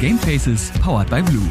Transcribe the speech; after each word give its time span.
Gamefaces 0.00 0.70
powered 0.80 1.10
by 1.10 1.20
Blue. 1.20 1.42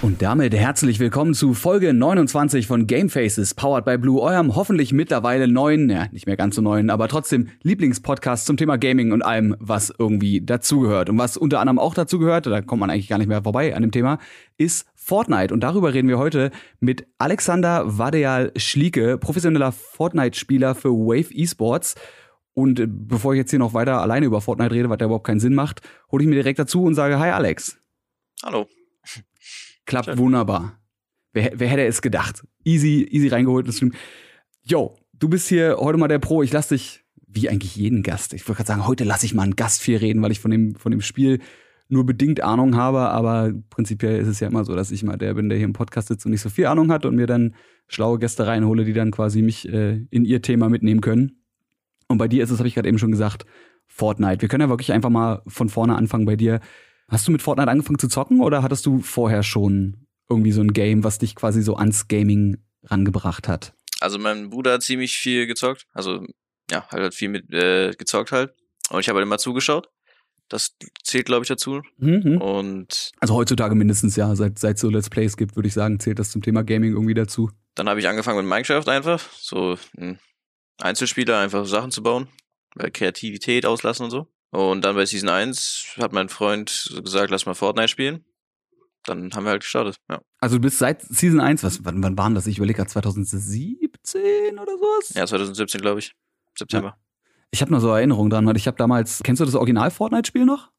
Und 0.00 0.22
damit 0.22 0.54
herzlich 0.54 0.98
willkommen 0.98 1.34
zu 1.34 1.52
Folge 1.52 1.92
29 1.92 2.66
von 2.66 2.86
Gamefaces, 2.86 3.52
powered 3.52 3.84
by 3.84 3.98
Blue, 3.98 4.18
eurem 4.18 4.56
hoffentlich 4.56 4.94
mittlerweile 4.94 5.46
neuen, 5.46 5.90
ja, 5.90 6.06
nicht 6.10 6.26
mehr 6.26 6.38
ganz 6.38 6.54
so 6.54 6.62
neuen, 6.62 6.88
aber 6.88 7.06
trotzdem 7.08 7.48
Lieblingspodcast 7.64 8.46
zum 8.46 8.56
Thema 8.56 8.78
Gaming 8.78 9.12
und 9.12 9.20
allem, 9.20 9.56
was 9.58 9.92
irgendwie 9.98 10.40
dazugehört. 10.40 11.10
Und 11.10 11.18
was 11.18 11.36
unter 11.36 11.60
anderem 11.60 11.78
auch 11.78 11.92
dazugehört, 11.92 12.46
da 12.46 12.62
kommt 12.62 12.80
man 12.80 12.88
eigentlich 12.88 13.08
gar 13.08 13.18
nicht 13.18 13.28
mehr 13.28 13.42
vorbei 13.42 13.76
an 13.76 13.82
dem 13.82 13.90
Thema, 13.90 14.18
ist 14.56 14.86
Fortnite. 14.94 15.52
Und 15.52 15.60
darüber 15.60 15.92
reden 15.92 16.08
wir 16.08 16.16
heute 16.16 16.50
mit 16.80 17.06
Alexander 17.18 17.98
Wadeal 17.98 18.52
Schlieke, 18.56 19.18
professioneller 19.18 19.72
Fortnite-Spieler 19.72 20.74
für 20.74 20.92
Wave 20.92 21.34
Esports. 21.34 21.94
Und 22.58 22.84
bevor 23.06 23.34
ich 23.34 23.38
jetzt 23.38 23.50
hier 23.50 23.60
noch 23.60 23.72
weiter 23.72 24.02
alleine 24.02 24.26
über 24.26 24.40
Fortnite 24.40 24.74
rede, 24.74 24.90
was 24.90 24.98
da 24.98 25.04
überhaupt 25.04 25.28
keinen 25.28 25.38
Sinn 25.38 25.54
macht, 25.54 25.80
hole 26.10 26.24
ich 26.24 26.28
mir 26.28 26.34
direkt 26.34 26.58
dazu 26.58 26.82
und 26.82 26.96
sage, 26.96 27.16
hi 27.20 27.30
Alex. 27.30 27.78
Hallo. 28.42 28.66
Klappt 29.86 30.06
Schön. 30.06 30.18
wunderbar. 30.18 30.76
Wer, 31.32 31.52
wer 31.54 31.68
hätte 31.68 31.86
es 31.86 32.02
gedacht? 32.02 32.44
Easy, 32.64 33.06
easy 33.12 33.28
reingeholt. 33.28 33.68
Yo, 34.64 34.98
du 35.12 35.28
bist 35.28 35.46
hier 35.46 35.76
heute 35.78 36.00
mal 36.00 36.08
der 36.08 36.18
Pro. 36.18 36.42
Ich 36.42 36.52
lass 36.52 36.66
dich, 36.66 37.04
wie 37.28 37.48
eigentlich 37.48 37.76
jeden 37.76 38.02
Gast. 38.02 38.32
Ich 38.32 38.40
wollte 38.48 38.56
gerade 38.56 38.66
sagen, 38.66 38.88
heute 38.88 39.04
lasse 39.04 39.24
ich 39.24 39.34
mal 39.34 39.44
einen 39.44 39.54
Gast 39.54 39.80
viel 39.80 39.98
reden, 39.98 40.20
weil 40.20 40.32
ich 40.32 40.40
von 40.40 40.50
dem, 40.50 40.74
von 40.74 40.90
dem 40.90 41.00
Spiel 41.00 41.38
nur 41.86 42.06
bedingt 42.06 42.40
Ahnung 42.40 42.74
habe. 42.74 43.10
Aber 43.10 43.52
prinzipiell 43.70 44.18
ist 44.18 44.26
es 44.26 44.40
ja 44.40 44.48
immer 44.48 44.64
so, 44.64 44.74
dass 44.74 44.90
ich 44.90 45.04
mal 45.04 45.16
der 45.16 45.34
bin, 45.34 45.48
der 45.48 45.58
hier 45.58 45.64
im 45.64 45.74
Podcast 45.74 46.08
sitzt 46.08 46.26
und 46.26 46.32
nicht 46.32 46.42
so 46.42 46.50
viel 46.50 46.66
Ahnung 46.66 46.90
hat 46.90 47.06
und 47.06 47.14
mir 47.14 47.28
dann 47.28 47.54
schlaue 47.86 48.18
Gäste 48.18 48.48
reinhole, 48.48 48.84
die 48.84 48.94
dann 48.94 49.12
quasi 49.12 49.42
mich 49.42 49.68
äh, 49.68 50.04
in 50.10 50.24
ihr 50.24 50.42
Thema 50.42 50.68
mitnehmen 50.68 51.00
können. 51.00 51.37
Und 52.08 52.18
bei 52.18 52.28
dir 52.28 52.42
ist 52.42 52.50
es, 52.50 52.58
habe 52.58 52.68
ich 52.68 52.74
gerade 52.74 52.88
eben 52.88 52.98
schon 52.98 53.10
gesagt, 53.10 53.44
Fortnite. 53.86 54.42
Wir 54.42 54.48
können 54.48 54.62
ja 54.62 54.68
wirklich 54.68 54.92
einfach 54.92 55.10
mal 55.10 55.42
von 55.46 55.68
vorne 55.68 55.96
anfangen 55.96 56.26
bei 56.26 56.36
dir. 56.36 56.60
Hast 57.08 57.26
du 57.26 57.32
mit 57.32 57.42
Fortnite 57.42 57.70
angefangen 57.70 57.98
zu 57.98 58.08
zocken 58.08 58.40
oder 58.40 58.62
hattest 58.62 58.84
du 58.86 59.00
vorher 59.00 59.42
schon 59.42 60.06
irgendwie 60.28 60.52
so 60.52 60.60
ein 60.60 60.72
Game, 60.72 61.04
was 61.04 61.18
dich 61.18 61.34
quasi 61.34 61.62
so 61.62 61.76
ans 61.76 62.08
Gaming 62.08 62.58
rangebracht 62.84 63.48
hat? 63.48 63.72
Also 64.00 64.18
mein 64.18 64.50
Bruder 64.50 64.74
hat 64.74 64.82
ziemlich 64.82 65.16
viel 65.16 65.46
gezockt. 65.46 65.86
Also 65.92 66.26
ja, 66.70 66.86
halt 66.90 67.02
hat 67.02 67.14
viel 67.14 67.30
mit 67.30 67.52
äh, 67.52 67.92
gezockt 67.92 68.32
halt. 68.32 68.52
Und 68.90 69.00
ich 69.00 69.08
habe 69.08 69.18
halt 69.18 69.26
immer 69.26 69.38
zugeschaut. 69.38 69.88
Das 70.48 70.76
zählt, 71.02 71.26
glaube 71.26 71.44
ich, 71.44 71.48
dazu. 71.48 71.82
Mhm. 71.98 72.40
Und 72.40 73.10
also 73.20 73.34
heutzutage 73.34 73.74
mindestens 73.74 74.16
ja, 74.16 74.34
seit 74.34 74.58
seit 74.58 74.78
so 74.78 74.88
Let's 74.88 75.10
Plays 75.10 75.36
gibt, 75.36 75.56
würde 75.56 75.68
ich 75.68 75.74
sagen, 75.74 76.00
zählt 76.00 76.18
das 76.18 76.30
zum 76.30 76.42
Thema 76.42 76.62
Gaming 76.62 76.92
irgendwie 76.92 77.14
dazu. 77.14 77.50
Dann 77.74 77.88
habe 77.88 78.00
ich 78.00 78.08
angefangen 78.08 78.38
mit 78.38 78.46
Minecraft 78.46 78.88
einfach, 78.88 79.20
so 79.32 79.76
ein 79.96 80.18
Einzelspieler, 80.78 81.38
einfach 81.38 81.66
Sachen 81.66 81.90
zu 81.90 82.02
bauen, 82.02 82.28
Kreativität 82.92 83.66
auslassen 83.66 84.04
und 84.04 84.10
so. 84.10 84.28
Und 84.50 84.84
dann 84.84 84.96
bei 84.96 85.04
Season 85.04 85.28
1 85.28 85.96
hat 85.98 86.12
mein 86.12 86.28
Freund 86.28 86.94
gesagt, 87.04 87.30
lass 87.30 87.46
mal 87.46 87.54
Fortnite 87.54 87.88
spielen. 87.88 88.24
Dann 89.04 89.32
haben 89.32 89.44
wir 89.44 89.50
halt 89.50 89.62
gestartet, 89.62 89.96
ja. 90.10 90.20
Also 90.40 90.56
du 90.56 90.62
bist 90.62 90.78
seit 90.78 91.02
Season 91.02 91.40
1, 91.40 91.62
was, 91.62 91.84
wann, 91.84 92.02
wann 92.02 92.16
waren 92.16 92.34
das? 92.34 92.46
Ich 92.46 92.58
überlege 92.58 92.78
gerade 92.78 92.90
2017 92.90 94.58
oder 94.58 94.72
sowas? 94.72 95.14
Ja, 95.14 95.26
2017, 95.26 95.80
glaube 95.80 96.00
ich. 96.00 96.14
September. 96.56 96.88
Ja. 96.88 96.98
Ich 97.50 97.62
habe 97.62 97.72
noch 97.72 97.80
so 97.80 97.88
Erinnerungen 97.88 98.30
dran, 98.30 98.46
weil 98.46 98.56
ich 98.56 98.66
habe 98.66 98.76
damals, 98.76 99.22
kennst 99.22 99.40
du 99.40 99.44
das 99.44 99.54
Original 99.54 99.90
Fortnite-Spiel 99.90 100.44
noch? 100.44 100.70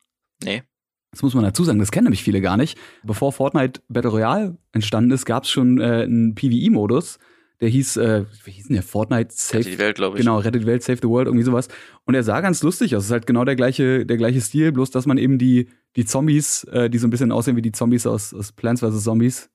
Nee. 0.44 0.64
Das 1.12 1.24
muss 1.24 1.34
man 1.34 1.44
dazu 1.44 1.64
sagen, 1.64 1.80
das 1.80 1.92
kennen 1.92 2.06
nämlich 2.06 2.24
viele 2.24 2.42
gar 2.42 2.58
nicht. 2.58 2.78
Bevor 3.04 3.34
Fortnite 3.34 3.82
Battle 3.88 4.12
Royale 4.12 4.58
entstanden 4.72 5.12
ist, 5.12 5.26
gab 5.26 5.44
es 5.44 5.50
schon 5.50 5.80
äh, 5.80 6.04
einen 6.04 6.36
PvE-Modus 6.36 7.18
der 7.62 7.70
hieß, 7.70 7.98
äh, 7.98 8.26
wie 8.46 8.52
hieß 8.52 8.68
denn 8.68 8.76
der? 8.76 8.84
Fortnite 8.84 9.30
Save. 9.32 9.60
Rettet 9.60 9.74
die 9.74 9.80
Welt, 9.80 9.96
glaube 9.96 10.18
ich. 10.18 10.24
Genau, 10.24 10.38
Rettet 10.40 10.64
die 10.64 10.66
Welt, 10.66 10.82
Save 10.82 11.00
the 11.02 11.10
World, 11.10 11.28
irgendwie 11.28 11.44
sowas. 11.44 11.68
Und 12.06 12.16
er 12.16 12.24
sah 12.24 12.40
ganz 12.40 12.64
lustig 12.64 12.96
aus. 12.96 13.04
Es 13.04 13.08
ist 13.08 13.12
halt 13.12 13.28
genau 13.28 13.44
der 13.44 13.56
gleiche, 13.56 14.06
der 14.06 14.18
gleiche 14.18 14.40
Stil, 14.40 14.72
bloß 14.72 14.92
dass 14.92 15.06
man 15.06 15.18
eben 15.18 15.38
die, 15.38 15.68
die 15.96 16.06
Zombies, 16.06 16.64
äh, 16.66 16.90
die 16.90 16.98
so 16.98 17.08
ein 17.08 17.10
bisschen 17.10 17.32
aussehen 17.32 17.58
wie 17.58 17.62
die 17.62 17.74
Zombies 17.74 18.08
aus, 18.08 18.34
aus 18.34 18.54
Plants 18.54 18.82
vs. 18.82 19.04
Zombies, 19.04 19.50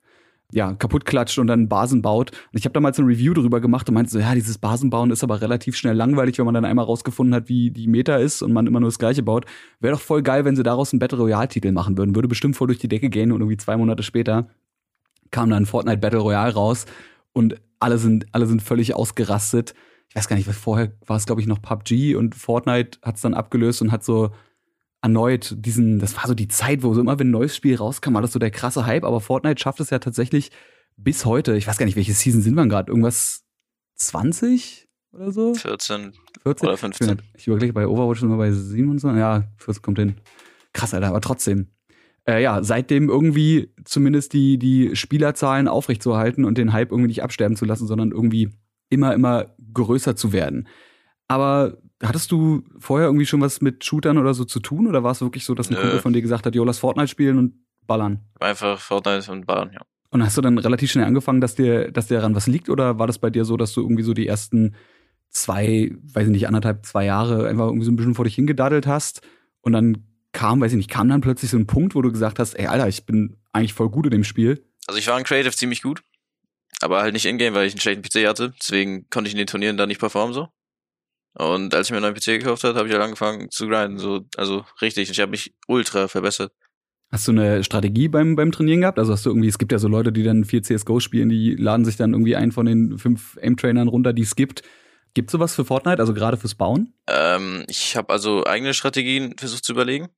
ja, 0.52 0.74
kaputt 0.74 1.06
klatscht 1.06 1.38
und 1.38 1.46
dann 1.46 1.68
Basen 1.70 2.02
baut. 2.02 2.30
Und 2.30 2.58
ich 2.58 2.66
habe 2.66 2.74
damals 2.74 2.98
ein 2.98 3.06
Review 3.06 3.32
darüber 3.32 3.60
gemacht 3.60 3.88
und 3.88 3.94
meinte 3.94 4.10
so, 4.10 4.18
ja, 4.18 4.34
dieses 4.34 4.58
Basenbauen 4.58 5.10
ist 5.10 5.24
aber 5.24 5.40
relativ 5.40 5.74
schnell 5.74 5.96
langweilig, 5.96 6.38
wenn 6.38 6.44
man 6.44 6.54
dann 6.54 6.66
einmal 6.66 6.84
rausgefunden 6.84 7.34
hat, 7.34 7.48
wie 7.48 7.70
die 7.70 7.88
Meta 7.88 8.16
ist 8.16 8.42
und 8.42 8.52
man 8.52 8.66
immer 8.66 8.80
nur 8.80 8.88
das 8.88 8.98
Gleiche 8.98 9.22
baut. 9.22 9.46
Wäre 9.80 9.94
doch 9.94 10.00
voll 10.00 10.22
geil, 10.22 10.44
wenn 10.44 10.56
sie 10.56 10.62
daraus 10.62 10.92
einen 10.92 11.00
Battle 11.00 11.18
Royale-Titel 11.18 11.72
machen 11.72 11.96
würden. 11.96 12.14
Würde 12.14 12.28
bestimmt 12.28 12.56
voll 12.56 12.66
durch 12.66 12.78
die 12.78 12.88
Decke 12.88 13.08
gehen 13.08 13.32
und 13.32 13.40
irgendwie 13.40 13.56
zwei 13.56 13.78
Monate 13.78 14.02
später 14.02 14.48
kam 15.30 15.50
dann 15.50 15.66
Fortnite 15.66 15.98
Battle 15.98 16.20
Royale 16.20 16.52
raus 16.52 16.84
und 17.34 17.60
alle 17.78 17.98
sind, 17.98 18.26
alle 18.32 18.46
sind 18.46 18.62
völlig 18.62 18.94
ausgerastet. 18.94 19.74
Ich 20.08 20.16
weiß 20.16 20.28
gar 20.28 20.36
nicht, 20.36 20.48
was 20.48 20.56
vorher 20.56 20.92
war 21.04 21.16
es, 21.16 21.26
glaube 21.26 21.42
ich, 21.42 21.46
noch 21.46 21.60
PUBG 21.60 22.14
und 22.14 22.34
Fortnite 22.34 22.98
hat 23.02 23.16
es 23.16 23.20
dann 23.20 23.34
abgelöst 23.34 23.82
und 23.82 23.92
hat 23.92 24.04
so 24.04 24.30
erneut 25.02 25.54
diesen, 25.58 25.98
das 25.98 26.16
war 26.16 26.26
so 26.26 26.34
die 26.34 26.48
Zeit, 26.48 26.82
wo 26.82 26.94
so 26.94 27.00
immer, 27.00 27.18
wenn 27.18 27.28
ein 27.28 27.32
neues 27.32 27.54
Spiel 27.54 27.76
rauskam, 27.76 28.14
war 28.14 28.22
das 28.22 28.32
so 28.32 28.38
der 28.38 28.50
krasse 28.50 28.86
Hype, 28.86 29.04
aber 29.04 29.20
Fortnite 29.20 29.60
schafft 29.60 29.80
es 29.80 29.90
ja 29.90 29.98
tatsächlich 29.98 30.50
bis 30.96 31.26
heute, 31.26 31.56
ich 31.56 31.66
weiß 31.66 31.76
gar 31.76 31.84
nicht, 31.84 31.96
welche 31.96 32.14
Season 32.14 32.40
sind 32.40 32.54
wir 32.54 32.66
gerade, 32.66 32.90
irgendwas 32.90 33.44
20 33.96 34.88
oder 35.12 35.32
so? 35.32 35.54
14, 35.54 36.14
14? 36.42 36.68
oder 36.68 36.76
15. 36.78 37.22
Ich 37.36 37.46
überlege, 37.46 37.72
bei 37.72 37.86
Overwatch 37.86 38.20
sind 38.20 38.30
wir 38.30 38.38
bei 38.38 38.50
27, 38.50 39.18
ja, 39.18 39.44
14 39.58 39.82
kommt 39.82 39.98
hin. 39.98 40.14
Krass, 40.72 40.94
Alter, 40.94 41.08
aber 41.08 41.20
trotzdem 41.20 41.73
äh, 42.26 42.42
ja, 42.42 42.62
seitdem 42.62 43.08
irgendwie 43.08 43.72
zumindest 43.84 44.32
die, 44.32 44.58
die 44.58 44.96
Spielerzahlen 44.96 45.68
aufrechtzuerhalten 45.68 46.44
und 46.44 46.58
den 46.58 46.72
Hype 46.72 46.90
irgendwie 46.90 47.08
nicht 47.08 47.22
absterben 47.22 47.56
zu 47.56 47.64
lassen, 47.64 47.86
sondern 47.86 48.12
irgendwie 48.12 48.50
immer, 48.88 49.12
immer 49.14 49.54
größer 49.72 50.16
zu 50.16 50.32
werden. 50.32 50.68
Aber 51.28 51.78
hattest 52.02 52.30
du 52.32 52.62
vorher 52.78 53.08
irgendwie 53.08 53.26
schon 53.26 53.40
was 53.40 53.60
mit 53.60 53.84
Shootern 53.84 54.18
oder 54.18 54.34
so 54.34 54.44
zu 54.44 54.60
tun? 54.60 54.86
Oder 54.86 55.02
war 55.02 55.12
es 55.12 55.20
wirklich 55.20 55.44
so, 55.44 55.54
dass 55.54 55.68
ein 55.68 55.74
Nö. 55.74 55.80
Kumpel 55.80 56.00
von 56.00 56.12
dir 56.12 56.22
gesagt 56.22 56.46
hat, 56.46 56.54
jo, 56.54 56.64
lass 56.64 56.78
Fortnite 56.78 57.08
spielen 57.08 57.38
und 57.38 57.54
ballern? 57.86 58.20
Einfach 58.40 58.78
Fortnite 58.78 59.30
und 59.32 59.46
ballern, 59.46 59.70
ja. 59.72 59.82
Und 60.10 60.22
hast 60.22 60.36
du 60.36 60.42
dann 60.42 60.58
relativ 60.58 60.92
schnell 60.92 61.06
angefangen, 61.06 61.40
dass 61.40 61.56
dir, 61.56 61.90
dass 61.90 62.06
dir 62.06 62.18
daran 62.18 62.36
was 62.36 62.46
liegt? 62.46 62.70
Oder 62.70 62.98
war 62.98 63.08
das 63.08 63.18
bei 63.18 63.30
dir 63.30 63.44
so, 63.44 63.56
dass 63.56 63.72
du 63.72 63.80
irgendwie 63.80 64.04
so 64.04 64.14
die 64.14 64.28
ersten 64.28 64.76
zwei, 65.30 65.90
weiß 66.12 66.26
ich 66.26 66.32
nicht, 66.32 66.46
anderthalb, 66.46 66.86
zwei 66.86 67.04
Jahre 67.04 67.48
einfach 67.48 67.66
irgendwie 67.66 67.84
so 67.84 67.90
ein 67.90 67.96
bisschen 67.96 68.14
vor 68.14 68.24
dich 68.24 68.36
hingedaddelt 68.36 68.86
hast 68.86 69.22
und 69.60 69.72
dann 69.72 70.04
kam, 70.34 70.60
weiß 70.60 70.72
ich 70.72 70.76
nicht, 70.76 70.90
kam 70.90 71.08
dann 71.08 71.22
plötzlich 71.22 71.50
so 71.50 71.56
ein 71.56 71.66
Punkt, 71.66 71.94
wo 71.94 72.02
du 72.02 72.12
gesagt 72.12 72.38
hast, 72.38 72.54
ey, 72.54 72.66
Alter, 72.66 72.88
ich 72.88 73.06
bin 73.06 73.38
eigentlich 73.52 73.72
voll 73.72 73.88
gut 73.88 74.04
in 74.04 74.10
dem 74.10 74.24
Spiel? 74.24 74.62
Also 74.86 74.98
ich 74.98 75.06
war 75.06 75.18
in 75.18 75.24
Creative 75.24 75.54
ziemlich 75.54 75.80
gut, 75.80 76.02
aber 76.82 77.00
halt 77.00 77.14
nicht 77.14 77.24
in-game, 77.24 77.54
weil 77.54 77.66
ich 77.66 77.72
einen 77.72 77.80
schlechten 77.80 78.02
PC 78.02 78.28
hatte. 78.28 78.52
Deswegen 78.60 79.08
konnte 79.08 79.28
ich 79.28 79.34
in 79.34 79.38
den 79.38 79.46
Turnieren 79.46 79.78
da 79.78 79.86
nicht 79.86 80.00
performen 80.00 80.34
so. 80.34 80.48
Und 81.36 81.74
als 81.74 81.86
ich 81.86 81.90
mir 81.90 81.96
einen 81.96 82.12
neuen 82.12 82.14
PC 82.14 82.40
gekauft 82.40 82.62
habe, 82.64 82.78
habe 82.78 82.88
ich 82.88 82.94
halt 82.94 83.02
angefangen 83.02 83.50
zu 83.50 83.66
grinden, 83.66 83.98
so, 83.98 84.26
also 84.36 84.64
richtig. 84.82 85.10
Ich 85.10 85.20
habe 85.20 85.30
mich 85.30 85.54
ultra 85.66 86.06
verbessert. 86.06 86.52
Hast 87.10 87.28
du 87.28 87.32
eine 87.32 87.62
Strategie 87.64 88.08
beim, 88.08 88.36
beim 88.36 88.52
Trainieren 88.52 88.82
gehabt? 88.82 88.98
Also 88.98 89.12
hast 89.12 89.24
du 89.24 89.30
irgendwie, 89.30 89.48
es 89.48 89.58
gibt 89.58 89.72
ja 89.72 89.78
so 89.78 89.88
Leute, 89.88 90.12
die 90.12 90.22
dann 90.22 90.44
viel 90.44 90.62
CSGO 90.62 91.00
spielen, 91.00 91.28
die 91.28 91.54
laden 91.54 91.84
sich 91.84 91.96
dann 91.96 92.12
irgendwie 92.12 92.36
einen 92.36 92.52
von 92.52 92.66
den 92.66 92.98
fünf 92.98 93.38
Aim-Trainern 93.40 93.88
runter, 93.88 94.12
die 94.12 94.22
es 94.22 94.36
gibt. 94.36 94.62
Gibt 95.14 95.30
sowas 95.30 95.54
für 95.54 95.64
Fortnite, 95.64 96.00
also 96.00 96.12
gerade 96.12 96.36
fürs 96.36 96.56
Bauen? 96.56 96.92
Ähm, 97.08 97.64
ich 97.68 97.96
habe 97.96 98.12
also 98.12 98.44
eigene 98.44 98.74
Strategien 98.74 99.36
versucht 99.38 99.64
zu 99.64 99.72
überlegen 99.72 100.08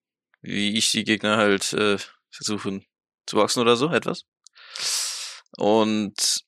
wie 0.46 0.76
ich 0.76 0.90
die 0.90 1.04
Gegner 1.04 1.36
halt 1.36 1.72
äh, 1.72 1.98
versuchen 2.30 2.84
zu 3.26 3.36
boxen 3.36 3.60
oder 3.60 3.76
so, 3.76 3.90
etwas. 3.90 4.22
Und 5.56 6.44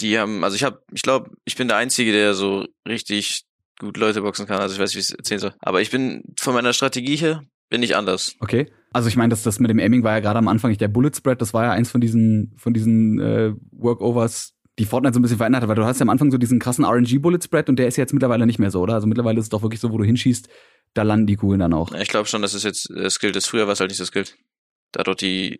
die 0.00 0.18
haben, 0.18 0.44
also 0.44 0.56
ich 0.56 0.64
habe, 0.64 0.82
ich 0.92 1.02
glaube, 1.02 1.30
ich 1.44 1.56
bin 1.56 1.68
der 1.68 1.76
Einzige, 1.76 2.12
der 2.12 2.34
so 2.34 2.66
richtig 2.86 3.44
gut 3.78 3.96
Leute 3.96 4.22
boxen 4.22 4.46
kann. 4.46 4.60
Also 4.60 4.74
ich 4.74 4.80
weiß, 4.80 4.94
wie 4.94 5.00
ich 5.00 5.06
es 5.06 5.12
erzählen 5.12 5.40
soll. 5.40 5.54
Aber 5.60 5.80
ich 5.80 5.90
bin 5.90 6.22
von 6.38 6.54
meiner 6.54 6.72
Strategie 6.72 7.16
her 7.16 7.42
bin 7.70 7.82
ich 7.82 7.96
anders. 7.96 8.34
Okay. 8.40 8.70
Also 8.92 9.08
ich 9.08 9.16
meine, 9.16 9.30
das, 9.30 9.42
das 9.42 9.60
mit 9.60 9.70
dem 9.70 9.78
Aiming 9.78 10.02
war 10.02 10.12
ja 10.12 10.20
gerade 10.20 10.38
am 10.38 10.48
Anfang 10.48 10.70
nicht 10.70 10.80
der 10.80 10.88
Bullet 10.88 11.12
Spread, 11.14 11.40
das 11.42 11.52
war 11.52 11.64
ja 11.64 11.72
eins 11.72 11.90
von 11.90 12.00
diesen, 12.00 12.54
von 12.56 12.72
diesen 12.72 13.20
äh, 13.20 13.52
Workovers, 13.72 14.54
die 14.78 14.84
Fortnite 14.84 15.14
so 15.14 15.20
ein 15.20 15.22
bisschen 15.22 15.38
verändert 15.38 15.62
hat, 15.62 15.68
weil 15.68 15.76
du 15.76 15.84
hast 15.84 15.98
ja 15.98 16.04
am 16.04 16.10
Anfang 16.10 16.30
so 16.30 16.38
diesen 16.38 16.58
krassen 16.58 16.84
RNG 16.84 17.20
Bullet 17.20 17.40
Spread 17.42 17.68
und 17.68 17.78
der 17.78 17.88
ist 17.88 17.96
ja 17.96 18.02
jetzt 18.02 18.12
mittlerweile 18.12 18.46
nicht 18.46 18.58
mehr 18.58 18.70
so, 18.70 18.80
oder? 18.80 18.94
Also 18.94 19.06
mittlerweile 19.06 19.38
ist 19.38 19.46
es 19.46 19.50
doch 19.50 19.62
wirklich 19.62 19.80
so, 19.80 19.90
wo 19.90 19.98
du 19.98 20.04
hinschießt, 20.04 20.48
da 20.94 21.02
landen 21.02 21.26
die 21.26 21.36
Kugeln 21.36 21.60
dann 21.60 21.74
auch. 21.74 21.92
Ich 21.92 22.08
glaube 22.08 22.26
schon, 22.26 22.42
dass 22.42 22.54
es 22.54 22.62
jetzt 22.62 22.88
das 22.94 23.18
gilt. 23.18 23.36
Das 23.36 23.46
früher 23.46 23.66
war 23.66 23.72
es 23.72 23.80
halt 23.80 23.90
nicht 23.90 24.00
das 24.00 24.12
gilt. 24.12 24.36
Da 24.92 25.02
doch 25.02 25.14
die 25.14 25.58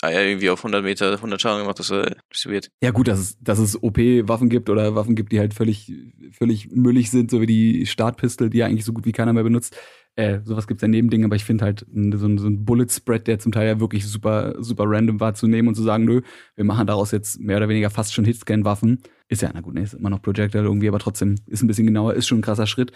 Eier 0.00 0.24
irgendwie 0.24 0.50
auf 0.50 0.60
100 0.60 0.82
Meter 0.82 1.12
100 1.12 1.40
Schaden 1.40 1.60
gemacht, 1.60 1.78
das 1.78 1.90
war 1.90 2.06
weird. 2.44 2.70
Ja 2.82 2.90
gut, 2.90 3.06
dass 3.06 3.18
es, 3.20 3.38
dass 3.40 3.58
es 3.58 3.80
OP-Waffen 3.80 4.48
gibt 4.48 4.68
oder 4.68 4.94
Waffen 4.94 5.14
gibt, 5.14 5.32
die 5.32 5.38
halt 5.38 5.54
völlig, 5.54 5.92
völlig 6.32 6.70
müllig 6.70 7.10
sind, 7.10 7.30
so 7.30 7.40
wie 7.40 7.46
die 7.46 7.86
Startpistole, 7.86 8.50
die 8.50 8.58
ja 8.58 8.66
eigentlich 8.66 8.84
so 8.84 8.92
gut 8.92 9.06
wie 9.06 9.12
keiner 9.12 9.32
mehr 9.32 9.44
benutzt. 9.44 9.76
Äh, 10.14 10.40
sowas 10.44 10.66
gibt's 10.66 10.82
ja 10.82 10.88
neben 10.88 11.08
Dingen, 11.08 11.24
aber 11.24 11.36
ich 11.36 11.44
finde 11.44 11.64
halt 11.64 11.86
so, 11.88 12.26
ein, 12.26 12.38
so 12.38 12.46
ein 12.46 12.64
Bullet-Spread, 12.64 13.26
der 13.26 13.38
zum 13.38 13.50
Teil 13.50 13.66
ja 13.66 13.80
wirklich 13.80 14.06
super, 14.06 14.54
super 14.58 14.84
random 14.86 15.20
war, 15.20 15.34
zu 15.34 15.46
nehmen 15.46 15.68
und 15.68 15.74
zu 15.74 15.82
sagen, 15.82 16.04
nö, 16.04 16.20
wir 16.54 16.64
machen 16.64 16.86
daraus 16.86 17.12
jetzt 17.12 17.40
mehr 17.40 17.56
oder 17.56 17.68
weniger 17.68 17.88
fast 17.88 18.12
schon 18.12 18.26
Hitscan-Waffen. 18.26 19.02
Ist 19.28 19.40
ja, 19.40 19.50
na 19.54 19.60
gut, 19.62 19.74
ne, 19.74 19.82
ist 19.82 19.94
immer 19.94 20.10
noch 20.10 20.20
Projectile 20.20 20.64
irgendwie, 20.64 20.88
aber 20.88 20.98
trotzdem 20.98 21.36
ist 21.46 21.62
ein 21.62 21.66
bisschen 21.66 21.86
genauer, 21.86 22.12
ist 22.14 22.26
schon 22.26 22.38
ein 22.38 22.42
krasser 22.42 22.66
Schritt. 22.66 22.92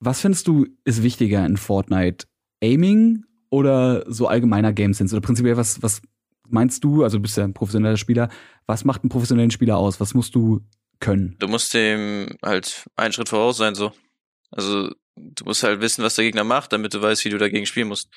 Was 0.00 0.20
findest 0.20 0.48
du 0.48 0.66
ist 0.84 1.02
wichtiger 1.02 1.46
in 1.46 1.56
Fortnite? 1.56 2.26
Aiming 2.62 3.24
oder 3.50 4.04
so 4.10 4.26
allgemeiner 4.26 4.72
Game 4.72 4.94
Sense? 4.94 5.14
Oder 5.14 5.24
prinzipiell, 5.24 5.56
was, 5.56 5.80
was 5.82 6.02
meinst 6.48 6.82
du? 6.82 7.04
Also 7.04 7.18
du 7.18 7.22
bist 7.22 7.36
ja 7.36 7.44
ein 7.44 7.54
professioneller 7.54 7.96
Spieler. 7.96 8.28
Was 8.66 8.84
macht 8.84 9.02
einen 9.02 9.10
professionellen 9.10 9.50
Spieler 9.50 9.76
aus? 9.76 10.00
Was 10.00 10.14
musst 10.14 10.34
du 10.34 10.60
können? 11.00 11.36
Du 11.38 11.46
musst 11.46 11.72
dem 11.74 12.36
halt 12.44 12.86
einen 12.96 13.12
Schritt 13.12 13.28
voraus 13.28 13.56
sein, 13.56 13.74
so. 13.74 13.92
Also 14.50 14.90
du 15.20 15.44
musst 15.44 15.62
halt 15.62 15.80
wissen, 15.80 16.02
was 16.04 16.14
der 16.14 16.24
Gegner 16.24 16.44
macht, 16.44 16.72
damit 16.72 16.94
du 16.94 17.02
weißt, 17.02 17.24
wie 17.24 17.30
du 17.30 17.38
dagegen 17.38 17.66
spielen 17.66 17.88
musst. 17.88 18.08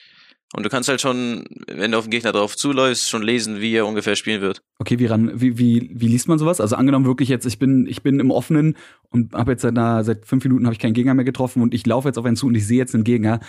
Und 0.53 0.63
du 0.63 0.69
kannst 0.69 0.89
halt 0.89 0.99
schon, 0.99 1.45
wenn 1.67 1.91
du 1.91 1.97
auf 1.97 2.05
den 2.05 2.11
Gegner 2.11 2.33
drauf 2.33 2.57
zuläufst, 2.57 3.09
schon 3.09 3.21
lesen, 3.21 3.61
wie 3.61 3.73
er 3.73 3.87
ungefähr 3.87 4.17
spielen 4.17 4.41
wird. 4.41 4.61
Okay, 4.79 4.99
wie 4.99 5.05
ran, 5.05 5.39
wie, 5.39 5.57
wie, 5.57 5.91
wie 5.93 6.07
liest 6.07 6.27
man 6.27 6.39
sowas? 6.39 6.59
Also 6.59 6.75
angenommen 6.75 7.05
wirklich 7.05 7.29
jetzt, 7.29 7.45
ich 7.45 7.57
bin, 7.57 7.87
ich 7.87 8.03
bin 8.03 8.19
im 8.19 8.31
Offenen 8.31 8.75
und 9.09 9.33
habe 9.33 9.51
jetzt 9.51 9.61
seit, 9.61 9.77
einer, 9.77 10.03
seit 10.03 10.25
fünf 10.25 10.43
Minuten 10.43 10.65
habe 10.65 10.73
ich 10.73 10.79
keinen 10.79 10.93
Gegner 10.93 11.13
mehr 11.13 11.23
getroffen 11.23 11.61
und 11.61 11.73
ich 11.73 11.85
laufe 11.85 12.09
jetzt 12.09 12.17
auf 12.17 12.25
einen 12.25 12.35
zu 12.35 12.47
und 12.47 12.55
ich 12.55 12.67
sehe 12.67 12.77
jetzt 12.77 12.93
einen 12.93 13.05
Gegner. 13.05 13.39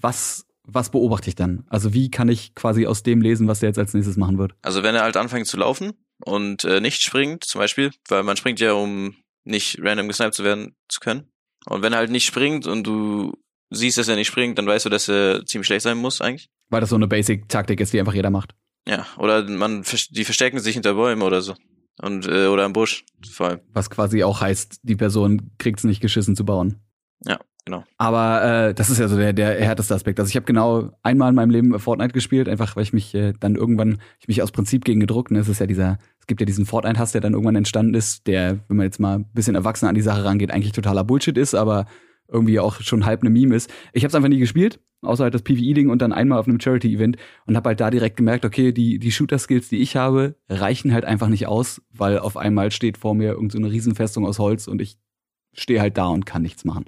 Was, 0.00 0.46
was 0.62 0.90
beobachte 0.90 1.30
ich 1.30 1.36
dann? 1.36 1.64
Also 1.68 1.94
wie 1.94 2.10
kann 2.10 2.28
ich 2.28 2.54
quasi 2.54 2.86
aus 2.86 3.02
dem 3.02 3.22
lesen, 3.22 3.48
was 3.48 3.60
der 3.60 3.70
jetzt 3.70 3.78
als 3.78 3.94
nächstes 3.94 4.18
machen 4.18 4.36
wird? 4.36 4.54
Also 4.60 4.82
wenn 4.82 4.94
er 4.94 5.02
halt 5.02 5.16
anfängt 5.16 5.46
zu 5.46 5.56
laufen 5.56 5.92
und 6.22 6.64
äh, 6.64 6.80
nicht 6.82 7.00
springt, 7.00 7.44
zum 7.44 7.60
Beispiel, 7.60 7.92
weil 8.08 8.24
man 8.24 8.36
springt 8.36 8.60
ja, 8.60 8.74
um 8.74 9.16
nicht 9.44 9.78
random 9.80 10.08
gesniped 10.08 10.34
zu 10.34 10.44
werden 10.44 10.76
zu 10.88 11.00
können. 11.00 11.31
Und 11.66 11.82
wenn 11.82 11.92
er 11.92 11.98
halt 11.98 12.10
nicht 12.10 12.26
springt 12.26 12.66
und 12.66 12.86
du 12.86 13.32
siehst, 13.70 13.98
dass 13.98 14.08
er 14.08 14.16
nicht 14.16 14.28
springt, 14.28 14.58
dann 14.58 14.66
weißt 14.66 14.86
du, 14.86 14.90
dass 14.90 15.08
er 15.08 15.44
ziemlich 15.46 15.66
schlecht 15.66 15.82
sein 15.82 15.98
muss 15.98 16.20
eigentlich. 16.20 16.50
Weil 16.68 16.80
das 16.80 16.90
so 16.90 16.96
eine 16.96 17.08
Basic-Taktik 17.08 17.80
ist, 17.80 17.92
die 17.92 18.00
einfach 18.00 18.14
jeder 18.14 18.30
macht. 18.30 18.54
Ja, 18.86 19.06
oder 19.16 19.44
man 19.48 19.84
die 20.10 20.24
verstecken 20.24 20.58
sich 20.58 20.74
hinter 20.74 20.94
Bäumen 20.94 21.22
oder 21.22 21.40
so. 21.40 21.54
Und, 22.00 22.26
äh, 22.26 22.46
oder 22.46 22.64
im 22.64 22.72
Busch 22.72 23.04
vor 23.30 23.48
allem. 23.48 23.60
Was 23.72 23.90
quasi 23.90 24.24
auch 24.24 24.40
heißt, 24.40 24.80
die 24.82 24.96
Person 24.96 25.52
kriegt's 25.58 25.84
nicht 25.84 26.00
geschissen 26.00 26.34
zu 26.34 26.44
bauen. 26.44 26.80
Ja, 27.24 27.38
genau. 27.64 27.84
Aber 27.98 28.42
äh, 28.42 28.74
das 28.74 28.90
ist 28.90 28.98
ja 28.98 29.08
so 29.08 29.16
der, 29.16 29.32
der 29.32 29.60
härteste 29.60 29.94
Aspekt. 29.94 30.18
Also 30.18 30.30
ich 30.30 30.36
habe 30.36 30.46
genau 30.46 30.90
einmal 31.02 31.28
in 31.28 31.36
meinem 31.36 31.50
Leben 31.50 31.78
Fortnite 31.78 32.12
gespielt, 32.12 32.48
einfach 32.48 32.74
weil 32.74 32.82
ich 32.82 32.92
mich 32.92 33.14
äh, 33.14 33.34
dann 33.38 33.54
irgendwann, 33.54 34.00
ich 34.18 34.26
mich 34.26 34.42
aus 34.42 34.52
Prinzip 34.52 34.84
gegen 34.84 35.00
gedruckt. 35.00 35.30
Ne? 35.30 35.38
Es 35.38 35.48
ist 35.48 35.60
ja 35.60 35.66
dieser, 35.66 35.98
es 36.22 36.28
gibt 36.28 36.40
ja 36.40 36.44
diesen 36.44 36.66
Fortnite-Hass, 36.66 37.10
der 37.10 37.20
dann 37.20 37.32
irgendwann 37.32 37.56
entstanden 37.56 37.94
ist, 37.94 38.28
der, 38.28 38.60
wenn 38.68 38.76
man 38.76 38.84
jetzt 38.84 39.00
mal 39.00 39.18
ein 39.18 39.24
bisschen 39.34 39.56
erwachsen 39.56 39.86
an 39.86 39.96
die 39.96 40.02
Sache 40.02 40.24
rangeht, 40.24 40.52
eigentlich 40.52 40.70
totaler 40.70 41.02
Bullshit 41.02 41.36
ist, 41.36 41.52
aber 41.56 41.86
irgendwie 42.28 42.60
auch 42.60 42.80
schon 42.80 43.04
halb 43.04 43.22
eine 43.22 43.30
Meme 43.30 43.56
ist. 43.56 43.68
Ich 43.92 44.04
habe 44.04 44.10
es 44.10 44.14
einfach 44.14 44.28
nie 44.28 44.38
gespielt, 44.38 44.78
außer 45.02 45.24
halt 45.24 45.34
das 45.34 45.42
PvE-Ding 45.42 45.90
und 45.90 46.00
dann 46.00 46.12
einmal 46.12 46.38
auf 46.38 46.46
einem 46.46 46.60
Charity-Event 46.60 47.16
und 47.46 47.56
habe 47.56 47.70
halt 47.70 47.80
da 47.80 47.90
direkt 47.90 48.16
gemerkt, 48.16 48.44
okay, 48.44 48.70
die, 48.70 49.00
die 49.00 49.10
Shooter-Skills, 49.10 49.68
die 49.68 49.78
ich 49.78 49.96
habe, 49.96 50.36
reichen 50.48 50.94
halt 50.94 51.04
einfach 51.04 51.28
nicht 51.28 51.48
aus, 51.48 51.82
weil 51.90 52.20
auf 52.20 52.36
einmal 52.36 52.70
steht 52.70 52.98
vor 52.98 53.16
mir 53.16 53.32
irgendeine 53.32 53.66
so 53.66 53.72
Riesenfestung 53.72 54.24
aus 54.24 54.38
Holz 54.38 54.68
und 54.68 54.80
ich 54.80 54.98
stehe 55.54 55.80
halt 55.80 55.98
da 55.98 56.06
und 56.06 56.24
kann 56.24 56.42
nichts 56.42 56.64
machen. 56.64 56.84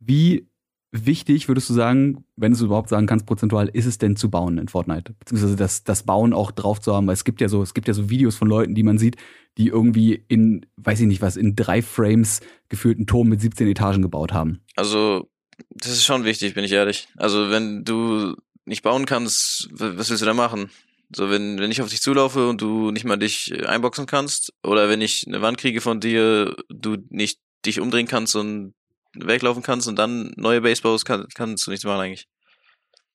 Wie 0.00 0.48
wichtig 0.92 1.48
würdest 1.48 1.68
du 1.68 1.74
sagen, 1.74 2.24
wenn 2.36 2.52
du 2.52 2.56
es 2.56 2.62
überhaupt 2.62 2.88
sagen 2.88 3.06
kannst, 3.06 3.26
prozentual, 3.26 3.68
ist 3.68 3.86
es 3.86 3.98
denn 3.98 4.16
zu 4.16 4.30
bauen 4.30 4.58
in 4.58 4.68
Fortnite? 4.68 5.14
Beziehungsweise 5.18 5.56
das, 5.56 5.84
das 5.84 6.02
Bauen 6.04 6.32
auch 6.32 6.50
drauf 6.50 6.80
zu 6.80 6.94
haben, 6.94 7.06
weil 7.06 7.14
es 7.14 7.24
gibt 7.24 7.40
ja 7.40 7.48
so, 7.48 7.62
es 7.62 7.74
gibt 7.74 7.88
ja 7.88 7.94
so 7.94 8.10
Videos 8.10 8.36
von 8.36 8.48
Leuten, 8.48 8.74
die 8.74 8.82
man 8.82 8.98
sieht, 8.98 9.16
die 9.58 9.68
irgendwie 9.68 10.24
in, 10.28 10.66
weiß 10.76 11.00
ich 11.00 11.06
nicht 11.06 11.20
was, 11.20 11.36
in 11.36 11.56
drei 11.56 11.82
Frames 11.82 12.40
gefühlten 12.68 13.06
Turm 13.06 13.28
mit 13.28 13.40
17 13.40 13.68
Etagen 13.68 14.02
gebaut 14.02 14.32
haben. 14.32 14.60
Also, 14.76 15.28
das 15.70 15.92
ist 15.92 16.04
schon 16.04 16.24
wichtig, 16.24 16.54
bin 16.54 16.64
ich 16.64 16.72
ehrlich. 16.72 17.08
Also, 17.16 17.50
wenn 17.50 17.84
du 17.84 18.36
nicht 18.64 18.82
bauen 18.82 19.06
kannst, 19.06 19.68
was 19.72 20.10
willst 20.10 20.22
du 20.22 20.26
da 20.26 20.34
machen? 20.34 20.70
So, 21.14 21.30
wenn, 21.30 21.58
wenn 21.58 21.70
ich 21.70 21.82
auf 21.82 21.88
dich 21.88 22.02
zulaufe 22.02 22.48
und 22.48 22.60
du 22.60 22.90
nicht 22.90 23.04
mal 23.04 23.16
dich 23.16 23.66
einboxen 23.66 24.06
kannst, 24.06 24.52
oder 24.62 24.88
wenn 24.88 25.00
ich 25.00 25.24
eine 25.26 25.42
Wand 25.42 25.58
kriege 25.58 25.80
von 25.80 26.00
dir, 26.00 26.54
du 26.68 26.96
nicht 27.08 27.40
dich 27.64 27.80
umdrehen 27.80 28.06
kannst 28.06 28.36
und 28.36 28.74
weglaufen 29.14 29.62
kannst 29.62 29.88
und 29.88 29.96
dann 29.96 30.32
neue 30.36 30.60
Baseballs 30.60 31.04
kann, 31.04 31.26
kannst 31.34 31.66
du 31.66 31.70
nichts 31.70 31.84
machen 31.84 32.00
eigentlich. 32.00 32.28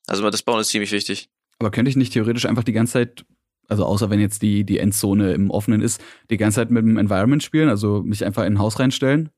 Also 0.08 0.30
das 0.30 0.44
Bauen 0.44 0.60
ist 0.60 0.70
ziemlich 0.70 0.92
wichtig. 0.92 1.30
Aber 1.60 1.72
könnte 1.72 1.90
ich 1.90 1.96
nicht 1.96 2.14
theoretisch 2.14 2.46
einfach 2.46 2.64
die 2.64 2.74
ganze 2.74 2.94
Zeit, 2.94 3.26
also 3.68 3.86
außer 3.86 4.10
wenn 4.10 4.20
jetzt 4.20 4.42
die, 4.42 4.64
die 4.66 4.80
Endzone 4.80 5.34
im 5.34 5.50
Offenen 5.50 5.82
ist, 5.82 6.02
die 6.30 6.38
ganze 6.38 6.56
Zeit 6.56 6.72
mit 6.72 6.84
dem 6.84 6.98
Environment 6.98 7.42
spielen, 7.42 7.70
also 7.70 8.02
mich 8.04 8.26
einfach 8.26 8.44
in 8.44 8.54
ein 8.54 8.60
Haus 8.60 8.80
reinstellen 8.80 9.30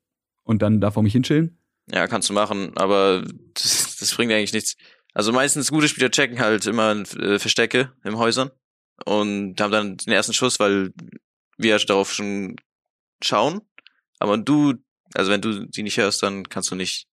und 0.43 0.61
dann 0.61 0.81
da 0.81 0.91
vor 0.91 1.03
mich 1.03 1.13
hinchillen? 1.13 1.57
Ja, 1.91 2.07
kannst 2.07 2.29
du 2.29 2.33
machen, 2.33 2.75
aber 2.75 3.23
das, 3.53 3.97
das 3.99 4.15
bringt 4.15 4.31
eigentlich 4.31 4.53
nichts. 4.53 4.75
Also 5.13 5.31
meistens 5.31 5.71
gute 5.71 5.87
Spieler 5.87 6.09
checken 6.09 6.39
halt 6.39 6.65
immer 6.65 7.03
äh, 7.19 7.39
Verstecke 7.39 7.93
im 8.03 8.17
Häusern 8.17 8.51
und 9.05 9.59
haben 9.61 9.71
dann 9.71 9.97
den 9.97 10.13
ersten 10.13 10.33
Schuss, 10.33 10.59
weil 10.59 10.93
wir 11.57 11.77
darauf 11.77 12.13
schon 12.13 12.55
schauen. 13.23 13.61
Aber 14.19 14.37
du 14.37 14.73
also 15.15 15.31
wenn 15.31 15.41
du 15.41 15.67
sie 15.71 15.83
nicht 15.83 15.97
hörst, 15.97 16.21
dann 16.23 16.49
kannst 16.49 16.71
du 16.71 16.75
nicht 16.75 17.07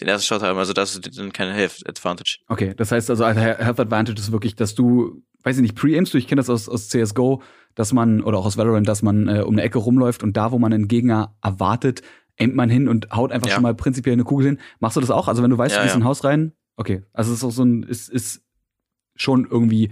den 0.00 0.08
ersten 0.08 0.26
Shot 0.26 0.42
haben. 0.42 0.58
Also 0.58 0.72
das 0.72 0.96
ist 0.96 1.18
dann 1.18 1.32
keine 1.32 1.52
Health 1.54 1.88
Advantage. 1.88 2.38
Okay, 2.48 2.74
das 2.76 2.92
heißt 2.92 3.10
also 3.10 3.26
Health 3.26 3.80
Advantage 3.80 4.20
ist 4.20 4.32
wirklich, 4.32 4.54
dass 4.54 4.74
du, 4.74 5.22
weiß 5.42 5.56
ich 5.56 5.62
nicht, 5.62 5.74
pre-aimst 5.74 6.12
du, 6.12 6.18
ich 6.18 6.26
kenne 6.26 6.40
das 6.40 6.50
aus, 6.50 6.68
aus 6.68 6.88
CSGO, 6.88 7.42
dass 7.74 7.92
man, 7.92 8.22
oder 8.22 8.38
auch 8.38 8.46
aus 8.46 8.56
Valorant, 8.56 8.86
dass 8.88 9.02
man 9.02 9.28
äh, 9.28 9.40
um 9.40 9.54
eine 9.54 9.62
Ecke 9.62 9.78
rumläuft 9.78 10.22
und 10.22 10.36
da, 10.36 10.52
wo 10.52 10.58
man 10.58 10.72
einen 10.72 10.88
Gegner 10.88 11.36
erwartet, 11.42 12.02
aimt 12.38 12.54
man 12.54 12.68
hin 12.68 12.88
und 12.88 13.10
haut 13.10 13.32
einfach 13.32 13.48
ja. 13.48 13.54
schon 13.54 13.62
mal 13.62 13.74
prinzipiell 13.74 14.12
eine 14.12 14.24
Kugel 14.24 14.46
hin. 14.46 14.60
Machst 14.78 14.96
du 14.96 15.00
das 15.00 15.10
auch? 15.10 15.28
Also 15.28 15.42
wenn 15.42 15.50
du 15.50 15.58
weißt, 15.58 15.74
ja, 15.74 15.80
du 15.80 15.84
gehst 15.84 15.94
ja. 15.94 15.96
in 15.96 16.02
ein 16.02 16.08
Haus 16.08 16.24
rein? 16.24 16.52
Okay, 16.76 17.02
also 17.12 17.32
es 17.32 17.38
ist 17.38 17.44
auch 17.44 17.52
so 17.52 17.64
ein, 17.64 17.82
ist, 17.82 18.10
ist 18.10 18.42
schon 19.14 19.46
irgendwie 19.50 19.90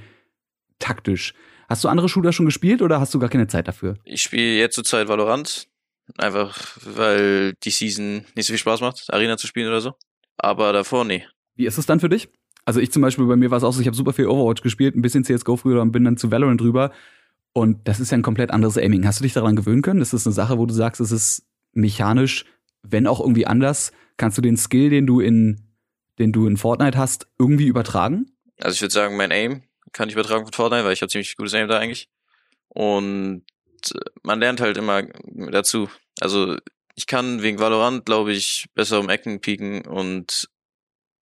taktisch. 0.79 1.35
Hast 1.69 1.83
du 1.83 1.89
andere 1.89 2.11
Shooter 2.11 2.33
schon 2.33 2.45
gespielt 2.45 2.83
oder 2.83 3.01
hast 3.01 3.15
du 3.15 3.19
gar 3.19 3.31
keine 3.31 3.47
Zeit 3.47 3.69
dafür? 3.69 3.97
Ich 4.05 4.21
spiele 4.21 4.57
jetzt 4.57 4.75
zurzeit 4.75 5.09
Valorant. 5.09 5.67
Einfach 6.19 6.77
weil 6.85 7.55
die 7.63 7.71
Season 7.71 8.25
nicht 8.35 8.47
so 8.47 8.53
viel 8.53 8.59
Spaß 8.59 8.81
macht, 8.81 9.13
Arena 9.13 9.37
zu 9.37 9.47
spielen 9.47 9.69
oder 9.69 9.81
so. 9.81 9.95
Aber 10.37 10.73
davor 10.73 11.05
nee. 11.05 11.27
Wie 11.57 11.67
ist 11.67 11.79
es 11.79 11.87
dann 11.87 12.01
für 12.01 12.09
dich? 12.09 12.29
Also 12.65 12.81
ich 12.81 12.91
zum 12.93 13.03
Beispiel, 13.03 13.27
bei 13.27 13.37
mir 13.37 13.51
war 13.51 13.59
es 13.59 13.65
auch 13.65 13.73
so, 13.73 13.81
ich 13.81 13.87
habe 13.87 13.97
super 13.97 14.13
viel 14.13 14.27
Overwatch 14.27 14.63
gespielt, 14.63 14.97
ein 14.97 15.03
bisschen 15.03 15.25
CSGO 15.25 15.57
früher 15.57 15.83
und 15.83 15.93
bin 15.93 16.05
dann 16.05 16.17
zu 16.17 16.31
Valorant 16.31 16.61
drüber. 16.61 16.93
Und 17.53 17.87
das 17.87 18.01
ist 18.01 18.11
ja 18.11 18.19
ein 18.19 18.23
komplett 18.23 18.51
anderes 18.51 18.77
Aiming. 18.77 19.07
Hast 19.07 19.21
du 19.21 19.23
dich 19.23 19.33
daran 19.33 19.55
gewöhnen 19.55 19.83
können? 19.83 20.01
Das 20.01 20.13
ist 20.13 20.27
eine 20.27 20.35
Sache, 20.35 20.59
wo 20.59 20.67
du 20.67 20.75
sagst, 20.75 21.01
es 21.01 21.13
ist 21.13 21.47
mechanisch, 21.73 22.47
wenn 22.83 23.07
auch 23.07 23.21
irgendwie 23.21 23.47
anders. 23.47 23.93
Kannst 24.17 24.39
du 24.39 24.43
den 24.43 24.57
Skill, 24.57 24.91
den 24.91 25.07
du 25.07 25.21
in, 25.21 25.69
den 26.19 26.33
du 26.33 26.47
in 26.47 26.57
Fortnite 26.57 26.99
hast, 26.99 27.29
irgendwie 27.39 27.67
übertragen? 27.67 28.27
Also 28.61 28.75
ich 28.75 28.83
würde 28.83 28.95
sagen, 28.95 29.17
mein 29.17 29.31
Aim 29.31 29.63
kann 29.93 30.09
ich 30.09 30.15
übertragen 30.15 30.45
von 30.45 30.53
Fortnite, 30.53 30.85
weil 30.85 30.93
ich 30.93 31.03
habe 31.03 31.11
ziemlich 31.11 31.37
gutes 31.37 31.55
Aim 31.55 31.69
da 31.69 31.79
eigentlich. 31.79 32.09
Und 32.69 33.45
man 34.23 34.41
lernt 34.41 34.61
halt 34.61 34.77
immer 34.77 35.03
dazu. 35.51 35.89
Also 36.21 36.57
ich 36.95 37.07
kann 37.07 37.43
wegen 37.43 37.59
Valorant, 37.59 38.05
glaube 38.05 38.33
ich, 38.33 38.67
besser 38.75 39.01
um 39.01 39.09
Ecken 39.09 39.41
pieken 39.41 39.87
und 39.87 40.49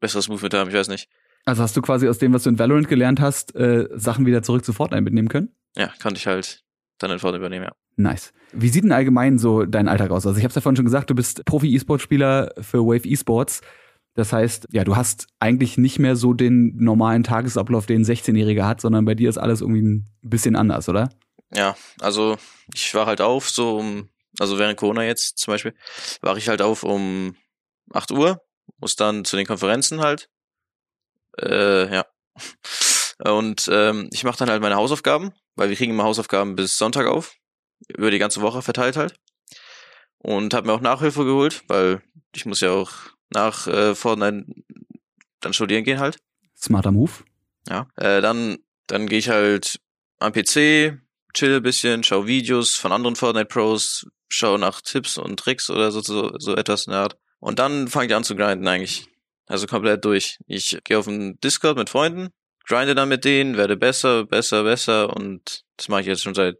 besseres 0.01 0.29
Movement 0.29 0.55
haben, 0.55 0.69
ich 0.69 0.77
weiß 0.77 0.89
nicht. 0.89 1.09
Also 1.45 1.63
hast 1.63 1.77
du 1.77 1.83
quasi 1.83 2.09
aus 2.09 2.19
dem, 2.19 2.33
was 2.33 2.45
du 2.45 2.51
in 2.51 2.59
Valorant 2.59 2.89
gelernt 2.89 3.21
hast, 3.21 3.55
äh, 3.57 3.89
Sachen 3.95 4.27
wieder 4.27 4.43
zurück 4.43 4.65
zu 4.65 4.73
Fortnite 4.73 5.03
mitnehmen 5.03 5.29
können? 5.29 5.55
Ja, 5.77 5.93
konnte 6.01 6.19
ich 6.19 6.27
halt 6.27 6.63
dann 6.99 7.11
in 7.11 7.19
Fortnite 7.19 7.41
übernehmen, 7.41 7.65
ja. 7.65 7.73
Nice. 7.97 8.33
Wie 8.53 8.69
sieht 8.69 8.85
denn 8.85 8.93
allgemein 8.93 9.39
so 9.39 9.65
dein 9.65 9.89
Alltag 9.89 10.11
aus? 10.11 10.27
Also 10.27 10.39
ich 10.39 10.45
habe 10.45 10.51
es 10.51 10.55
ja 10.55 10.61
vorhin 10.61 10.77
schon 10.77 10.85
gesagt, 10.85 11.11
du 11.11 11.15
bist 11.15 11.45
Profi-E-Sport-Spieler 11.45 12.53
für 12.61 12.87
Wave 12.87 13.09
Esports. 13.09 13.61
Das 14.15 14.33
heißt, 14.33 14.69
ja, 14.73 14.85
du 14.85 14.97
hast 14.97 15.27
eigentlich 15.41 15.79
nicht 15.79 15.99
mehr 15.99 16.17
so 16.17 16.35
den 16.35 16.77
normalen 16.77 17.23
Tagesablauf, 17.23 17.87
den 17.87 18.03
ein 18.03 18.05
16-Jähriger 18.05 18.67
hat, 18.67 18.81
sondern 18.81 19.05
bei 19.05 19.15
dir 19.15 19.29
ist 19.29 19.39
alles 19.39 19.63
irgendwie 19.63 19.83
ein 19.83 20.11
bisschen 20.23 20.55
anders, 20.55 20.89
oder? 20.89 21.11
Ja, 21.55 21.77
also 22.01 22.37
ich 22.75 22.95
war 22.95 23.07
halt 23.07 23.21
auf, 23.21 23.51
so 23.51 23.79
um, 23.79 24.09
also 24.39 24.59
während 24.59 24.79
Corona 24.79 25.05
jetzt 25.05 25.39
zum 25.39 25.53
Beispiel, 25.53 25.75
war 26.21 26.37
ich 26.37 26.49
halt 26.49 26.63
auf 26.63 26.83
um 26.83 27.37
8 27.93 28.11
Uhr, 28.13 28.41
muss 28.79 28.97
dann 28.97 29.25
zu 29.25 29.37
den 29.37 29.47
Konferenzen 29.47 30.01
halt. 30.01 30.29
Äh, 31.39 31.93
ja. 31.95 32.07
Und 33.25 33.69
ähm, 33.71 34.09
ich 34.13 34.25
mache 34.25 34.39
dann 34.39 34.51
halt 34.51 34.63
meine 34.63 34.77
Hausaufgaben, 34.77 35.33
weil 35.55 35.69
wir 35.69 35.77
kriegen 35.77 35.93
immer 35.93 36.05
Hausaufgaben 36.05 36.57
bis 36.57 36.77
Sonntag 36.77 37.07
auf, 37.07 37.35
über 37.89 38.11
die 38.11 38.19
ganze 38.19 38.41
Woche 38.41 38.63
verteilt 38.63 38.97
halt. 38.97 39.15
Und 40.19 40.55
habe 40.55 40.67
mir 40.67 40.73
auch 40.73 40.81
Nachhilfe 40.81 41.25
geholt, 41.25 41.63
weil 41.69 42.03
ich 42.35 42.47
muss 42.47 42.61
ja 42.61 42.71
auch 42.71 42.93
nach 43.31 43.67
äh, 43.67 43.95
Fortnite 43.95 44.47
dann 45.41 45.53
studieren 45.53 45.85
gehen 45.85 46.01
halt. 46.01 46.19
Smarter 46.57 46.93
Move. 46.93 47.13
Ja. 47.69 47.89
Äh, 47.97 48.21
dann 48.21 48.59
dann 48.87 49.07
gehe 49.07 49.19
ich 49.19 49.29
halt 49.29 49.81
am 50.19 50.33
PC, 50.33 50.99
chill 51.35 51.61
bisschen, 51.61 52.03
schau 52.05 52.27
Videos 52.27 52.75
von 52.75 52.93
anderen 52.93 53.17
Fortnite 53.17 53.47
Pros, 53.47 54.07
schau 54.29 54.59
nach 54.59 54.81
Tipps 54.81 55.19
und 55.19 55.39
Tricks 55.39 55.71
oder 55.71 55.91
so, 55.91 56.01
so, 56.01 56.39
so 56.39 56.55
etwas 56.55 56.87
in 56.87 56.93
der 56.93 57.01
Art. 57.01 57.17
Und 57.41 57.59
dann 57.59 57.89
fange 57.89 58.07
ich 58.07 58.15
an 58.15 58.25
zu 58.25 58.37
grinden 58.37 58.67
eigentlich. 58.67 59.07
Also 59.47 59.67
komplett 59.67 60.05
durch. 60.05 60.39
Ich 60.47 60.79
gehe 60.85 60.99
auf 60.99 61.07
den 61.07 61.39
Discord 61.41 61.77
mit 61.77 61.91
Freunden, 61.91 62.29
grinde 62.67 62.95
dann 62.95 63.09
mit 63.09 63.25
denen, 63.25 63.57
werde 63.57 63.77
besser, 63.77 64.25
besser, 64.25 64.63
besser 64.63 65.15
und 65.15 65.65
das 65.77 65.89
mache 65.89 66.03
ich 66.03 66.07
jetzt 66.07 66.23
schon 66.23 66.35
seit 66.35 66.57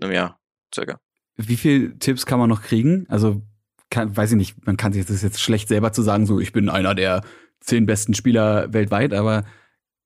einem 0.00 0.12
Jahr 0.12 0.40
circa. 0.74 0.98
Wie 1.36 1.56
viel 1.56 1.98
Tipps 1.98 2.26
kann 2.26 2.38
man 2.38 2.48
noch 2.48 2.62
kriegen? 2.62 3.06
Also 3.08 3.42
kann, 3.90 4.16
weiß 4.16 4.32
ich 4.32 4.36
nicht, 4.36 4.66
man 4.66 4.76
kann 4.76 4.92
sich 4.92 5.06
das 5.06 5.22
jetzt 5.22 5.40
schlecht 5.40 5.68
selber 5.68 5.92
zu 5.92 6.02
sagen, 6.02 6.26
so 6.26 6.40
ich 6.40 6.52
bin 6.52 6.68
einer 6.68 6.94
der 6.94 7.22
zehn 7.60 7.86
besten 7.86 8.14
Spieler 8.14 8.72
weltweit, 8.72 9.12
aber 9.12 9.44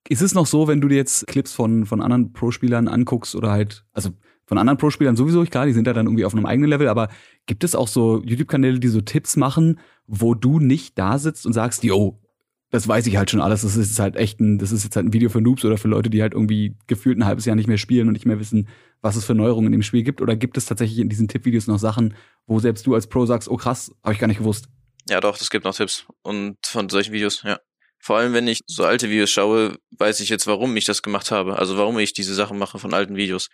ist 0.09 0.23
es 0.23 0.35
noch 0.35 0.47
so, 0.47 0.69
wenn 0.69 0.81
du 0.81 0.89
dir 0.89 0.97
jetzt 0.97 1.27
Clips 1.27 1.53
von, 1.53 1.87
von 1.87 2.01
anderen 2.01 2.33
Pro-Spielern 2.33 2.89
anguckst 2.89 3.35
oder 3.35 3.51
halt, 3.51 3.85
also 3.93 4.11
von 4.47 4.59
anderen 4.59 4.79
Pro-Spielern 4.79 5.17
sowieso, 5.17 5.45
klar, 5.45 5.67
die 5.67 5.73
sind 5.73 5.87
ja 5.87 5.93
dann 5.93 6.07
irgendwie 6.07 6.25
auf 6.25 6.35
einem 6.35 6.47
eigenen 6.47 6.71
Level, 6.71 6.89
aber 6.89 7.09
gibt 7.47 7.63
es 7.63 7.75
auch 7.75 7.89
so 7.89 8.23
YouTube-Kanäle, 8.25 8.81
die 8.81 8.89
so 8.89 9.01
Tipps 9.01 9.37
machen, 9.37 9.79
wo 10.07 10.35
du 10.35 10.59
nicht 10.59 10.99
da 10.99 11.19
sitzt 11.19 11.47
und 11.47 11.53
sagst, 11.53 11.85
yo, 11.85 12.21
das 12.71 12.87
weiß 12.87 13.07
ich 13.07 13.17
halt 13.17 13.31
schon 13.31 13.41
alles, 13.41 13.63
das 13.63 13.77
ist 13.77 13.99
halt 13.99 14.17
echt 14.17 14.41
ein, 14.41 14.59
das 14.59 14.73
ist 14.73 14.85
jetzt 14.85 14.97
halt 14.97 15.07
ein 15.07 15.13
Video 15.13 15.29
für 15.29 15.41
Noobs 15.41 15.65
oder 15.65 15.77
für 15.77 15.89
Leute, 15.89 16.09
die 16.09 16.23
halt 16.23 16.35
irgendwie 16.35 16.77
gefühlt 16.87 17.19
ein 17.19 17.27
halbes 17.27 17.45
Jahr 17.45 17.57
nicht 17.57 17.69
mehr 17.69 17.79
spielen 17.79 18.07
und 18.07 18.13
nicht 18.13 18.27
mehr 18.27 18.41
wissen, 18.41 18.69
was 19.03 19.17
es 19.17 19.25
für 19.25 19.35
Neuerungen 19.35 19.67
in 19.67 19.73
dem 19.73 19.83
Spiel 19.83 20.03
gibt? 20.03 20.21
Oder 20.21 20.37
gibt 20.37 20.57
es 20.57 20.67
tatsächlich 20.67 20.99
in 20.99 21.09
diesen 21.09 21.29
Tippvideos 21.29 21.67
noch 21.67 21.79
Sachen, 21.79 22.15
wo 22.47 22.59
selbst 22.59 22.87
du 22.87 22.95
als 22.95 23.09
Pro 23.09 23.27
sagst, 23.27 23.49
oh 23.49 23.57
krass, 23.57 23.93
habe 24.03 24.15
ich 24.15 24.21
gar 24.21 24.29
nicht 24.29 24.39
gewusst? 24.39 24.69
Ja, 25.09 25.21
doch, 25.21 25.41
es 25.41 25.51
gibt 25.51 25.65
noch 25.65 25.75
Tipps 25.75 26.07
und 26.23 26.59
von 26.65 26.89
solchen 26.89 27.13
Videos, 27.13 27.43
ja. 27.43 27.59
Vor 28.03 28.17
allem, 28.17 28.33
wenn 28.33 28.49
ich 28.49 28.61
so 28.67 28.85
alte 28.85 29.11
Videos 29.11 29.31
schaue, 29.31 29.79
weiß 29.99 30.21
ich 30.21 30.31
jetzt, 30.31 30.47
warum 30.47 30.75
ich 30.77 30.87
das 30.87 31.03
gemacht 31.03 31.31
habe. 31.31 31.59
Also 31.59 31.77
warum 31.77 31.99
ich 31.99 32.15
diese 32.15 32.35
Sachen 32.35 32.59
mache 32.59 32.79
von 32.79 32.95
alten 32.95 33.17
Videos. 33.17 33.49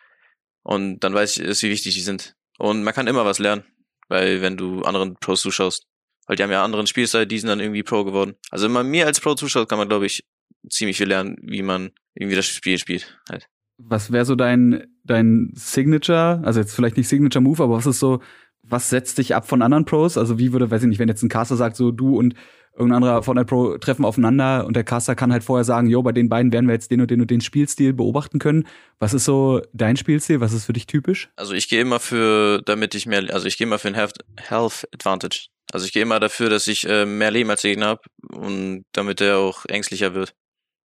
Und 0.63 1.01
dann 1.01 1.15
weiß 1.15 1.39
ich, 1.39 1.63
wie 1.63 1.71
wichtig 1.71 1.95
die 1.95 2.01
sind. 2.01 2.35
Und 2.59 2.85
man 2.85 2.95
kann 2.95 3.09
immer 3.09 3.25
was 3.25 3.39
lernen, 3.39 3.65
weil 4.09 4.43
wenn 4.43 4.57
du 4.57 4.83
anderen 4.83 5.17
Pros 5.17 5.43
zuschaust. 5.43 5.87
Weil 6.27 6.37
die 6.37 6.43
haben 6.43 6.51
ja 6.51 6.65
anderen 6.65 6.87
Spielstil, 6.87 7.27
die 7.27 7.39
sind 7.39 7.49
dann 7.49 7.61
irgendwie 7.61 7.83
Pro 7.83 8.05
geworden. 8.05 8.35
Also 8.51 8.65
wenn 8.65 8.73
man 8.73 8.89
mir 8.89 9.07
als 9.07 9.21
Pro 9.21 9.35
zuschaut, 9.35 9.69
kann 9.69 9.79
man, 9.79 9.89
glaube 9.89 10.07
ich, 10.07 10.25
ziemlich 10.69 10.97
viel 10.97 11.09
lernen, 11.09 11.37
wie 11.41 11.63
man 11.63 11.91
irgendwie 12.15 12.37
das 12.37 12.47
Spiel 12.47 12.79
spielt. 12.79 13.21
Halt. 13.29 13.49
Was 13.79 14.11
wäre 14.11 14.25
so 14.25 14.35
dein, 14.35 14.87
dein 15.05 15.53
Signature, 15.55 16.41
also 16.45 16.61
jetzt 16.61 16.75
vielleicht 16.75 16.97
nicht 16.97 17.09
Signature 17.09 17.43
Move, 17.43 17.63
aber 17.63 17.77
was 17.77 17.87
ist 17.87 18.01
so, 18.01 18.21
was 18.63 18.91
setzt 18.91 19.19
dich 19.19 19.35
ab 19.35 19.47
von 19.47 19.63
anderen 19.63 19.85
Pros? 19.85 20.19
Also 20.19 20.39
wie 20.39 20.53
würde, 20.53 20.71
weiß 20.71 20.83
ich 20.83 20.89
nicht, 20.89 20.99
wenn 20.99 21.09
jetzt 21.09 21.23
ein 21.23 21.29
Caster 21.29 21.57
sagt, 21.57 21.77
so 21.77 21.93
du 21.93 22.17
und 22.17 22.35
irgendein 22.77 23.03
anderer 23.03 23.23
Fortnite 23.23 23.47
Pro 23.47 23.79
treffen 23.79 24.05
aufeinander 24.05 24.67
und 24.67 24.77
der 24.77 24.85
Caster 24.85 25.15
kann 25.15 25.33
halt 25.33 25.43
vorher 25.43 25.65
sagen, 25.65 25.89
jo, 25.89 26.03
bei 26.03 26.13
den 26.13 26.29
beiden 26.29 26.53
werden 26.53 26.67
wir 26.67 26.75
jetzt 26.75 26.91
den 26.91 27.01
und 27.01 27.11
den 27.11 27.21
und 27.21 27.31
den 27.31 27.41
Spielstil 27.41 27.93
beobachten 27.93 28.39
können. 28.39 28.67
Was 28.99 29.15
ist 29.15 29.25
so 29.25 29.63
dein 29.73 29.97
Spielstil? 29.97 30.41
Was 30.41 30.53
ist 30.53 30.67
für 30.67 30.73
dich 30.73 30.87
typisch? 30.87 31.31
Also 31.37 31.55
ich 31.55 31.69
gehe 31.69 31.81
immer 31.81 32.01
für, 32.01 32.63
damit 32.65 32.95
ich 32.95 33.07
mehr, 33.07 33.25
also 33.33 33.47
ich 33.47 33.57
gehe 33.57 33.67
immer 33.67 33.79
für 33.79 33.89
ein 33.89 33.95
Health, 33.95 34.19
Health 34.37 34.87
Advantage. 34.93 35.49
Also 35.73 35.87
ich 35.87 35.93
gehe 35.93 36.03
immer 36.03 36.21
dafür, 36.21 36.49
dass 36.49 36.67
ich 36.67 36.89
äh, 36.89 37.07
mehr 37.07 37.31
Leben 37.31 37.51
als 37.51 37.63
Gegner 37.63 37.87
habe 37.87 38.03
und 38.29 38.85
damit 38.93 39.21
er 39.21 39.39
auch 39.39 39.65
ängstlicher 39.67 40.15
wird. 40.15 40.35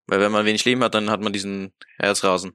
Weil 0.08 0.20
wenn 0.20 0.32
man 0.32 0.46
wenig 0.46 0.66
Leben 0.66 0.84
hat, 0.84 0.96
dann 0.96 1.10
hat 1.10 1.22
man 1.22 1.34
diesen 1.34 1.72
Herzrasen. 1.98 2.54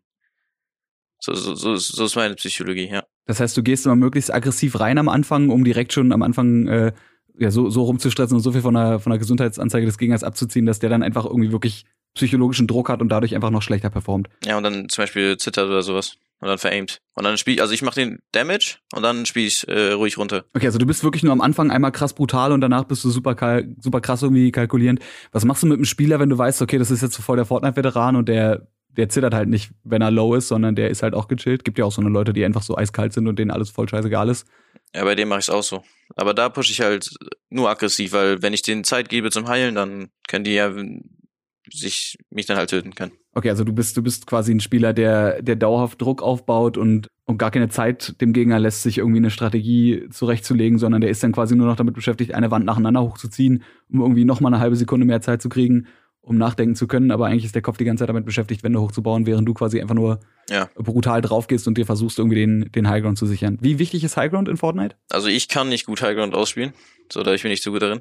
So, 1.20 1.34
so, 1.34 1.54
so, 1.54 1.76
so 1.76 2.04
ist 2.04 2.16
meine 2.16 2.34
Psychologie, 2.34 2.88
ja. 2.88 3.04
Das 3.26 3.40
heißt, 3.40 3.56
du 3.56 3.62
gehst 3.62 3.86
immer 3.86 3.96
möglichst 3.96 4.32
aggressiv 4.32 4.78
rein 4.78 4.98
am 4.98 5.08
Anfang, 5.08 5.50
um 5.50 5.64
direkt 5.64 5.92
schon 5.92 6.12
am 6.12 6.22
Anfang 6.22 6.68
äh, 6.68 6.92
ja, 7.38 7.50
so, 7.50 7.70
so 7.70 7.82
rumzustressen 7.84 8.36
und 8.36 8.42
so 8.42 8.52
viel 8.52 8.62
von 8.62 8.74
der, 8.74 8.98
von 9.00 9.10
der 9.10 9.18
Gesundheitsanzeige 9.18 9.86
des 9.86 9.98
Gegners 9.98 10.24
abzuziehen, 10.24 10.66
dass 10.66 10.78
der 10.78 10.90
dann 10.90 11.02
einfach 11.02 11.24
irgendwie 11.24 11.52
wirklich 11.52 11.84
psychologischen 12.14 12.66
Druck 12.66 12.88
hat 12.88 13.00
und 13.00 13.10
dadurch 13.10 13.34
einfach 13.34 13.50
noch 13.50 13.62
schlechter 13.62 13.90
performt. 13.90 14.28
Ja, 14.44 14.56
und 14.56 14.62
dann 14.62 14.88
zum 14.88 15.02
Beispiel 15.02 15.36
zittert 15.36 15.66
oder 15.68 15.82
sowas. 15.82 16.16
Und 16.40 16.48
dann 16.48 16.58
veraimt. 16.58 17.00
Und 17.14 17.24
dann 17.24 17.38
spiel 17.38 17.54
ich, 17.54 17.62
also 17.62 17.72
ich 17.72 17.80
mache 17.80 18.00
den 18.00 18.18
Damage 18.32 18.76
und 18.94 19.02
dann 19.02 19.24
spiele 19.24 19.46
ich 19.46 19.66
äh, 19.68 19.92
ruhig 19.92 20.18
runter. 20.18 20.44
Okay, 20.54 20.66
also 20.66 20.78
du 20.78 20.84
bist 20.84 21.02
wirklich 21.02 21.22
nur 21.22 21.32
am 21.32 21.40
Anfang 21.40 21.70
einmal 21.70 21.92
krass 21.92 22.12
brutal 22.12 22.52
und 22.52 22.60
danach 22.60 22.84
bist 22.84 23.04
du 23.04 23.10
super, 23.10 23.62
super 23.80 24.00
krass 24.02 24.22
irgendwie 24.22 24.52
kalkulierend. 24.52 25.00
Was 25.32 25.46
machst 25.46 25.62
du 25.62 25.66
mit 25.66 25.76
einem 25.76 25.86
Spieler, 25.86 26.20
wenn 26.20 26.28
du 26.28 26.36
weißt, 26.36 26.60
okay, 26.60 26.78
das 26.78 26.90
ist 26.90 27.00
jetzt 27.00 27.14
so 27.14 27.22
voll 27.22 27.36
der 27.36 27.46
Fortnite-Veteran 27.46 28.16
und 28.16 28.28
der 28.28 28.66
der 28.96 29.08
zittert 29.08 29.34
halt 29.34 29.48
nicht, 29.48 29.72
wenn 29.84 30.02
er 30.02 30.10
low 30.10 30.34
ist, 30.34 30.48
sondern 30.48 30.74
der 30.74 30.90
ist 30.90 31.02
halt 31.02 31.14
auch 31.14 31.28
gechillt. 31.28 31.64
Gibt 31.64 31.78
ja 31.78 31.84
auch 31.84 31.92
so 31.92 32.00
eine 32.00 32.10
Leute, 32.10 32.32
die 32.32 32.44
einfach 32.44 32.62
so 32.62 32.76
eiskalt 32.76 33.12
sind 33.12 33.28
und 33.28 33.38
denen 33.38 33.50
alles 33.50 33.70
voll 33.70 33.88
scheißegal 33.88 34.28
ist. 34.28 34.46
Ja, 34.96 35.04
bei 35.04 35.14
dem 35.14 35.28
mache 35.28 35.40
ich 35.40 35.50
auch 35.50 35.62
so. 35.62 35.84
Aber 36.14 36.32
da 36.32 36.48
pushe 36.48 36.72
ich 36.72 36.80
halt 36.80 37.10
nur 37.50 37.68
aggressiv, 37.68 38.12
weil 38.12 38.40
wenn 38.40 38.54
ich 38.54 38.62
denen 38.62 38.82
Zeit 38.82 39.10
gebe 39.10 39.30
zum 39.30 39.46
Heilen, 39.46 39.74
dann 39.74 40.08
können 40.26 40.44
die 40.44 40.54
ja 40.54 40.72
sich 41.70 42.16
mich 42.30 42.46
dann 42.46 42.56
halt 42.56 42.70
töten 42.70 42.94
können. 42.94 43.12
Okay, 43.32 43.50
also 43.50 43.62
du 43.62 43.74
bist 43.74 43.96
du 43.96 44.02
bist 44.02 44.26
quasi 44.26 44.54
ein 44.54 44.60
Spieler, 44.60 44.94
der 44.94 45.42
der 45.42 45.56
dauerhaft 45.56 46.00
Druck 46.00 46.22
aufbaut 46.22 46.78
und 46.78 47.08
und 47.26 47.36
gar 47.36 47.50
keine 47.50 47.68
Zeit 47.68 48.18
dem 48.22 48.32
Gegner 48.32 48.58
lässt, 48.58 48.82
sich 48.82 48.98
irgendwie 48.98 49.18
eine 49.18 49.30
Strategie 49.30 50.08
zurechtzulegen, 50.10 50.78
sondern 50.78 51.02
der 51.02 51.10
ist 51.10 51.22
dann 51.22 51.32
quasi 51.32 51.56
nur 51.56 51.66
noch 51.66 51.76
damit 51.76 51.94
beschäftigt, 51.94 52.32
eine 52.32 52.50
Wand 52.50 52.64
nacheinander 52.64 53.02
hochzuziehen, 53.02 53.64
um 53.90 54.00
irgendwie 54.00 54.24
noch 54.24 54.40
mal 54.40 54.48
eine 54.48 54.60
halbe 54.60 54.76
Sekunde 54.76 55.04
mehr 55.04 55.20
Zeit 55.20 55.42
zu 55.42 55.50
kriegen 55.50 55.88
um 56.26 56.38
nachdenken 56.38 56.74
zu 56.74 56.88
können, 56.88 57.12
aber 57.12 57.26
eigentlich 57.26 57.44
ist 57.44 57.54
der 57.54 57.62
Kopf 57.62 57.78
die 57.78 57.84
ganze 57.84 58.02
Zeit 58.02 58.08
damit 58.08 58.24
beschäftigt, 58.24 58.64
Wände 58.64 58.80
hochzubauen, 58.80 59.26
während 59.26 59.46
du 59.48 59.54
quasi 59.54 59.80
einfach 59.80 59.94
nur 59.94 60.18
ja. 60.50 60.68
brutal 60.74 61.22
drauf 61.22 61.46
gehst 61.46 61.68
und 61.68 61.78
dir 61.78 61.86
versuchst, 61.86 62.18
irgendwie 62.18 62.34
den, 62.34 62.72
den 62.72 62.88
Highground 62.88 63.16
zu 63.16 63.26
sichern. 63.26 63.58
Wie 63.60 63.78
wichtig 63.78 64.02
ist 64.02 64.16
Highground 64.16 64.48
in 64.48 64.56
Fortnite? 64.56 64.96
Also 65.08 65.28
ich 65.28 65.46
kann 65.46 65.68
nicht 65.68 65.86
gut 65.86 66.02
Highground 66.02 66.34
ausspielen, 66.34 66.74
so 67.12 67.22
da 67.22 67.32
ich 67.32 67.42
bin 67.42 67.52
nicht 67.52 67.62
so 67.62 67.70
gut 67.70 67.80
darin. 67.80 68.00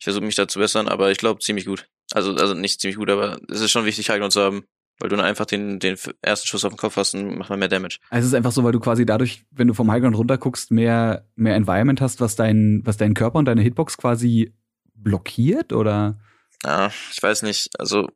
Ich 0.00 0.04
versuche 0.04 0.24
mich 0.24 0.34
da 0.34 0.48
zu 0.48 0.58
bessern, 0.58 0.88
aber 0.88 1.12
ich 1.12 1.18
glaube 1.18 1.38
ziemlich 1.38 1.64
gut. 1.64 1.88
Also, 2.12 2.34
also 2.34 2.52
nicht 2.54 2.80
ziemlich 2.80 2.96
gut, 2.96 3.08
aber 3.08 3.38
es 3.48 3.60
ist 3.60 3.70
schon 3.70 3.84
wichtig, 3.84 4.10
Highground 4.10 4.32
zu 4.32 4.40
haben, 4.40 4.64
weil 4.98 5.08
du 5.08 5.14
dann 5.14 5.24
einfach 5.24 5.46
den, 5.46 5.78
den 5.78 5.96
ersten 6.20 6.48
Schuss 6.48 6.64
auf 6.64 6.72
den 6.72 6.78
Kopf 6.78 6.96
hast 6.96 7.14
und 7.14 7.38
macht 7.38 7.50
man 7.50 7.60
mehr 7.60 7.68
Damage. 7.68 8.00
Also 8.10 8.26
es 8.26 8.32
ist 8.32 8.34
einfach 8.34 8.50
so, 8.50 8.64
weil 8.64 8.72
du 8.72 8.80
quasi 8.80 9.06
dadurch, 9.06 9.44
wenn 9.52 9.68
du 9.68 9.74
vom 9.74 9.88
Highground 9.88 10.16
runterguckst, 10.16 10.72
mehr, 10.72 11.28
mehr 11.36 11.54
Environment 11.54 12.00
hast, 12.00 12.20
was 12.20 12.34
dein, 12.34 12.82
was 12.84 12.96
dein 12.96 13.14
Körper 13.14 13.38
und 13.38 13.44
deine 13.44 13.62
Hitbox 13.62 13.98
quasi 13.98 14.52
blockiert, 14.96 15.72
oder? 15.72 16.18
Ja, 16.64 16.90
ich 17.10 17.22
weiß 17.22 17.42
nicht. 17.42 17.68
Also 17.78 18.08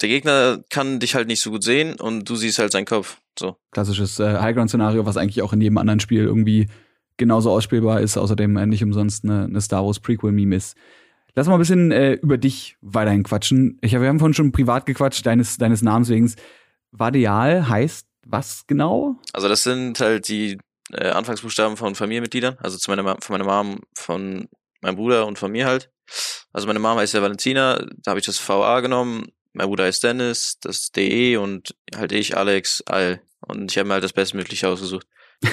der 0.00 0.08
Gegner 0.08 0.62
kann 0.70 1.00
dich 1.00 1.14
halt 1.14 1.28
nicht 1.28 1.40
so 1.40 1.50
gut 1.50 1.64
sehen 1.64 1.98
und 1.98 2.28
du 2.28 2.36
siehst 2.36 2.58
halt 2.58 2.72
seinen 2.72 2.84
Kopf. 2.84 3.18
So. 3.38 3.56
Klassisches 3.70 4.18
äh, 4.20 4.38
Highground-Szenario, 4.38 5.06
was 5.06 5.16
eigentlich 5.16 5.42
auch 5.42 5.52
in 5.52 5.60
jedem 5.60 5.78
anderen 5.78 6.00
Spiel 6.00 6.24
irgendwie 6.24 6.68
genauso 7.16 7.50
ausspielbar 7.50 8.00
ist, 8.00 8.16
außerdem 8.16 8.56
äh, 8.56 8.66
nicht 8.66 8.82
umsonst 8.82 9.24
eine, 9.24 9.44
eine 9.44 9.60
Star 9.60 9.84
Wars 9.84 10.00
Prequel-Meme 10.00 10.56
ist. 10.56 10.76
Lass 11.34 11.46
mal 11.48 11.54
ein 11.54 11.60
bisschen 11.60 11.90
äh, 11.90 12.14
über 12.14 12.38
dich 12.38 12.76
weiterhin 12.80 13.24
quatschen. 13.24 13.78
Ich, 13.80 13.92
wir 13.92 14.06
haben 14.06 14.18
vorhin 14.18 14.34
schon 14.34 14.52
privat 14.52 14.86
gequatscht, 14.86 15.26
deines, 15.26 15.58
deines 15.58 15.82
Namens 15.82 16.08
wegen. 16.08 16.32
Vadial 16.92 17.68
heißt 17.68 18.06
was 18.26 18.66
genau? 18.66 19.16
Also 19.32 19.48
das 19.48 19.62
sind 19.62 20.00
halt 20.00 20.28
die 20.28 20.58
äh, 20.92 21.08
Anfangsbuchstaben 21.08 21.76
von 21.76 21.94
Familienmitgliedern, 21.94 22.56
also 22.60 22.78
zu 22.78 22.90
meiner, 22.90 23.16
von 23.20 23.38
meiner 23.38 23.44
Mom, 23.44 23.80
von 23.94 24.48
meinem 24.80 24.96
Bruder 24.96 25.26
und 25.26 25.38
von 25.38 25.52
mir 25.52 25.66
halt. 25.66 25.90
Also 26.54 26.66
meine 26.66 26.78
Mama 26.78 27.00
heißt 27.00 27.12
ja 27.12 27.20
Valentina, 27.20 27.84
da 28.02 28.12
habe 28.12 28.20
ich 28.20 28.26
das 28.26 28.48
VA 28.48 28.80
genommen 28.80 29.26
mein 29.54 29.68
Bruder 29.68 29.84
heißt 29.84 30.04
Dennis, 30.04 30.58
das 30.60 30.90
DE 30.92 31.38
und 31.38 31.74
halt 31.96 32.12
ich, 32.12 32.36
Alex, 32.36 32.82
Al. 32.82 33.20
Und 33.40 33.70
ich 33.70 33.78
habe 33.78 33.86
mir 33.86 33.94
halt 33.94 34.04
das 34.04 34.12
Bestmögliche 34.12 34.68
ausgesucht. 34.68 35.06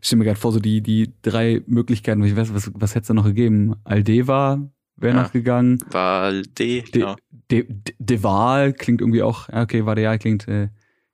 stell 0.00 0.18
mir 0.18 0.24
gerade 0.24 0.38
vor, 0.38 0.52
so 0.52 0.60
die, 0.60 0.80
die 0.80 1.12
drei 1.22 1.62
Möglichkeiten, 1.66 2.22
ich 2.24 2.36
weiß, 2.36 2.52
was, 2.54 2.70
was 2.74 2.94
hätte 2.94 3.02
es 3.02 3.08
da 3.08 3.14
noch 3.14 3.24
gegeben? 3.24 3.76
Aldeva 3.84 4.70
wäre 4.96 5.16
ja. 5.16 5.22
noch 5.22 5.32
gegangen. 5.32 5.78
Valde, 5.90 6.48
De, 6.48 6.82
genau. 6.82 7.16
De, 7.50 7.64
De, 7.68 7.94
Deval 7.98 8.72
klingt 8.72 9.00
irgendwie 9.00 9.22
auch, 9.22 9.48
okay, 9.48 9.86
Vadeal 9.86 10.18
klingt, 10.18 10.48
äh, 10.48 10.68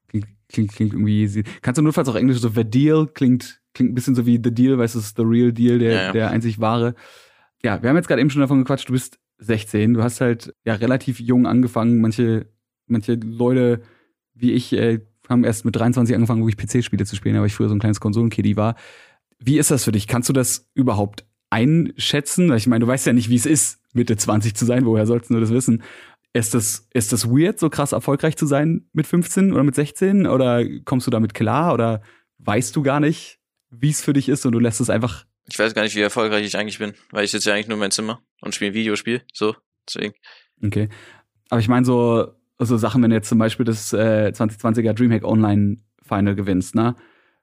klingt, 0.08 0.26
klingt, 0.48 0.72
klingt 0.72 0.92
irgendwie, 0.94 1.44
kannst 1.60 1.78
du 1.78 1.82
notfalls 1.82 2.08
auch 2.08 2.14
Englisch, 2.14 2.38
so 2.38 2.50
Verdeal 2.50 3.06
klingt, 3.08 3.60
klingt 3.74 3.92
ein 3.92 3.94
bisschen 3.94 4.14
so 4.14 4.24
wie 4.26 4.40
The 4.42 4.52
Deal, 4.54 4.78
weißt 4.78 4.94
du, 4.94 5.00
the 5.00 5.22
real 5.22 5.52
deal, 5.52 5.78
der, 5.78 5.92
ja, 5.92 6.02
ja. 6.02 6.12
der 6.12 6.30
einzig 6.30 6.60
wahre. 6.60 6.94
Ja, 7.62 7.82
wir 7.82 7.88
haben 7.88 7.96
jetzt 7.96 8.08
gerade 8.08 8.20
eben 8.20 8.30
schon 8.30 8.40
davon 8.40 8.58
gequatscht, 8.58 8.88
du 8.88 8.92
bist 8.92 9.18
16. 9.38 9.94
Du 9.94 10.02
hast 10.02 10.20
halt 10.20 10.54
ja 10.64 10.74
relativ 10.74 11.20
jung 11.20 11.46
angefangen. 11.46 12.00
Manche, 12.00 12.46
manche 12.86 13.14
Leute 13.14 13.82
wie 14.34 14.52
ich 14.52 14.72
äh, 14.72 15.00
haben 15.28 15.44
erst 15.44 15.64
mit 15.64 15.74
23 15.74 16.14
angefangen, 16.14 16.42
wo 16.42 16.48
ich 16.48 16.56
PC-Spiele 16.56 17.04
zu 17.04 17.16
spielen, 17.16 17.36
aber 17.36 17.46
ich 17.46 17.54
früher 17.54 17.68
so 17.68 17.74
ein 17.74 17.80
kleines 17.80 18.00
Konsolenkiddy 18.00 18.56
war. 18.56 18.76
Wie 19.38 19.58
ist 19.58 19.70
das 19.70 19.84
für 19.84 19.92
dich? 19.92 20.06
Kannst 20.06 20.28
du 20.28 20.32
das 20.32 20.70
überhaupt 20.74 21.24
einschätzen? 21.50 22.52
Ich 22.54 22.66
meine, 22.66 22.84
du 22.84 22.86
weißt 22.86 23.06
ja 23.06 23.12
nicht, 23.12 23.30
wie 23.30 23.36
es 23.36 23.46
ist, 23.46 23.80
Mitte 23.92 24.16
20 24.16 24.54
zu 24.54 24.64
sein. 24.64 24.84
Woher 24.84 25.06
sollst 25.06 25.30
du 25.30 25.40
das 25.40 25.50
wissen? 25.50 25.82
Ist 26.32 26.54
das, 26.54 26.86
ist 26.92 27.12
das 27.12 27.28
weird, 27.28 27.58
so 27.58 27.70
krass 27.70 27.92
erfolgreich 27.92 28.36
zu 28.36 28.46
sein 28.46 28.86
mit 28.92 29.06
15 29.06 29.52
oder 29.52 29.64
mit 29.64 29.74
16? 29.74 30.26
Oder 30.26 30.64
kommst 30.84 31.06
du 31.06 31.10
damit 31.10 31.34
klar? 31.34 31.72
Oder 31.72 32.02
weißt 32.38 32.76
du 32.76 32.82
gar 32.82 33.00
nicht, 33.00 33.40
wie 33.70 33.90
es 33.90 34.02
für 34.02 34.12
dich 34.12 34.28
ist 34.28 34.44
und 34.46 34.52
du 34.52 34.58
lässt 34.58 34.80
es 34.80 34.90
einfach 34.90 35.24
ich 35.48 35.58
weiß 35.58 35.74
gar 35.74 35.82
nicht, 35.82 35.96
wie 35.96 36.00
erfolgreich 36.00 36.44
ich 36.44 36.56
eigentlich 36.56 36.78
bin, 36.78 36.94
weil 37.10 37.24
ich 37.24 37.30
sitze 37.30 37.50
ja 37.50 37.54
eigentlich 37.54 37.68
nur 37.68 37.76
in 37.76 37.80
meinem 37.80 37.90
Zimmer 37.90 38.20
und 38.40 38.54
spiele 38.54 38.72
ein 38.72 38.74
Videospiel, 38.74 39.22
so, 39.32 39.54
deswegen. 39.86 40.14
Okay. 40.64 40.88
Aber 41.48 41.60
ich 41.60 41.68
meine 41.68 41.86
so, 41.86 42.32
so 42.58 42.76
Sachen, 42.76 43.02
wenn 43.02 43.10
du 43.10 43.16
jetzt 43.16 43.28
zum 43.28 43.38
Beispiel 43.38 43.64
das 43.64 43.92
äh, 43.92 44.32
2020er 44.34 44.92
Dreamhack 44.92 45.24
Online 45.24 45.76
Final 46.02 46.34
gewinnst, 46.34 46.74
ne? 46.74 46.96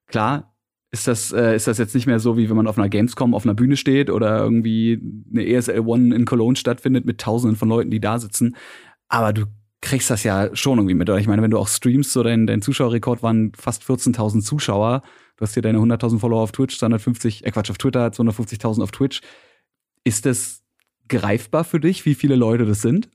Klar, 0.08 0.54
ist 0.92 1.08
das, 1.08 1.32
äh, 1.32 1.56
ist 1.56 1.68
das 1.68 1.78
jetzt 1.78 1.96
nicht 1.96 2.06
mehr 2.06 2.20
so, 2.20 2.38
wie 2.38 2.50
wenn 2.50 2.56
man 2.56 2.68
auf 2.68 2.78
einer 2.78 2.90
Gamescom 2.90 3.34
auf 3.34 3.46
einer 3.46 3.56
Bühne 3.56 3.78
steht 3.78 4.10
oder 4.10 4.40
irgendwie 4.40 5.02
eine 5.32 5.48
ESL 5.48 5.80
One 5.80 6.16
in 6.16 6.26
Cologne 6.26 6.56
stattfindet 6.56 7.06
mit 7.06 7.20
tausenden 7.20 7.58
von 7.58 7.70
Leuten, 7.70 7.90
die 7.90 8.00
da 8.00 8.20
sitzen. 8.20 8.56
Aber 9.08 9.34
du 9.34 9.46
kriegst 9.82 10.10
das 10.10 10.24
ja 10.24 10.56
schon 10.56 10.78
irgendwie 10.78 10.94
mit. 10.94 11.10
Oder 11.10 11.20
ich 11.20 11.28
meine, 11.28 11.42
wenn 11.42 11.52
du 11.52 11.58
auch 11.58 11.68
streamst, 11.68 12.12
so 12.12 12.22
dein, 12.24 12.48
dein 12.48 12.62
Zuschauerrekord 12.62 13.24
waren 13.24 13.54
fast 13.56 13.84
14.000 13.84 14.42
Zuschauer 14.42 15.02
Du 15.38 15.44
hast 15.44 15.54
hier 15.54 15.64
deine 15.64 15.80
100.000 15.80 16.20
Follower 16.20 16.42
auf 16.42 16.52
Twitch, 16.52 16.78
250, 16.78 17.46
äh 17.46 17.52
Quatsch, 17.52 17.72
auf 17.72 17.78
Twitter, 17.78 18.08
250.000 18.08 18.84
auf 18.84 18.92
Twitch. 18.92 19.22
Ist 20.04 20.26
das 20.26 20.62
greifbar 21.08 21.64
für 21.64 21.80
dich, 21.80 22.06
wie 22.06 22.16
viele 22.16 22.36
Leute 22.36 22.66
das 22.66 22.82
sind? 22.82 23.10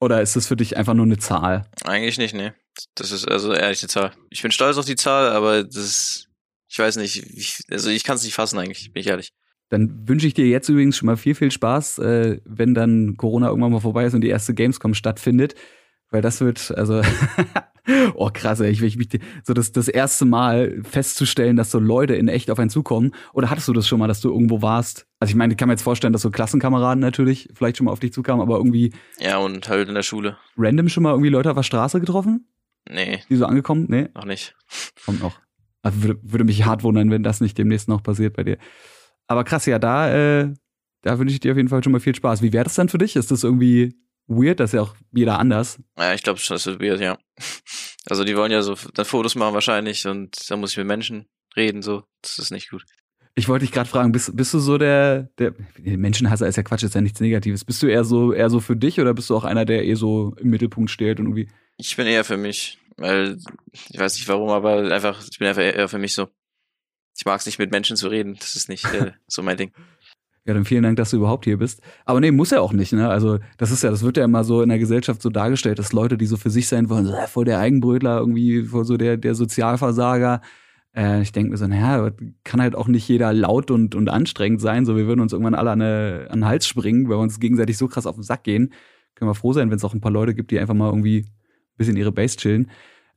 Oder 0.00 0.22
ist 0.22 0.36
das 0.36 0.46
für 0.46 0.56
dich 0.56 0.76
einfach 0.76 0.94
nur 0.94 1.06
eine 1.06 1.18
Zahl? 1.18 1.66
Eigentlich 1.84 2.18
nicht, 2.18 2.34
nee. 2.34 2.52
Das 2.94 3.12
ist 3.12 3.26
also 3.28 3.52
ehrlich 3.52 3.82
eine 3.82 3.88
Zahl. 3.88 4.12
Ich 4.30 4.42
bin 4.42 4.50
stolz 4.50 4.76
auf 4.76 4.84
die 4.84 4.96
Zahl, 4.96 5.30
aber 5.30 5.64
das 5.64 5.76
ist, 5.76 6.28
ich 6.68 6.78
weiß 6.78 6.96
nicht, 6.96 7.16
ich, 7.16 7.60
also 7.70 7.90
ich 7.90 8.04
kann 8.04 8.16
es 8.16 8.24
nicht 8.24 8.34
fassen 8.34 8.58
eigentlich, 8.58 8.92
bin 8.92 9.00
ich 9.00 9.06
ehrlich. 9.06 9.32
Dann 9.70 10.06
wünsche 10.08 10.26
ich 10.26 10.34
dir 10.34 10.46
jetzt 10.46 10.68
übrigens 10.68 10.96
schon 10.96 11.06
mal 11.06 11.16
viel, 11.16 11.34
viel 11.34 11.50
Spaß, 11.50 11.98
äh, 11.98 12.40
wenn 12.44 12.74
dann 12.74 13.16
Corona 13.16 13.48
irgendwann 13.48 13.72
mal 13.72 13.80
vorbei 13.80 14.04
ist 14.04 14.14
und 14.14 14.20
die 14.20 14.28
erste 14.28 14.54
Gamescom 14.54 14.94
stattfindet. 14.94 15.54
Weil 16.14 16.22
das 16.22 16.40
wird, 16.40 16.70
also, 16.76 17.02
oh 18.14 18.30
krass, 18.32 18.60
ey, 18.60 18.70
ich, 18.70 18.80
ich, 18.80 18.96
ich, 18.96 19.20
so 19.42 19.52
das, 19.52 19.72
das 19.72 19.88
erste 19.88 20.24
Mal 20.24 20.80
festzustellen, 20.84 21.56
dass 21.56 21.72
so 21.72 21.80
Leute 21.80 22.14
in 22.14 22.28
echt 22.28 22.52
auf 22.52 22.60
einen 22.60 22.70
zukommen. 22.70 23.16
Oder 23.32 23.50
hattest 23.50 23.66
du 23.66 23.72
das 23.72 23.88
schon 23.88 23.98
mal, 23.98 24.06
dass 24.06 24.20
du 24.20 24.30
irgendwo 24.30 24.62
warst? 24.62 25.08
Also 25.18 25.32
ich 25.32 25.34
meine, 25.34 25.54
ich 25.54 25.56
kann 25.58 25.66
mir 25.66 25.72
jetzt 25.72 25.82
vorstellen, 25.82 26.12
dass 26.12 26.22
so 26.22 26.30
Klassenkameraden 26.30 27.00
natürlich 27.00 27.48
vielleicht 27.52 27.78
schon 27.78 27.86
mal 27.86 27.90
auf 27.90 27.98
dich 27.98 28.12
zukamen, 28.12 28.42
aber 28.42 28.58
irgendwie. 28.58 28.92
Ja, 29.18 29.38
und 29.38 29.68
halt 29.68 29.88
in 29.88 29.96
der 29.96 30.04
Schule. 30.04 30.36
Random 30.56 30.88
schon 30.88 31.02
mal 31.02 31.10
irgendwie 31.10 31.30
Leute 31.30 31.50
auf 31.50 31.56
der 31.56 31.64
Straße 31.64 31.98
getroffen? 31.98 32.46
Nee. 32.88 33.18
Die 33.28 33.34
so 33.34 33.46
angekommen? 33.46 33.86
Nee. 33.88 34.06
Noch 34.14 34.24
nicht. 34.24 34.54
Kommt 35.04 35.20
noch. 35.20 35.40
Also 35.82 36.00
würde, 36.00 36.20
würde 36.22 36.44
mich 36.44 36.64
hart 36.64 36.84
wundern, 36.84 37.10
wenn 37.10 37.24
das 37.24 37.40
nicht 37.40 37.58
demnächst 37.58 37.88
noch 37.88 38.04
passiert 38.04 38.36
bei 38.36 38.44
dir. 38.44 38.58
Aber 39.26 39.42
krass, 39.42 39.66
ja, 39.66 39.80
da, 39.80 40.14
äh, 40.14 40.54
da 41.02 41.18
wünsche 41.18 41.34
ich 41.34 41.40
dir 41.40 41.50
auf 41.50 41.56
jeden 41.56 41.70
Fall 41.70 41.82
schon 41.82 41.90
mal 41.90 41.98
viel 41.98 42.14
Spaß. 42.14 42.40
Wie 42.40 42.52
wäre 42.52 42.62
das 42.62 42.76
dann 42.76 42.88
für 42.88 42.98
dich? 42.98 43.16
Ist 43.16 43.32
das 43.32 43.42
irgendwie 43.42 43.96
weird? 44.26 44.60
Das 44.60 44.70
ist 44.70 44.74
ja 44.74 44.82
auch 44.82 44.94
jeder 45.12 45.38
anders. 45.38 45.78
Ja, 45.98 46.14
ich 46.14 46.22
glaube 46.22 46.40
schon, 46.40 46.54
das 46.54 46.66
wird 46.66 46.80
weird, 46.80 47.00
ja. 47.00 47.18
Also 48.06 48.24
die 48.24 48.36
wollen 48.36 48.52
ja 48.52 48.62
so 48.62 48.76
dann 48.94 49.04
Fotos 49.04 49.34
machen 49.34 49.54
wahrscheinlich 49.54 50.06
und 50.06 50.50
da 50.50 50.56
muss 50.56 50.72
ich 50.72 50.76
mit 50.76 50.86
Menschen 50.86 51.26
reden, 51.56 51.82
so. 51.82 52.04
Das 52.22 52.38
ist 52.38 52.50
nicht 52.50 52.70
gut. 52.70 52.84
Ich 53.36 53.48
wollte 53.48 53.64
dich 53.64 53.72
gerade 53.72 53.88
fragen, 53.88 54.12
bist, 54.12 54.36
bist 54.36 54.54
du 54.54 54.60
so 54.60 54.78
der, 54.78 55.24
der 55.38 55.54
Menschenhasser 55.78 56.46
ist 56.46 56.56
ja 56.56 56.62
Quatsch, 56.62 56.84
ist 56.84 56.94
ja 56.94 57.00
nichts 57.00 57.20
Negatives. 57.20 57.64
Bist 57.64 57.82
du 57.82 57.88
eher 57.88 58.04
so 58.04 58.32
eher 58.32 58.48
so 58.48 58.60
für 58.60 58.76
dich 58.76 59.00
oder 59.00 59.12
bist 59.12 59.28
du 59.28 59.36
auch 59.36 59.44
einer, 59.44 59.64
der 59.64 59.84
eher 59.84 59.96
so 59.96 60.36
im 60.38 60.50
Mittelpunkt 60.50 60.90
steht 60.90 61.18
und 61.18 61.26
irgendwie? 61.26 61.48
Ich 61.76 61.96
bin 61.96 62.06
eher 62.06 62.24
für 62.24 62.36
mich, 62.36 62.78
weil 62.96 63.38
ich 63.90 63.98
weiß 63.98 64.14
nicht 64.14 64.28
warum, 64.28 64.50
aber 64.50 64.92
einfach 64.92 65.20
ich 65.28 65.38
bin 65.38 65.48
einfach 65.48 65.62
eher 65.62 65.88
für 65.88 65.98
mich 65.98 66.14
so. 66.14 66.28
Ich 67.16 67.24
mag 67.24 67.40
es 67.40 67.46
nicht 67.46 67.58
mit 67.58 67.72
Menschen 67.72 67.96
zu 67.96 68.08
reden, 68.08 68.36
das 68.38 68.54
ist 68.54 68.68
nicht 68.68 68.84
äh, 68.92 69.12
so 69.26 69.42
mein 69.42 69.56
Ding. 69.56 69.72
Ja, 70.46 70.52
dann 70.52 70.66
vielen 70.66 70.82
Dank, 70.82 70.96
dass 70.96 71.10
du 71.10 71.16
überhaupt 71.16 71.46
hier 71.46 71.56
bist. 71.56 71.80
Aber 72.04 72.20
nee, 72.20 72.30
muss 72.30 72.50
ja 72.50 72.60
auch 72.60 72.74
nicht, 72.74 72.92
ne? 72.92 73.08
Also, 73.08 73.38
das 73.56 73.70
ist 73.70 73.82
ja, 73.82 73.90
das 73.90 74.02
wird 74.02 74.18
ja 74.18 74.24
immer 74.24 74.44
so 74.44 74.60
in 74.60 74.68
der 74.68 74.78
Gesellschaft 74.78 75.22
so 75.22 75.30
dargestellt, 75.30 75.78
dass 75.78 75.94
Leute, 75.94 76.18
die 76.18 76.26
so 76.26 76.36
für 76.36 76.50
sich 76.50 76.68
sein 76.68 76.90
wollen, 76.90 77.06
so, 77.06 77.14
äh, 77.14 77.26
voll 77.26 77.46
der 77.46 77.60
Eigenbrötler, 77.60 78.18
irgendwie 78.18 78.62
voll 78.64 78.84
so 78.84 78.98
der, 78.98 79.16
der 79.16 79.34
Sozialversager. 79.34 80.42
Äh, 80.94 81.22
ich 81.22 81.32
denke 81.32 81.50
mir 81.50 81.56
so, 81.56 81.66
naja, 81.66 82.10
kann 82.44 82.60
halt 82.60 82.74
auch 82.76 82.88
nicht 82.88 83.08
jeder 83.08 83.32
laut 83.32 83.70
und, 83.70 83.94
und 83.94 84.10
anstrengend 84.10 84.60
sein. 84.60 84.84
So, 84.84 84.96
wir 84.96 85.06
würden 85.06 85.20
uns 85.20 85.32
irgendwann 85.32 85.54
alle 85.54 85.70
an, 85.70 85.80
eine, 85.80 86.26
an 86.28 86.40
den 86.40 86.46
Hals 86.46 86.66
springen, 86.66 87.08
weil 87.08 87.16
wir 87.16 87.22
uns 87.22 87.40
gegenseitig 87.40 87.78
so 87.78 87.88
krass 87.88 88.06
auf 88.06 88.16
den 88.16 88.22
Sack 88.22 88.44
gehen. 88.44 88.74
Können 89.14 89.30
wir 89.30 89.34
froh 89.34 89.54
sein, 89.54 89.70
wenn 89.70 89.76
es 89.76 89.84
auch 89.84 89.94
ein 89.94 90.00
paar 90.02 90.12
Leute 90.12 90.34
gibt, 90.34 90.50
die 90.50 90.58
einfach 90.58 90.74
mal 90.74 90.88
irgendwie 90.88 91.20
ein 91.20 91.76
bisschen 91.78 91.96
ihre 91.96 92.12
Base 92.12 92.36
chillen. 92.36 92.70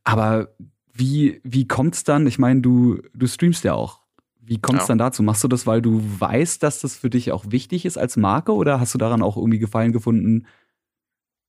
Aber 0.06 0.50
wie, 0.94 1.42
wie 1.44 1.68
kommt's 1.68 2.06
dann? 2.06 2.26
Ich 2.26 2.40
meine, 2.40 2.62
du, 2.62 3.02
du 3.14 3.28
streamst 3.28 3.66
ja 3.66 3.74
auch. 3.74 4.07
Wie 4.48 4.60
kommt 4.60 4.80
es 4.80 4.86
ja. 4.86 4.94
dann 4.94 4.98
dazu? 4.98 5.24
Machst 5.24 5.44
du 5.44 5.50
das, 5.50 5.68
weil 5.68 5.82
du 5.82 6.02
weißt, 6.20 6.64
dass 6.64 6.80
das 6.80 6.96
für 6.96 7.10
dich 7.10 7.34
auch 7.34 7.44
wichtig 7.50 7.84
ist 7.84 7.98
als 7.98 8.16
Marke 8.16 8.54
oder 8.54 8.80
hast 8.80 8.94
du 8.94 8.98
daran 8.98 9.22
auch 9.22 9.36
irgendwie 9.36 9.60
Gefallen 9.60 9.92
gefunden, 9.92 10.48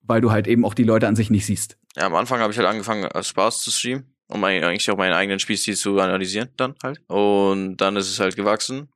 weil 0.01 0.19
du 0.19 0.31
halt 0.31 0.47
eben 0.47 0.65
auch 0.65 0.73
die 0.73 0.83
Leute 0.83 1.07
an 1.07 1.15
sich 1.15 1.29
nicht 1.29 1.45
siehst? 1.45 1.77
Ja, 1.95 2.07
am 2.07 2.15
Anfang 2.15 2.41
habe 2.41 2.51
ich 2.51 2.59
halt 2.59 2.67
angefangen, 2.67 3.05
als 3.05 3.29
Spaß 3.29 3.61
zu 3.61 3.71
streamen, 3.71 4.13
um 4.27 4.43
eigentlich 4.43 4.91
auch 4.91 4.97
meinen 4.97 5.13
eigenen 5.13 5.39
Spielstil 5.39 5.77
zu 5.77 5.97
analysieren 5.99 6.49
dann 6.57 6.75
halt. 6.83 6.99
Und 7.07 7.77
dann 7.77 7.95
ist 7.95 8.09
es 8.09 8.19
halt 8.19 8.35
gewachsen 8.35 8.89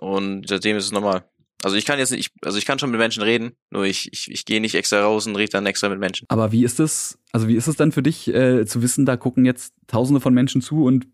und 0.00 0.48
seitdem 0.48 0.76
ist 0.76 0.84
es 0.84 0.92
normal. 0.92 1.24
Also 1.64 1.76
ich 1.76 1.84
kann 1.84 1.98
jetzt 1.98 2.12
nicht, 2.12 2.30
also 2.44 2.58
ich 2.58 2.64
kann 2.64 2.78
schon 2.78 2.92
mit 2.92 3.00
Menschen 3.00 3.24
reden, 3.24 3.56
nur 3.70 3.86
ich, 3.86 4.12
ich, 4.12 4.30
ich 4.30 4.44
gehe 4.44 4.60
nicht 4.60 4.76
extra 4.76 5.00
raus 5.00 5.26
und 5.26 5.34
rede 5.34 5.50
dann 5.50 5.66
extra 5.66 5.88
mit 5.88 5.98
Menschen. 5.98 6.26
Aber 6.28 6.52
wie 6.52 6.62
ist 6.62 6.78
es, 6.78 7.18
also 7.32 7.48
wie 7.48 7.56
ist 7.56 7.66
es 7.66 7.74
dann 7.74 7.90
für 7.90 8.04
dich, 8.04 8.32
äh, 8.32 8.64
zu 8.66 8.82
wissen, 8.82 9.04
da 9.04 9.16
gucken 9.16 9.44
jetzt 9.44 9.74
tausende 9.88 10.20
von 10.20 10.32
Menschen 10.32 10.62
zu 10.62 10.84
und 10.84 11.08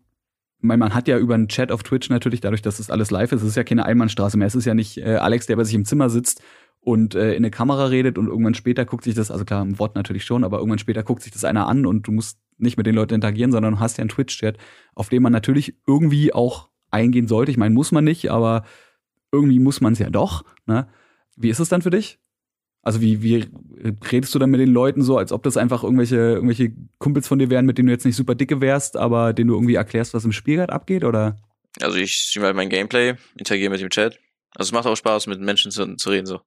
mein, 0.65 0.79
man 0.79 0.93
hat 0.93 1.07
ja 1.07 1.17
über 1.17 1.35
einen 1.35 1.47
Chat 1.47 1.71
auf 1.71 1.83
Twitch 1.83 2.09
natürlich, 2.09 2.41
dadurch, 2.41 2.61
dass 2.61 2.79
es 2.79 2.89
alles 2.89 3.11
live 3.11 3.31
ist, 3.31 3.41
es 3.41 3.49
ist 3.49 3.55
ja 3.55 3.63
keine 3.63 3.85
Einbahnstraße 3.85 4.37
mehr. 4.37 4.47
Es 4.47 4.55
ist 4.55 4.65
ja 4.65 4.73
nicht 4.73 4.97
äh, 4.97 5.15
Alex, 5.15 5.45
der 5.47 5.55
bei 5.55 5.63
sich 5.63 5.75
im 5.75 5.85
Zimmer 5.85 6.09
sitzt 6.09 6.41
und 6.79 7.15
äh, 7.15 7.31
in 7.31 7.37
eine 7.37 7.51
Kamera 7.51 7.85
redet 7.85 8.17
und 8.17 8.27
irgendwann 8.27 8.53
später 8.53 8.85
guckt 8.85 9.03
sich 9.03 9.15
das, 9.15 9.31
also 9.31 9.43
klar, 9.45 9.61
im 9.61 9.79
Wort 9.79 9.95
natürlich 9.95 10.23
schon, 10.23 10.43
aber 10.43 10.57
irgendwann 10.57 10.79
später 10.79 11.03
guckt 11.03 11.23
sich 11.23 11.31
das 11.31 11.43
einer 11.43 11.67
an 11.67 11.85
und 11.85 12.07
du 12.07 12.11
musst 12.11 12.39
nicht 12.57 12.77
mit 12.77 12.85
den 12.85 12.95
Leuten 12.95 13.15
interagieren, 13.15 13.51
sondern 13.51 13.75
du 13.75 13.79
hast 13.79 13.97
ja 13.97 14.01
einen 14.01 14.09
Twitch-Chat, 14.09 14.57
auf 14.93 15.09
dem 15.09 15.23
man 15.23 15.33
natürlich 15.33 15.75
irgendwie 15.87 16.33
auch 16.33 16.69
eingehen 16.91 17.27
sollte. 17.27 17.51
Ich 17.51 17.57
meine, 17.57 17.73
muss 17.73 17.91
man 17.91 18.03
nicht, 18.03 18.29
aber 18.31 18.63
irgendwie 19.31 19.59
muss 19.59 19.81
man 19.81 19.93
es 19.93 19.99
ja 19.99 20.09
doch. 20.09 20.45
Ne? 20.65 20.87
Wie 21.35 21.49
ist 21.49 21.59
es 21.59 21.69
dann 21.69 21.81
für 21.81 21.89
dich? 21.89 22.19
Also 22.85 23.01
wie, 23.01 23.23
wie 23.23 23.47
redest 24.11 24.33
du 24.35 24.39
dann 24.39 24.51
mit 24.51 24.59
den 24.59 24.71
Leuten 24.71 25.01
so, 25.01 25.17
als 25.17 25.31
ob 25.31 25.41
das 25.41 25.57
einfach 25.57 25.83
irgendwelche, 25.83 26.15
irgendwelche 26.15 26.71
Kumpels 26.99 27.27
von 27.27 27.39
dir 27.39 27.49
wären, 27.49 27.65
mit 27.65 27.79
denen 27.79 27.87
du 27.87 27.93
jetzt 27.93 28.05
nicht 28.05 28.15
super 28.15 28.35
dicke 28.35 28.61
wärst, 28.61 28.95
aber 28.95 29.33
denen 29.33 29.47
du 29.47 29.55
irgendwie 29.55 29.73
erklärst, 29.73 30.13
was 30.13 30.23
im 30.23 30.31
Spiel 30.31 30.57
gerade 30.57 30.71
abgeht, 30.71 31.03
oder? 31.03 31.35
Also 31.81 31.97
ich 31.97 32.13
streame 32.13 32.45
halt 32.45 32.55
mein 32.55 32.69
Gameplay, 32.69 33.15
interagiere 33.37 33.71
mit 33.71 33.81
dem 33.81 33.89
Chat. 33.89 34.19
Also 34.55 34.69
es 34.69 34.71
macht 34.71 34.85
auch 34.85 34.95
Spaß, 34.95 35.25
mit 35.25 35.41
Menschen 35.41 35.71
zu, 35.71 35.95
zu 35.95 36.09
reden, 36.11 36.27
so. 36.27 36.41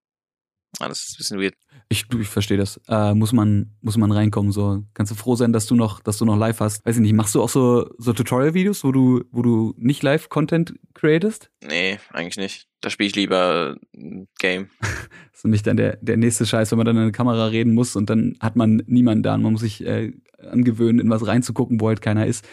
Ah, 0.78 0.88
das 0.88 1.00
ist 1.00 1.14
ein 1.14 1.18
bisschen 1.18 1.40
weird. 1.40 1.54
Ich, 1.90 2.04
ich 2.12 2.28
verstehe 2.28 2.58
das. 2.58 2.78
Äh, 2.86 3.14
muss 3.14 3.32
man, 3.32 3.74
muss 3.80 3.96
man 3.96 4.12
reinkommen. 4.12 4.52
So, 4.52 4.84
kannst 4.92 5.10
du 5.10 5.16
froh 5.16 5.36
sein, 5.36 5.54
dass 5.54 5.66
du 5.66 5.74
noch, 5.74 6.00
dass 6.00 6.18
du 6.18 6.26
noch 6.26 6.36
live 6.36 6.60
hast. 6.60 6.84
Weiß 6.84 6.96
ich 6.96 7.02
nicht, 7.02 7.14
machst 7.14 7.34
du 7.34 7.42
auch 7.42 7.48
so, 7.48 7.88
so 7.96 8.12
Tutorial-Videos, 8.12 8.84
wo 8.84 8.92
du, 8.92 9.24
wo 9.30 9.40
du 9.40 9.74
nicht 9.78 10.02
Live-Content 10.02 10.74
createst? 10.92 11.50
Nee, 11.66 11.98
eigentlich 12.12 12.36
nicht. 12.36 12.68
Da 12.82 12.90
spiele 12.90 13.08
ich 13.08 13.16
lieber 13.16 13.76
ein 13.96 14.28
Game. 14.38 14.68
das 14.80 15.38
ist 15.38 15.44
nämlich 15.44 15.62
dann 15.62 15.78
der, 15.78 15.96
der 16.02 16.18
nächste 16.18 16.44
Scheiß, 16.44 16.70
wenn 16.70 16.76
man 16.76 16.86
dann 16.86 16.96
in 16.96 17.02
eine 17.02 17.12
Kamera 17.12 17.46
reden 17.46 17.72
muss 17.72 17.96
und 17.96 18.10
dann 18.10 18.36
hat 18.40 18.54
man 18.54 18.82
niemanden 18.86 19.22
da 19.22 19.34
und 19.34 19.42
man 19.42 19.52
muss 19.52 19.62
sich 19.62 19.84
äh, 19.86 20.12
angewöhnen, 20.38 21.00
in 21.00 21.10
was 21.10 21.26
reinzugucken, 21.26 21.80
wo 21.80 21.88
halt 21.88 22.02
keiner 22.02 22.26
ist. 22.26 22.46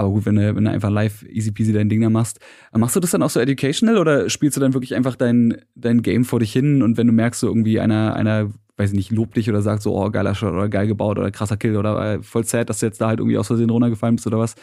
Aber 0.00 0.08
gut, 0.08 0.24
wenn 0.24 0.36
du, 0.36 0.56
wenn 0.56 0.64
du 0.64 0.70
einfach 0.70 0.88
live 0.88 1.26
easy 1.28 1.52
peasy 1.52 1.74
dein 1.74 1.90
Ding 1.90 2.00
da 2.00 2.08
machst. 2.08 2.40
Machst 2.72 2.96
du 2.96 3.00
das 3.00 3.10
dann 3.10 3.22
auch 3.22 3.28
so 3.28 3.38
educational 3.38 3.98
oder 3.98 4.30
spielst 4.30 4.56
du 4.56 4.60
dann 4.62 4.72
wirklich 4.72 4.94
einfach 4.94 5.14
dein, 5.14 5.60
dein 5.74 6.00
Game 6.00 6.24
vor 6.24 6.40
dich 6.40 6.54
hin 6.54 6.82
und 6.82 6.96
wenn 6.96 7.06
du 7.06 7.12
merkst, 7.12 7.38
so 7.38 7.48
irgendwie 7.48 7.80
einer, 7.80 8.14
einer, 8.14 8.50
weiß 8.78 8.92
ich 8.92 8.96
nicht, 8.96 9.10
lobt 9.10 9.36
dich 9.36 9.50
oder 9.50 9.60
sagt 9.60 9.82
so, 9.82 9.94
oh, 9.94 10.10
geiler 10.10 10.34
Shot 10.34 10.54
oder 10.54 10.70
geil 10.70 10.86
gebaut 10.86 11.18
oder 11.18 11.30
krasser 11.30 11.58
Kill 11.58 11.76
oder 11.76 12.14
äh, 12.14 12.22
voll 12.22 12.44
sad, 12.44 12.70
dass 12.70 12.80
du 12.80 12.86
jetzt 12.86 12.98
da 12.98 13.08
halt 13.08 13.18
irgendwie 13.18 13.36
aus 13.36 13.48
Versehen 13.48 13.68
runtergefallen 13.68 14.16
bist 14.16 14.26
oder 14.26 14.38
was. 14.38 14.54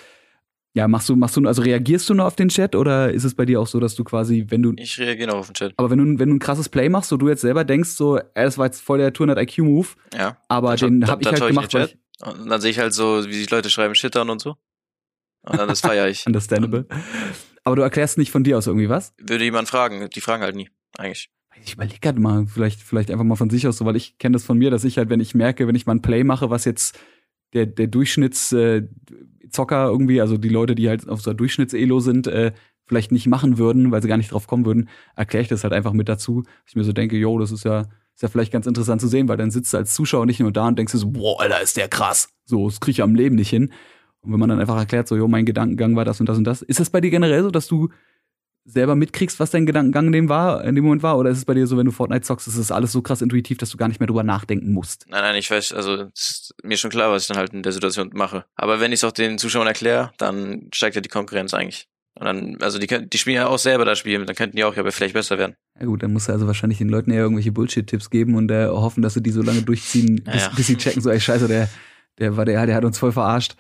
Ja, 0.74 0.88
machst 0.88 1.08
du, 1.08 1.16
machst 1.16 1.38
du, 1.38 1.46
also 1.46 1.62
reagierst 1.62 2.10
du 2.10 2.16
nur 2.16 2.26
auf 2.26 2.36
den 2.36 2.50
Chat 2.50 2.74
oder 2.74 3.12
ist 3.12 3.24
es 3.24 3.36
bei 3.36 3.46
dir 3.46 3.62
auch 3.62 3.68
so, 3.68 3.80
dass 3.80 3.94
du 3.94 4.04
quasi, 4.04 4.48
wenn 4.50 4.64
du. 4.64 4.74
Ich 4.78 4.98
reagiere 4.98 5.30
noch 5.30 5.38
auf 5.38 5.48
den 5.48 5.54
Chat. 5.54 5.74
Aber 5.78 5.92
wenn 5.92 6.00
du, 6.00 6.20
wenn 6.20 6.30
du 6.30 6.36
ein 6.36 6.40
krasses 6.40 6.68
Play 6.68 6.90
machst, 6.90 7.10
so 7.10 7.18
du 7.18 7.30
jetzt 7.30 7.42
selber 7.42 7.64
denkst, 7.64 7.90
so, 7.90 8.18
ey, 8.18 8.24
das 8.34 8.58
war 8.58 8.66
jetzt 8.66 8.82
voll 8.82 8.98
der 8.98 9.14
200 9.14 9.40
IQ-Move. 9.40 9.88
Ja. 10.18 10.38
Aber 10.48 10.76
dann, 10.76 11.02
den 11.02 11.08
hab 11.08 11.22
ich 11.22 11.28
halt 11.28 11.46
gemacht, 11.46 11.72
ich 11.76 11.96
Und 12.26 12.50
dann 12.50 12.60
sehe 12.60 12.72
ich 12.72 12.80
halt 12.80 12.96
so, 12.96 13.24
wie 13.28 13.34
sich 13.34 13.52
Leute 13.52 13.70
schreiben, 13.70 13.94
Shittern 13.94 14.32
und 14.32 14.42
so. 14.42 14.56
Und 15.50 15.60
dann 15.60 15.68
das 15.68 15.82
feiere 15.82 16.08
ich. 16.08 16.26
Understandable. 16.28 16.86
Aber 17.64 17.76
du 17.76 17.82
erklärst 17.82 18.18
nicht 18.18 18.32
von 18.32 18.44
dir 18.44 18.58
aus 18.58 18.68
irgendwie 18.68 18.90
was? 18.90 19.14
Würde 19.18 19.44
jemand 19.44 19.68
fragen, 19.68 20.10
die 20.10 20.22
fragen 20.22 20.44
halt 20.44 20.56
nie, 20.56 20.70
eigentlich. 20.98 21.30
Ich 21.64 21.74
überlege 21.74 22.00
gerade 22.00 22.20
mal, 22.20 22.46
vielleicht, 22.48 22.82
vielleicht 22.82 23.12
einfach 23.12 23.26
mal 23.26 23.36
von 23.36 23.50
sich 23.50 23.68
aus 23.68 23.78
so, 23.78 23.86
weil 23.86 23.96
ich 23.96 24.18
kenne 24.20 24.34
das 24.34 24.44
von 24.46 24.58
mir, 24.58 24.70
dass 24.72 24.84
ich 24.84 24.98
halt, 24.98 25.10
wenn 25.10 25.20
ich 25.20 25.34
merke, 25.36 25.68
wenn 25.68 25.76
ich 25.76 25.86
mal 25.86 25.96
ein 25.96 26.02
Play 26.02 26.24
mache, 26.24 26.50
was 26.50 26.66
jetzt 26.66 26.98
der, 27.54 27.66
der 27.66 27.88
Durchschnittszocker 27.88 28.88
äh, 29.86 29.90
irgendwie, 29.90 30.22
also 30.22 30.38
die 30.38 30.50
Leute, 30.50 30.76
die 30.76 30.88
halt 30.88 31.10
auf 31.10 31.22
so 31.22 31.34
Durchschnitts-Elo 31.34 32.00
sind, 32.00 32.28
äh, 32.28 32.52
vielleicht 32.86 33.12
nicht 33.12 33.28
machen 33.28 33.58
würden, 33.58 33.92
weil 33.92 34.02
sie 34.02 34.08
gar 34.08 34.18
nicht 34.18 34.32
drauf 34.32 34.48
kommen 34.48 34.66
würden, 34.66 34.90
erkläre 35.16 35.42
ich 35.42 35.50
das 35.50 35.64
halt 35.64 35.74
einfach 35.74 35.94
mit 35.94 36.08
dazu. 36.08 36.44
Ich 36.66 36.76
mir 36.76 36.84
so 36.84 36.94
denke, 36.94 37.18
yo, 37.18 37.38
das 37.38 37.52
ist 37.52 37.66
ja, 37.66 37.82
ist 38.16 38.22
ja 38.22 38.30
vielleicht 38.30 38.54
ganz 38.54 38.66
interessant 38.66 39.02
zu 39.02 39.08
sehen, 39.08 39.28
weil 39.28 39.38
dann 39.38 39.52
sitzt 39.52 39.74
du 39.74 39.78
als 39.78 39.94
Zuschauer 39.94 40.26
nicht 40.26 40.40
nur 40.40 40.52
da 40.52 40.68
und 40.68 40.80
denkst 40.80 40.94
du 40.94 40.98
so, 40.98 41.10
boah, 41.10 41.42
Alter, 41.42 41.62
ist 41.62 41.78
der 41.78 41.90
krass. 41.90 42.30
So, 42.46 42.70
das 42.70 42.80
kriege 42.80 42.92
ich 42.92 43.02
am 43.02 43.16
Leben 43.16 43.36
nicht 43.36 43.50
hin. 43.50 43.74
Und 44.22 44.32
wenn 44.34 44.40
man 44.40 44.50
dann 44.50 44.60
einfach 44.60 44.78
erklärt, 44.78 45.08
so, 45.08 45.16
jo, 45.16 45.28
mein 45.28 45.46
Gedankengang 45.46 45.96
war 45.96 46.06
das 46.06 46.20
und 46.20 46.28
das 46.28 46.38
und 46.38 46.44
das. 46.44 46.62
Ist 46.62 46.80
es 46.80 46.90
bei 46.90 47.02
dir 47.02 47.10
generell 47.10 47.44
so, 47.44 47.52
dass 47.52 47.68
du 47.68 47.90
selber 48.68 48.96
mitkriegst, 48.96 49.40
was 49.40 49.50
dein 49.50 49.66
Gedankengang 49.66 50.08
in 50.08 50.12
dem, 50.12 50.30
war, 50.30 50.64
in 50.64 50.76
dem 50.76 50.84
Moment 50.84 51.02
war? 51.02 51.18
Oder 51.18 51.30
ist 51.30 51.38
es 51.38 51.46
bei 51.46 51.54
dir 51.54 51.66
so, 51.66 51.78
wenn 51.78 51.86
du 51.86 51.92
Fortnite 51.92 52.22
zockst, 52.22 52.48
ist 52.48 52.58
es 52.58 52.72
alles 52.72 52.92
so 52.92 53.02
krass 53.02 53.22
intuitiv, 53.22 53.58
dass 53.58 53.70
du 53.70 53.78
gar 53.78 53.88
nicht 53.88 54.00
mehr 54.00 54.08
drüber 54.08 54.24
nachdenken 54.24 54.74
musst? 54.74 55.06
Nein, 55.08 55.22
nein, 55.22 55.36
ich 55.38 55.50
weiß, 55.50 55.72
also 55.72 56.10
ist 56.14 56.54
mir 56.64 56.78
schon 56.78 56.92
klar, 56.92 57.12
was 57.12 57.24
ich 57.24 57.28
dann 57.30 57.38
halt 57.38 57.54
in 57.54 57.64
der 57.64 57.72
Situation 57.72 58.12
mache. 58.14 58.44
Aber 58.56 58.80
wenn 58.80 58.92
ich 58.92 59.00
es 59.00 59.04
auch 59.06 59.14
den 59.14 59.38
Zuschauern 59.38 59.68
erkläre, 59.68 60.12
dann 60.18 60.68
steigt 60.74 60.96
ja 60.96 61.02
die 61.02 61.10
Konkurrenz 61.10 61.54
eigentlich. 61.54 61.88
Und 62.20 62.26
dann, 62.26 62.58
also 62.62 62.80
die, 62.80 62.88
die 62.88 63.18
spielen 63.18 63.36
ja 63.36 63.48
auch 63.48 63.60
selber 63.60 63.86
das 63.86 64.00
Spiel, 64.00 64.26
dann 64.26 64.36
könnten 64.36 64.58
die 64.58 64.64
auch 64.64 64.76
ja 64.76 64.90
vielleicht 64.90 65.14
besser 65.14 65.38
werden. 65.38 65.56
Ja 65.80 65.86
gut, 65.86 66.02
dann 66.04 66.12
musst 66.12 66.28
du 66.28 66.34
also 66.34 66.48
wahrscheinlich 66.48 66.80
den 66.80 66.90
Leuten 66.90 67.12
eher 67.12 67.22
irgendwelche 67.22 67.52
Bullshit-Tipps 67.52 68.10
geben 68.10 68.36
und 68.36 68.50
äh, 68.50 68.68
hoffen, 68.68 69.02
dass 69.02 69.14
sie 69.14 69.22
die 69.22 69.32
so 69.32 69.44
lange 69.44 69.62
durchziehen, 69.62 70.24
bis, 70.26 70.34
ja, 70.34 70.40
ja. 70.42 70.52
bis 70.56 70.68
sie 70.68 70.78
checken, 70.78 71.02
so, 71.02 71.12
ey, 71.12 71.20
scheiße, 71.20 71.48
der, 71.48 71.70
der 72.18 72.36
war 72.36 72.46
der, 72.46 72.66
der 72.66 72.76
hat 72.76 72.86
uns 72.86 72.98
voll 72.98 73.12
verarscht. 73.12 73.56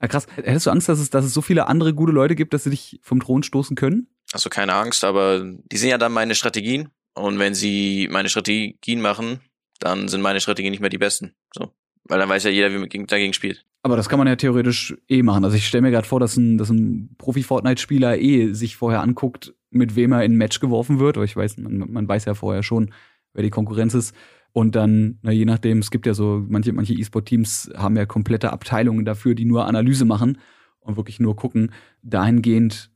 Ja, 0.00 0.08
krass. 0.08 0.26
Hättest 0.36 0.66
du 0.66 0.70
Angst, 0.70 0.88
dass 0.88 0.98
es, 0.98 1.10
dass 1.10 1.24
es 1.24 1.34
so 1.34 1.42
viele 1.42 1.66
andere 1.66 1.94
gute 1.94 2.12
Leute 2.12 2.34
gibt, 2.34 2.54
dass 2.54 2.64
sie 2.64 2.70
dich 2.70 3.00
vom 3.02 3.20
Thron 3.20 3.42
stoßen 3.42 3.76
können? 3.76 4.08
Also 4.32 4.50
keine 4.50 4.74
Angst, 4.74 5.04
aber 5.04 5.42
die 5.44 5.76
sehen 5.76 5.90
ja 5.90 5.98
dann 5.98 6.12
meine 6.12 6.34
Strategien. 6.34 6.90
Und 7.14 7.38
wenn 7.38 7.54
sie 7.54 8.08
meine 8.10 8.28
Strategien 8.28 9.00
machen, 9.00 9.40
dann 9.80 10.08
sind 10.08 10.20
meine 10.20 10.40
Strategien 10.40 10.70
nicht 10.70 10.80
mehr 10.80 10.90
die 10.90 10.98
besten. 10.98 11.34
So. 11.52 11.72
Weil 12.04 12.18
dann 12.18 12.28
weiß 12.28 12.44
ja 12.44 12.50
jeder, 12.50 12.70
wie 12.72 12.78
man 12.78 13.06
dagegen 13.06 13.32
spielt. 13.32 13.64
Aber 13.82 13.96
das 13.96 14.08
kann 14.08 14.18
man 14.18 14.28
ja 14.28 14.36
theoretisch 14.36 14.96
eh 15.08 15.22
machen. 15.22 15.44
Also 15.44 15.56
ich 15.56 15.66
stelle 15.66 15.82
mir 15.82 15.90
gerade 15.90 16.06
vor, 16.06 16.20
dass 16.20 16.36
ein, 16.36 16.58
dass 16.58 16.70
ein 16.70 17.14
Profi-Fortnite-Spieler 17.18 18.18
eh 18.18 18.52
sich 18.52 18.76
vorher 18.76 19.02
anguckt, 19.02 19.54
mit 19.70 19.96
wem 19.96 20.12
er 20.12 20.24
in 20.24 20.32
ein 20.32 20.36
Match 20.36 20.60
geworfen 20.60 20.98
wird. 20.98 21.16
Aber 21.16 21.24
ich 21.24 21.36
weiß, 21.36 21.58
man, 21.58 21.90
man 21.90 22.08
weiß 22.08 22.24
ja 22.24 22.34
vorher 22.34 22.62
schon, 22.62 22.92
wer 23.34 23.42
die 23.42 23.50
Konkurrenz 23.50 23.94
ist. 23.94 24.14
Und 24.52 24.74
dann, 24.74 25.18
na, 25.22 25.30
je 25.30 25.44
nachdem, 25.44 25.78
es 25.78 25.90
gibt 25.90 26.06
ja 26.06 26.14
so, 26.14 26.44
manche, 26.48 26.72
manche 26.72 26.94
E-Sport-Teams 26.94 27.70
haben 27.76 27.96
ja 27.96 28.06
komplette 28.06 28.52
Abteilungen 28.52 29.04
dafür, 29.04 29.34
die 29.34 29.44
nur 29.44 29.66
Analyse 29.66 30.04
machen 30.04 30.38
und 30.80 30.96
wirklich 30.96 31.20
nur 31.20 31.36
gucken. 31.36 31.72
Dahingehend, 32.02 32.90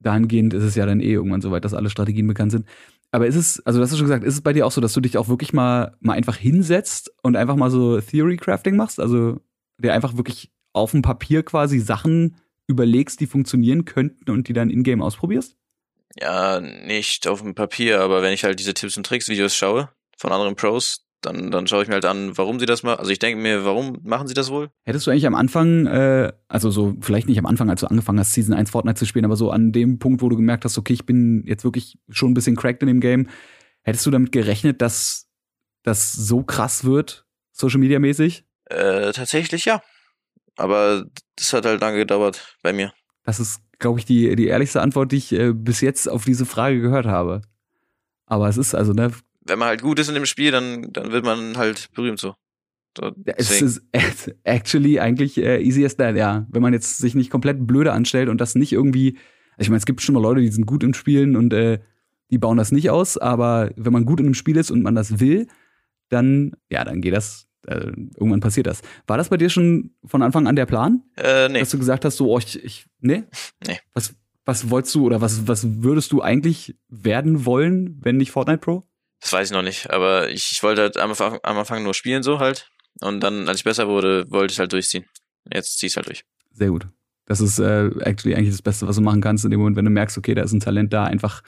dahingehend 0.00 0.52
ist 0.52 0.64
es 0.64 0.74
ja 0.74 0.84
dann 0.84 1.00
eh 1.00 1.12
irgendwann 1.12 1.40
soweit, 1.40 1.64
dass 1.64 1.74
alle 1.74 1.90
Strategien 1.90 2.26
bekannt 2.26 2.52
sind. 2.52 2.66
Aber 3.12 3.26
ist 3.26 3.36
es, 3.36 3.64
also 3.64 3.78
du 3.78 3.84
hast 3.84 3.96
schon 3.96 4.06
gesagt, 4.06 4.24
ist 4.24 4.34
es 4.34 4.40
bei 4.42 4.52
dir 4.52 4.66
auch 4.66 4.72
so, 4.72 4.80
dass 4.80 4.92
du 4.92 5.00
dich 5.00 5.16
auch 5.16 5.28
wirklich 5.28 5.52
mal, 5.52 5.96
mal 6.00 6.14
einfach 6.14 6.36
hinsetzt 6.36 7.12
und 7.22 7.36
einfach 7.36 7.56
mal 7.56 7.70
so 7.70 8.00
Theory 8.00 8.36
Crafting 8.36 8.76
machst? 8.76 9.00
Also 9.00 9.40
dir 9.78 9.94
einfach 9.94 10.16
wirklich 10.16 10.52
auf 10.72 10.90
dem 10.90 11.02
Papier 11.02 11.42
quasi 11.42 11.78
Sachen 11.78 12.36
überlegst, 12.66 13.20
die 13.20 13.26
funktionieren 13.26 13.84
könnten 13.84 14.30
und 14.30 14.48
die 14.48 14.52
dann 14.52 14.70
in-game 14.70 15.02
ausprobierst? 15.02 15.56
Ja, 16.20 16.60
nicht 16.60 17.26
auf 17.28 17.42
dem 17.42 17.54
Papier, 17.54 18.00
aber 18.00 18.22
wenn 18.22 18.32
ich 18.32 18.44
halt 18.44 18.58
diese 18.58 18.74
Tipps 18.74 18.96
und 18.96 19.06
Tricks 19.06 19.28
Videos 19.28 19.54
schaue, 19.54 19.88
von 20.16 20.32
anderen 20.32 20.56
Pros, 20.56 21.06
dann, 21.22 21.50
dann 21.50 21.66
schaue 21.66 21.82
ich 21.82 21.88
mir 21.88 21.94
halt 21.94 22.04
an, 22.04 22.36
warum 22.36 22.60
sie 22.60 22.66
das 22.66 22.82
machen. 22.82 22.98
Also 22.98 23.10
ich 23.10 23.18
denke 23.18 23.40
mir, 23.40 23.64
warum 23.64 23.98
machen 24.02 24.28
sie 24.28 24.34
das 24.34 24.50
wohl? 24.50 24.70
Hättest 24.84 25.06
du 25.06 25.10
eigentlich 25.10 25.26
am 25.26 25.34
Anfang, 25.34 25.86
äh, 25.86 26.32
also 26.48 26.70
so, 26.70 26.94
vielleicht 27.00 27.28
nicht 27.28 27.38
am 27.38 27.46
Anfang, 27.46 27.70
als 27.70 27.80
du 27.80 27.86
angefangen 27.86 28.20
hast, 28.20 28.32
Season 28.32 28.54
1 28.54 28.70
Fortnite 28.70 28.98
zu 28.98 29.06
spielen, 29.06 29.24
aber 29.24 29.36
so 29.36 29.50
an 29.50 29.72
dem 29.72 29.98
Punkt, 29.98 30.22
wo 30.22 30.28
du 30.28 30.36
gemerkt 30.36 30.64
hast, 30.64 30.78
okay, 30.78 30.92
ich 30.92 31.06
bin 31.06 31.42
jetzt 31.46 31.64
wirklich 31.64 31.98
schon 32.10 32.30
ein 32.30 32.34
bisschen 32.34 32.56
cracked 32.56 32.82
in 32.82 32.88
dem 32.88 33.00
Game, 33.00 33.28
Hättest 33.86 34.04
du 34.04 34.10
damit 34.10 34.32
gerechnet, 34.32 34.82
dass 34.82 35.28
das 35.84 36.12
so 36.12 36.42
krass 36.42 36.82
wird, 36.82 37.24
Social 37.52 37.78
Media 37.78 38.00
mäßig? 38.00 38.44
Äh, 38.64 39.12
tatsächlich 39.12 39.64
ja. 39.64 39.80
Aber 40.56 41.06
das 41.36 41.52
hat 41.52 41.66
halt 41.66 41.80
lange 41.80 41.98
gedauert 41.98 42.56
bei 42.64 42.72
mir. 42.72 42.92
Das 43.22 43.38
ist, 43.38 43.60
glaube 43.78 44.00
ich, 44.00 44.04
die, 44.04 44.34
die 44.34 44.48
ehrlichste 44.48 44.82
Antwort, 44.82 45.12
die 45.12 45.18
ich 45.18 45.30
äh, 45.30 45.52
bis 45.52 45.82
jetzt 45.82 46.08
auf 46.08 46.24
diese 46.24 46.46
Frage 46.46 46.80
gehört 46.80 47.06
habe. 47.06 47.42
Aber 48.26 48.48
es 48.48 48.56
ist 48.56 48.74
also, 48.74 48.92
ne? 48.92 49.12
Wenn 49.46 49.58
man 49.58 49.68
halt 49.68 49.82
gut 49.82 49.98
ist 49.98 50.08
in 50.08 50.14
dem 50.14 50.26
Spiel, 50.26 50.50
dann, 50.50 50.92
dann 50.92 51.12
wird 51.12 51.24
man 51.24 51.56
halt 51.56 51.88
berühmt 51.94 52.18
so. 52.18 52.34
so 52.96 53.12
es 53.24 53.62
ist 53.62 53.82
actually 54.44 55.00
eigentlich 55.00 55.38
äh, 55.38 55.62
easy 55.62 55.84
as 55.84 55.96
that, 55.96 56.16
ja. 56.16 56.46
Wenn 56.50 56.62
man 56.62 56.72
jetzt 56.72 56.98
sich 56.98 57.14
nicht 57.14 57.30
komplett 57.30 57.66
blöde 57.66 57.92
anstellt 57.92 58.28
und 58.28 58.40
das 58.40 58.54
nicht 58.54 58.72
irgendwie, 58.72 59.18
ich 59.58 59.68
meine, 59.68 59.78
es 59.78 59.86
gibt 59.86 60.02
schon 60.02 60.14
mal 60.14 60.22
Leute, 60.22 60.40
die 60.40 60.48
sind 60.48 60.66
gut 60.66 60.82
im 60.82 60.94
Spielen 60.94 61.36
und 61.36 61.52
äh, 61.52 61.80
die 62.30 62.38
bauen 62.38 62.56
das 62.56 62.72
nicht 62.72 62.90
aus, 62.90 63.16
aber 63.18 63.70
wenn 63.76 63.92
man 63.92 64.04
gut 64.04 64.20
in 64.20 64.26
einem 64.26 64.34
Spiel 64.34 64.56
ist 64.56 64.70
und 64.70 64.82
man 64.82 64.94
das 64.94 65.20
will, 65.20 65.46
dann, 66.08 66.52
ja, 66.70 66.84
dann 66.84 67.00
geht 67.00 67.14
das, 67.14 67.46
äh, 67.66 67.92
irgendwann 68.16 68.40
passiert 68.40 68.66
das. 68.66 68.82
War 69.06 69.16
das 69.16 69.28
bei 69.28 69.36
dir 69.36 69.50
schon 69.50 69.92
von 70.04 70.22
Anfang 70.22 70.46
an 70.46 70.56
der 70.56 70.66
Plan? 70.66 71.02
Äh, 71.16 71.48
nee. 71.48 71.60
Dass 71.60 71.70
du 71.70 71.78
gesagt 71.78 72.04
hast, 72.04 72.16
so, 72.16 72.30
oh, 72.30 72.38
ich, 72.38 72.62
ich 72.64 72.86
nee? 73.00 73.24
Nee. 73.66 73.78
Was, 73.94 74.14
was 74.44 74.70
wolltest 74.70 74.94
du 74.94 75.06
oder 75.06 75.20
was, 75.20 75.48
was 75.48 75.82
würdest 75.82 76.12
du 76.12 76.22
eigentlich 76.22 76.76
werden 76.88 77.44
wollen, 77.44 77.98
wenn 78.02 78.16
nicht 78.16 78.30
Fortnite 78.30 78.58
Pro? 78.58 78.88
Das 79.20 79.32
weiß 79.32 79.48
ich 79.48 79.54
noch 79.54 79.62
nicht, 79.62 79.90
aber 79.90 80.30
ich, 80.30 80.52
ich 80.52 80.62
wollte 80.62 80.82
halt 80.82 80.96
am 80.98 81.10
Anfang, 81.10 81.38
am 81.42 81.58
Anfang 81.58 81.82
nur 81.82 81.94
spielen 81.94 82.22
so 82.22 82.38
halt. 82.38 82.70
Und 83.00 83.20
dann, 83.20 83.48
als 83.48 83.58
ich 83.58 83.64
besser 83.64 83.88
wurde, 83.88 84.24
wollte 84.30 84.52
ich 84.52 84.58
halt 84.58 84.72
durchziehen. 84.72 85.04
Jetzt 85.52 85.78
zieh's 85.78 85.96
halt 85.96 86.06
durch. 86.06 86.24
Sehr 86.52 86.68
gut. 86.68 86.88
Das 87.26 87.40
ist 87.40 87.58
äh, 87.58 87.88
actually 88.00 88.36
eigentlich 88.36 88.54
das 88.54 88.62
Beste, 88.62 88.86
was 88.86 88.96
du 88.96 89.02
machen 89.02 89.20
kannst 89.20 89.44
in 89.44 89.50
dem 89.50 89.60
Moment, 89.60 89.76
wenn 89.76 89.84
du 89.84 89.90
merkst, 89.90 90.16
okay, 90.16 90.34
da 90.34 90.42
ist 90.42 90.52
ein 90.52 90.60
Talent 90.60 90.92
da, 90.92 91.04
einfach 91.04 91.42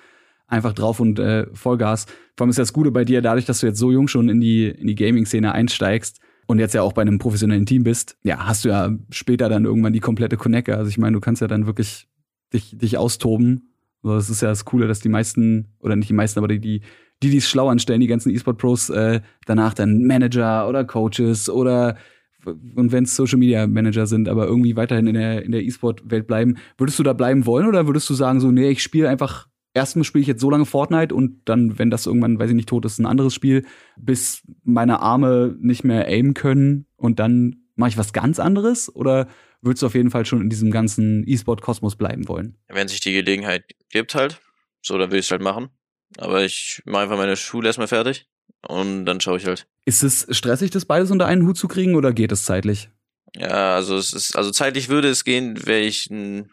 einfach 0.48 0.72
drauf 0.72 0.98
und 0.98 1.18
äh, 1.18 1.46
Vollgas. 1.52 2.07
Vor 2.37 2.44
allem 2.44 2.50
ist 2.50 2.59
das 2.59 2.72
Gute 2.72 2.90
bei 2.90 3.04
dir, 3.04 3.22
dadurch, 3.22 3.44
dass 3.44 3.61
du 3.61 3.66
jetzt 3.66 3.78
so 3.78 3.92
jung 3.92 4.09
schon 4.09 4.28
in 4.28 4.40
die, 4.40 4.66
in 4.66 4.87
die 4.87 4.94
Gaming-Szene 4.94 5.52
einsteigst 5.52 6.18
und 6.46 6.59
jetzt 6.59 6.74
ja 6.74 6.83
auch 6.83 6.94
bei 6.94 7.02
einem 7.02 7.18
professionellen 7.18 7.66
Team 7.66 7.85
bist, 7.85 8.16
ja, 8.22 8.46
hast 8.46 8.64
du 8.64 8.70
ja 8.70 8.90
später 9.11 9.48
dann 9.48 9.66
irgendwann 9.66 9.92
die 9.92 10.00
komplette 10.00 10.37
Connector. 10.37 10.76
Also 10.76 10.88
ich 10.88 10.98
meine, 10.98 11.14
du 11.14 11.20
kannst 11.20 11.42
ja 11.42 11.48
dann 11.48 11.66
wirklich 11.66 12.09
dich, 12.52 12.76
dich 12.76 12.96
austoben. 12.96 13.74
Also 14.02 14.16
das 14.16 14.31
ist 14.31 14.40
ja 14.40 14.48
das 14.48 14.64
Coole, 14.64 14.88
dass 14.88 15.00
die 15.00 15.11
meisten, 15.11 15.74
oder 15.81 15.94
nicht 15.94 16.09
die 16.09 16.14
meisten, 16.14 16.38
aber 16.38 16.48
die, 16.48 16.61
die, 16.61 16.83
die 17.22 17.37
es 17.37 17.48
schlau 17.48 17.68
anstellen, 17.68 18.00
die 18.00 18.07
ganzen 18.07 18.35
E-Sport-Pros, 18.35 18.90
äh, 18.90 19.20
danach 19.46 19.74
dann 19.74 20.04
Manager 20.04 20.68
oder 20.68 20.85
Coaches 20.85 21.48
oder 21.48 21.96
und 22.44 22.92
wenn 22.92 23.04
es 23.04 23.16
Social 23.16 23.38
Media 23.38 23.66
Manager 23.66 24.07
sind, 24.07 24.28
aber 24.28 24.46
irgendwie 24.46 24.76
weiterhin 24.76 25.09
in 25.09 25.14
der, 25.14 25.44
in 25.44 25.52
der 25.52 25.62
E-Sport-Welt 25.64 26.28
bleiben, 26.28 26.57
würdest 26.78 26.98
du 26.98 27.02
da 27.02 27.12
bleiben 27.12 27.46
wollen 27.46 27.66
oder 27.66 27.87
würdest 27.87 28.09
du 28.09 28.14
sagen, 28.14 28.40
so, 28.40 28.50
nee, 28.50 28.70
ich 28.70 28.83
spiele 28.83 29.09
einfach 29.09 29.48
erstmal 29.74 30.04
spiele 30.04 30.22
ich 30.22 30.28
jetzt 30.28 30.40
so 30.40 30.50
lange 30.50 30.66
Fortnite 30.66 31.14
und 31.14 31.42
dann, 31.48 31.78
wenn 31.78 31.90
das 31.90 32.07
irgendwann, 32.07 32.38
weiß 32.38 32.50
ich 32.50 32.57
nicht, 32.57 32.68
tot 32.68 32.85
ist, 32.85 32.98
ein 32.98 33.07
anderes 33.07 33.35
Spiel, 33.35 33.64
bis 33.96 34.42
meine 34.64 35.00
Arme 35.00 35.57
nicht 35.61 35.85
mehr 35.85 36.07
aimen 36.07 36.35
können 36.35 36.87
und 36.96 37.18
dann 37.18 37.64
mache 37.76 37.90
ich 37.90 37.98
was 37.98 38.12
ganz 38.12 38.40
anderes? 38.40 38.94
Oder 38.94 39.28
würdest 39.62 39.83
du 39.83 39.87
auf 39.87 39.94
jeden 39.94 40.11
Fall 40.11 40.26
schon 40.26 40.42
in 40.42 40.50
diesem 40.50 40.70
ganzen 40.70 41.24
E-Sport-Kosmos 41.26 41.96
bleiben 41.96 42.28
wollen? 42.28 42.57
Wenn 42.68 42.88
sich 42.88 43.00
die 43.00 43.12
Gelegenheit 43.12 43.64
gibt 43.90 44.14
halt, 44.14 44.40
so, 44.83 44.98
dann 44.98 45.11
will 45.11 45.20
ich 45.20 45.26
es 45.26 45.31
halt 45.31 45.42
machen. 45.42 45.68
Aber 46.16 46.44
ich 46.44 46.83
mache 46.85 47.03
einfach 47.03 47.16
meine 47.16 47.37
Schule 47.37 47.68
erstmal 47.68 47.88
fertig 47.88 48.27
und 48.66 49.05
dann 49.05 49.21
schaue 49.21 49.38
ich 49.38 49.47
halt. 49.47 49.66
Ist 49.85 50.03
es 50.03 50.27
stressig, 50.31 50.71
das 50.71 50.85
beides 50.85 51.11
unter 51.11 51.27
einen 51.27 51.47
Hut 51.47 51.59
zu 51.59 51.68
kriegen 51.68 51.94
oder 51.94 52.12
geht 52.12 52.33
es 52.33 52.44
zeitlich? 52.44 52.90
Ja, 53.37 53.75
also 53.75 53.97
es 53.97 54.12
ist, 54.14 54.37
also 54.37 54.51
zeitlich 54.51 54.88
würde 54.88 55.09
es 55.09 55.25
gehen, 55.25 55.66
wäre 55.66 55.81
ich 55.81 56.11
ein 56.11 56.51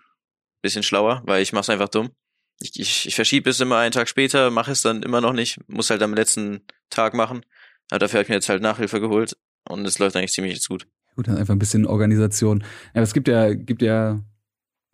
bisschen 0.62 0.84
schlauer, 0.84 1.24
weil 1.26 1.42
ich 1.42 1.54
mache 1.54 1.62
es 1.62 1.70
einfach 1.70 1.90
dumm 1.90 2.12
ich, 2.60 2.80
ich, 2.80 3.08
ich 3.08 3.16
verschiebe 3.16 3.50
es 3.50 3.60
immer 3.60 3.78
einen 3.78 3.92
Tag 3.92 4.08
später, 4.08 4.52
mache 4.52 4.72
es 4.72 4.82
dann 4.82 5.04
immer 5.04 5.22
noch 5.22 5.34
nicht, 5.34 5.60
muss 5.68 5.90
halt 5.90 6.02
am 6.02 6.14
letzten 6.14 6.62
Tag 6.90 7.14
machen. 7.14 7.42
Aber 7.90 8.00
dafür 8.00 8.20
habe 8.20 8.24
ich 8.24 8.30
mir 8.30 8.36
jetzt 8.36 8.50
halt 8.50 8.62
Nachhilfe 8.62 9.00
geholt 9.00 9.38
und 9.68 9.86
es 9.86 10.00
läuft 10.00 10.16
eigentlich 10.16 10.32
ziemlich 10.32 10.66
gut. 10.68 10.88
Gut, 11.16 11.28
dann 11.28 11.38
einfach 11.38 11.54
ein 11.54 11.60
bisschen 11.60 11.86
Organisation. 11.86 12.64
Ja, 12.94 13.02
es 13.02 13.14
gibt 13.14 13.28
ja, 13.28 13.54
gibt 13.54 13.82
ja, 13.82 14.20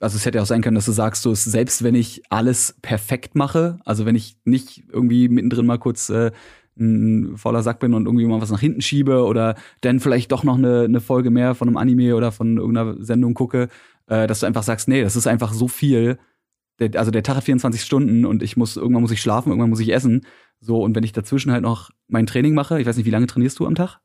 also 0.02 0.18
es 0.18 0.26
hätte 0.26 0.38
ja 0.38 0.42
auch 0.42 0.48
sein 0.48 0.62
können, 0.62 0.76
dass 0.76 0.86
du 0.86 0.92
sagst, 0.92 1.22
so 1.22 1.34
selbst 1.34 1.84
wenn 1.84 1.96
ich 1.96 2.24
alles 2.30 2.76
perfekt 2.82 3.36
mache, 3.36 3.80
also 3.86 4.06
wenn 4.06 4.16
ich 4.16 4.36
nicht 4.46 4.84
irgendwie 4.92 5.30
mittendrin 5.30 5.66
mal 5.66 5.78
kurz 5.78 6.10
äh, 6.10 6.32
ein 6.78 7.38
voller 7.38 7.64
Sack 7.64 7.80
bin 7.80 7.94
und 7.94 8.06
irgendwie 8.06 8.26
mal 8.26 8.42
was 8.42 8.52
nach 8.52 8.60
hinten 8.60 8.82
schiebe 8.82 9.24
oder 9.26 9.56
dann 9.82 10.00
vielleicht 10.00 10.32
doch 10.32 10.44
noch 10.44 10.58
eine, 10.58 10.82
eine 10.84 11.02
Folge 11.02 11.30
mehr 11.30 11.54
von 11.54 11.68
einem 11.68 11.78
Anime 11.78 12.16
oder 12.16 12.32
von 12.32 12.58
irgendeiner 12.58 13.04
Sendung 13.04 13.34
gucke, 13.34 13.70
äh, 14.08 14.26
dass 14.28 14.40
du 14.40 14.46
einfach 14.48 14.64
sagst, 14.64 14.88
nee, 14.88 15.04
das 15.04 15.16
ist 15.16 15.28
einfach 15.28 15.54
so 15.54 15.68
viel, 15.68 16.18
der, 16.80 17.00
also 17.00 17.12
der 17.12 17.24
Tag 17.24 17.36
hat 17.36 17.44
24 17.44 17.82
Stunden 17.82 18.26
und 18.26 18.42
ich 18.42 18.58
muss, 18.58 18.78
irgendwann 18.78 19.04
muss 19.04 19.12
ich 19.12 19.22
schlafen, 19.22 19.50
irgendwann 19.50 19.70
muss 19.70 19.80
ich 19.80 19.94
essen. 19.94 20.26
So, 20.60 20.82
und 20.82 20.96
wenn 20.96 21.04
ich 21.04 21.12
dazwischen 21.12 21.52
halt 21.52 21.62
noch 21.62 21.92
mein 22.08 22.26
Training 22.26 22.54
mache, 22.54 22.80
ich 22.80 22.88
weiß 22.88 22.98
nicht, 22.98 23.06
wie 23.06 23.12
lange 23.12 23.28
trainierst 23.28 23.60
du 23.60 23.68
am 23.68 23.76
Tag? 23.76 24.00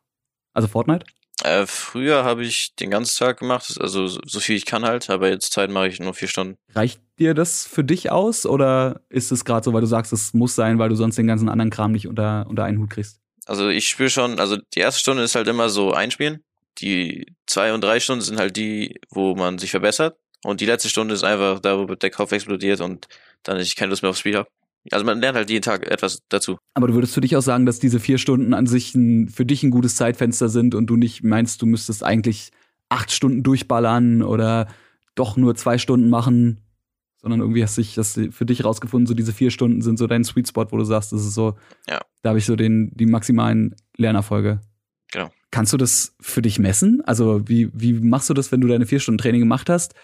Also 0.53 0.69
Fortnite? 0.69 1.07
Äh, 1.45 1.67
früher 1.67 2.25
habe 2.25 2.45
ich 2.45 2.75
den 2.77 2.91
ganzen 2.91 3.19
Tag 3.19 3.41
gemacht, 3.41 3.77
also 3.79 4.07
so 4.09 4.41
viel 4.41 4.57
ich 4.57 4.65
kann 4.65 4.85
halt, 4.85 5.11
aber 5.11 5.29
jetzt 5.29 5.53
Zeit 5.53 5.71
mache 5.71 5.89
ich 5.89 6.01
nur 6.01 6.15
vier 6.15 6.29
Stunden. 6.29 6.57
Reicht 6.75 7.01
dir 7.19 7.35
das 7.35 7.67
für 7.67 7.85
dich 7.85 8.11
aus 8.11 8.47
oder 8.47 9.03
ist 9.11 9.33
es 9.33 9.45
gerade 9.45 9.65
so, 9.65 9.73
weil 9.73 9.83
du 9.83 9.87
sagst, 9.87 10.13
es 10.13 10.33
muss 10.33 10.55
sein, 10.55 10.79
weil 10.79 10.89
du 10.89 10.97
sonst 10.97 11.17
den 11.17 11.27
ganzen 11.27 11.49
anderen 11.49 11.71
Kram 11.71 11.93
nicht 11.93 12.09
unter, 12.09 12.47
unter 12.49 12.65
einen 12.65 12.79
Hut 12.79 12.91
kriegst? 12.91 13.21
Also 13.45 13.69
ich 13.69 13.89
spüre 13.89 14.11
schon, 14.11 14.41
also 14.41 14.57
die 14.75 14.81
erste 14.81 15.01
Stunde 15.01 15.23
ist 15.23 15.35
halt 15.35 15.47
immer 15.47 15.69
so 15.69 15.93
einspielen. 15.93 16.43
Die 16.79 17.27
zwei 17.47 17.73
und 17.73 17.83
drei 17.83 18.01
Stunden 18.01 18.23
sind 18.23 18.39
halt 18.39 18.57
die, 18.57 19.01
wo 19.11 19.35
man 19.35 19.59
sich 19.59 19.71
verbessert. 19.71 20.17
Und 20.43 20.61
die 20.61 20.67
letzte 20.67 20.89
Stunde 20.89 21.15
ist 21.15 21.25
einfach, 21.25 21.61
da 21.61 21.79
wo 21.79 21.95
der 21.95 22.11
Kopf 22.11 22.33
explodiert 22.33 22.81
und 22.81 23.09
dann 23.43 23.59
ich 23.59 23.77
keine 23.77 23.91
Lust 23.91 24.03
mehr 24.03 24.11
aufs 24.11 24.21
Spiel 24.21 24.37
habe. 24.37 24.49
Also 24.91 25.05
man 25.05 25.21
lernt 25.21 25.37
halt 25.37 25.51
jeden 25.51 25.63
Tag 25.63 25.87
etwas 25.91 26.23
dazu. 26.29 26.59
Aber 26.75 26.89
du 26.89 26.95
würdest 26.95 27.15
für 27.15 27.21
dich 27.21 27.37
auch 27.37 27.43
sagen, 27.43 27.67
dass 27.67 27.79
diese 27.79 28.01
vier 28.01 28.19
Stunden 28.19 28.55
an 28.55 28.67
sich 28.67 28.95
ein, 28.95 29.29
für 29.29 29.45
dich 29.45 29.63
ein 29.63 29.71
gutes 29.71 29.97
Zeitfenster 29.97 30.49
sind 30.49 30.75
und 30.75 30.87
du 30.87 30.97
nicht 30.97 31.25
meinst, 31.25 31.63
du 31.63 31.67
müsstest 31.67 32.05
eigentlich 32.05 32.53
acht 32.89 33.11
Stunden 33.11 33.43
durchballern 33.43 34.23
oder 34.23 34.69
doch 35.15 35.37
nur 35.37 35.55
zwei 35.55 35.79
Stunden 35.79 36.09
machen, 36.09 36.63
sondern 37.21 37.41
irgendwie 37.41 37.63
hast 37.63 37.79
du 37.79 37.83
das 37.97 38.21
für 38.31 38.47
dich 38.47 38.65
rausgefunden, 38.65 39.07
so 39.07 39.15
diese 39.15 39.33
vier 39.33 39.51
Stunden 39.51 39.83
sind 39.83 39.99
so 39.99 40.07
dein 40.07 40.25
Sweet 40.25 40.49
Spot, 40.49 40.67
wo 40.71 40.77
du 40.77 40.85
sagst, 40.85 41.13
das 41.13 41.23
ist 41.23 41.35
so, 41.35 41.57
ja. 41.89 42.01
da 42.23 42.29
habe 42.31 42.39
ich 42.39 42.45
so 42.45 42.55
den, 42.55 42.93
die 42.95 43.07
maximalen 43.07 43.75
Lernerfolge. 43.97 44.61
Genau. 45.11 45.31
Kannst 45.51 45.73
du 45.73 45.77
das 45.77 46.15
für 46.21 46.43
dich 46.43 46.59
messen? 46.59 47.03
Also 47.05 47.49
wie, 47.49 47.71
wie 47.73 47.95
machst 47.95 48.29
du 48.31 48.35
das, 48.35 48.53
wenn 48.53 48.61
du 48.61 48.69
deine 48.69 48.87
vier 48.87 49.01
Stunden 49.01 49.19
Training 49.19 49.41
gemacht 49.41 49.71
hast? 49.71 49.95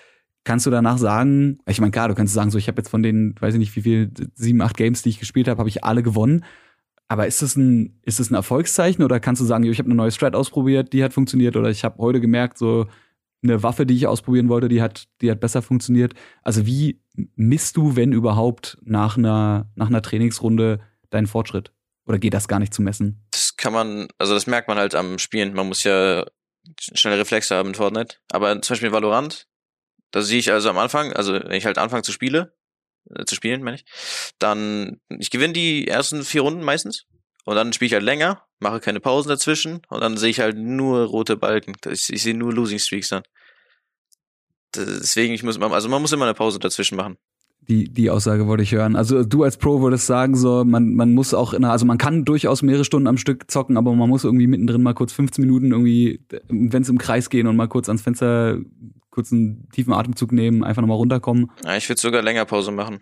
Kannst 0.44 0.66
du 0.66 0.70
danach 0.70 0.98
sagen, 0.98 1.58
ich 1.66 1.80
meine, 1.80 1.92
klar, 1.92 2.08
du 2.08 2.14
kannst 2.14 2.34
sagen, 2.34 2.50
so 2.50 2.58
ich 2.58 2.68
habe 2.68 2.80
jetzt 2.80 2.88
von 2.88 3.02
den, 3.02 3.34
weiß 3.40 3.54
ich 3.54 3.60
nicht, 3.60 3.76
wie 3.76 3.82
viel, 3.82 4.10
sieben, 4.34 4.60
acht 4.60 4.76
Games, 4.76 5.02
die 5.02 5.10
ich 5.10 5.20
gespielt 5.20 5.48
habe, 5.48 5.58
habe 5.58 5.68
ich 5.68 5.84
alle 5.84 6.02
gewonnen. 6.02 6.44
Aber 7.08 7.26
ist 7.26 7.42
das 7.42 7.56
ein, 7.56 8.00
ist 8.02 8.20
das 8.20 8.30
ein 8.30 8.34
Erfolgszeichen 8.34 9.04
oder 9.04 9.20
kannst 9.20 9.40
du 9.40 9.44
sagen, 9.44 9.64
ich 9.64 9.78
habe 9.78 9.86
eine 9.86 9.94
neue 9.94 10.10
Strat 10.10 10.34
ausprobiert, 10.34 10.92
die 10.92 11.04
hat 11.04 11.12
funktioniert 11.12 11.56
oder 11.56 11.68
ich 11.70 11.84
habe 11.84 11.98
heute 11.98 12.20
gemerkt, 12.20 12.58
so 12.58 12.86
eine 13.42 13.62
Waffe, 13.62 13.86
die 13.86 13.94
ich 13.94 14.06
ausprobieren 14.06 14.48
wollte, 14.48 14.68
die 14.68 14.80
hat, 14.80 15.08
die 15.20 15.30
hat 15.30 15.40
besser 15.40 15.62
funktioniert. 15.62 16.14
Also 16.42 16.64
wie 16.66 17.00
misst 17.34 17.76
du, 17.76 17.96
wenn 17.96 18.12
überhaupt, 18.12 18.78
nach 18.82 19.16
einer, 19.16 19.70
nach 19.74 19.88
einer 19.88 20.02
Trainingsrunde 20.02 20.80
deinen 21.10 21.26
Fortschritt? 21.26 21.72
Oder 22.06 22.18
geht 22.18 22.34
das 22.34 22.48
gar 22.48 22.58
nicht 22.58 22.74
zu 22.74 22.82
messen? 22.82 23.24
Das 23.30 23.56
kann 23.56 23.72
man, 23.72 24.08
also 24.18 24.34
das 24.34 24.46
merkt 24.46 24.68
man 24.68 24.78
halt 24.78 24.94
am 24.94 25.18
Spielen. 25.18 25.54
Man 25.54 25.68
muss 25.68 25.84
ja 25.84 26.24
schnelle 26.78 27.18
Reflexe 27.18 27.54
haben 27.54 27.70
in 27.70 27.74
Fortnite. 27.74 28.16
Aber 28.30 28.60
zum 28.62 28.74
Beispiel 28.74 28.92
Valorant, 28.92 29.46
da 30.12 30.22
sehe 30.22 30.38
ich 30.38 30.52
also 30.52 30.70
am 30.70 30.78
Anfang, 30.78 31.12
also 31.12 31.32
wenn 31.32 31.52
ich 31.52 31.66
halt 31.66 31.78
anfange 31.78 32.02
zu 32.02 32.12
spiele, 32.12 32.54
äh, 33.10 33.24
zu 33.24 33.34
spielen, 33.34 33.62
meine 33.62 33.76
ich, 33.76 33.84
dann 34.38 35.00
ich 35.08 35.30
gewinne 35.30 35.54
die 35.54 35.88
ersten 35.88 36.22
vier 36.22 36.42
Runden 36.42 36.62
meistens 36.62 37.06
und 37.44 37.56
dann 37.56 37.72
spiele 37.72 37.86
ich 37.88 37.94
halt 37.94 38.04
länger, 38.04 38.42
mache 38.60 38.80
keine 38.80 39.00
Pausen 39.00 39.30
dazwischen 39.30 39.82
und 39.88 40.00
dann 40.00 40.16
sehe 40.16 40.30
ich 40.30 40.40
halt 40.40 40.56
nur 40.56 41.04
rote 41.06 41.36
Balken. 41.36 41.74
Ich, 41.90 42.12
ich 42.12 42.22
sehe 42.22 42.36
nur 42.36 42.52
Losing 42.52 42.78
Streaks 42.78 43.08
dann. 43.08 43.22
Deswegen, 44.74 45.34
ich 45.34 45.42
muss, 45.42 45.60
also 45.60 45.88
man 45.88 46.00
muss 46.00 46.12
immer 46.12 46.24
eine 46.24 46.34
Pause 46.34 46.58
dazwischen 46.58 46.96
machen. 46.96 47.18
Die, 47.68 47.84
die 47.84 48.10
Aussage 48.10 48.48
wollte 48.48 48.64
ich 48.64 48.72
hören. 48.72 48.96
Also 48.96 49.22
du 49.22 49.44
als 49.44 49.56
Pro 49.56 49.80
würdest 49.80 50.06
sagen, 50.06 50.34
so, 50.34 50.64
man, 50.64 50.94
man 50.94 51.14
muss 51.14 51.32
auch 51.32 51.52
in, 51.52 51.64
also 51.64 51.86
man 51.86 51.98
kann 51.98 52.24
durchaus 52.24 52.62
mehrere 52.62 52.84
Stunden 52.84 53.06
am 53.06 53.18
Stück 53.18 53.50
zocken, 53.50 53.76
aber 53.76 53.94
man 53.94 54.08
muss 54.08 54.24
irgendwie 54.24 54.48
mittendrin 54.48 54.82
mal 54.82 54.94
kurz 54.94 55.12
15 55.12 55.44
Minuten 55.44 55.70
irgendwie, 55.70 56.20
wenn 56.48 56.82
es 56.82 56.88
im 56.88 56.98
Kreis 56.98 57.30
gehen 57.30 57.46
und 57.46 57.54
mal 57.54 57.68
kurz 57.68 57.88
ans 57.88 58.02
Fenster 58.02 58.58
kurz 59.12 59.32
einen 59.32 59.68
tiefen 59.70 59.92
Atemzug 59.92 60.32
nehmen, 60.32 60.64
einfach 60.64 60.82
nochmal 60.82 60.96
runterkommen. 60.96 61.52
Ja, 61.62 61.76
ich 61.76 61.88
würde 61.88 62.00
sogar 62.00 62.22
länger 62.22 62.44
Pause 62.44 62.72
machen. 62.72 63.00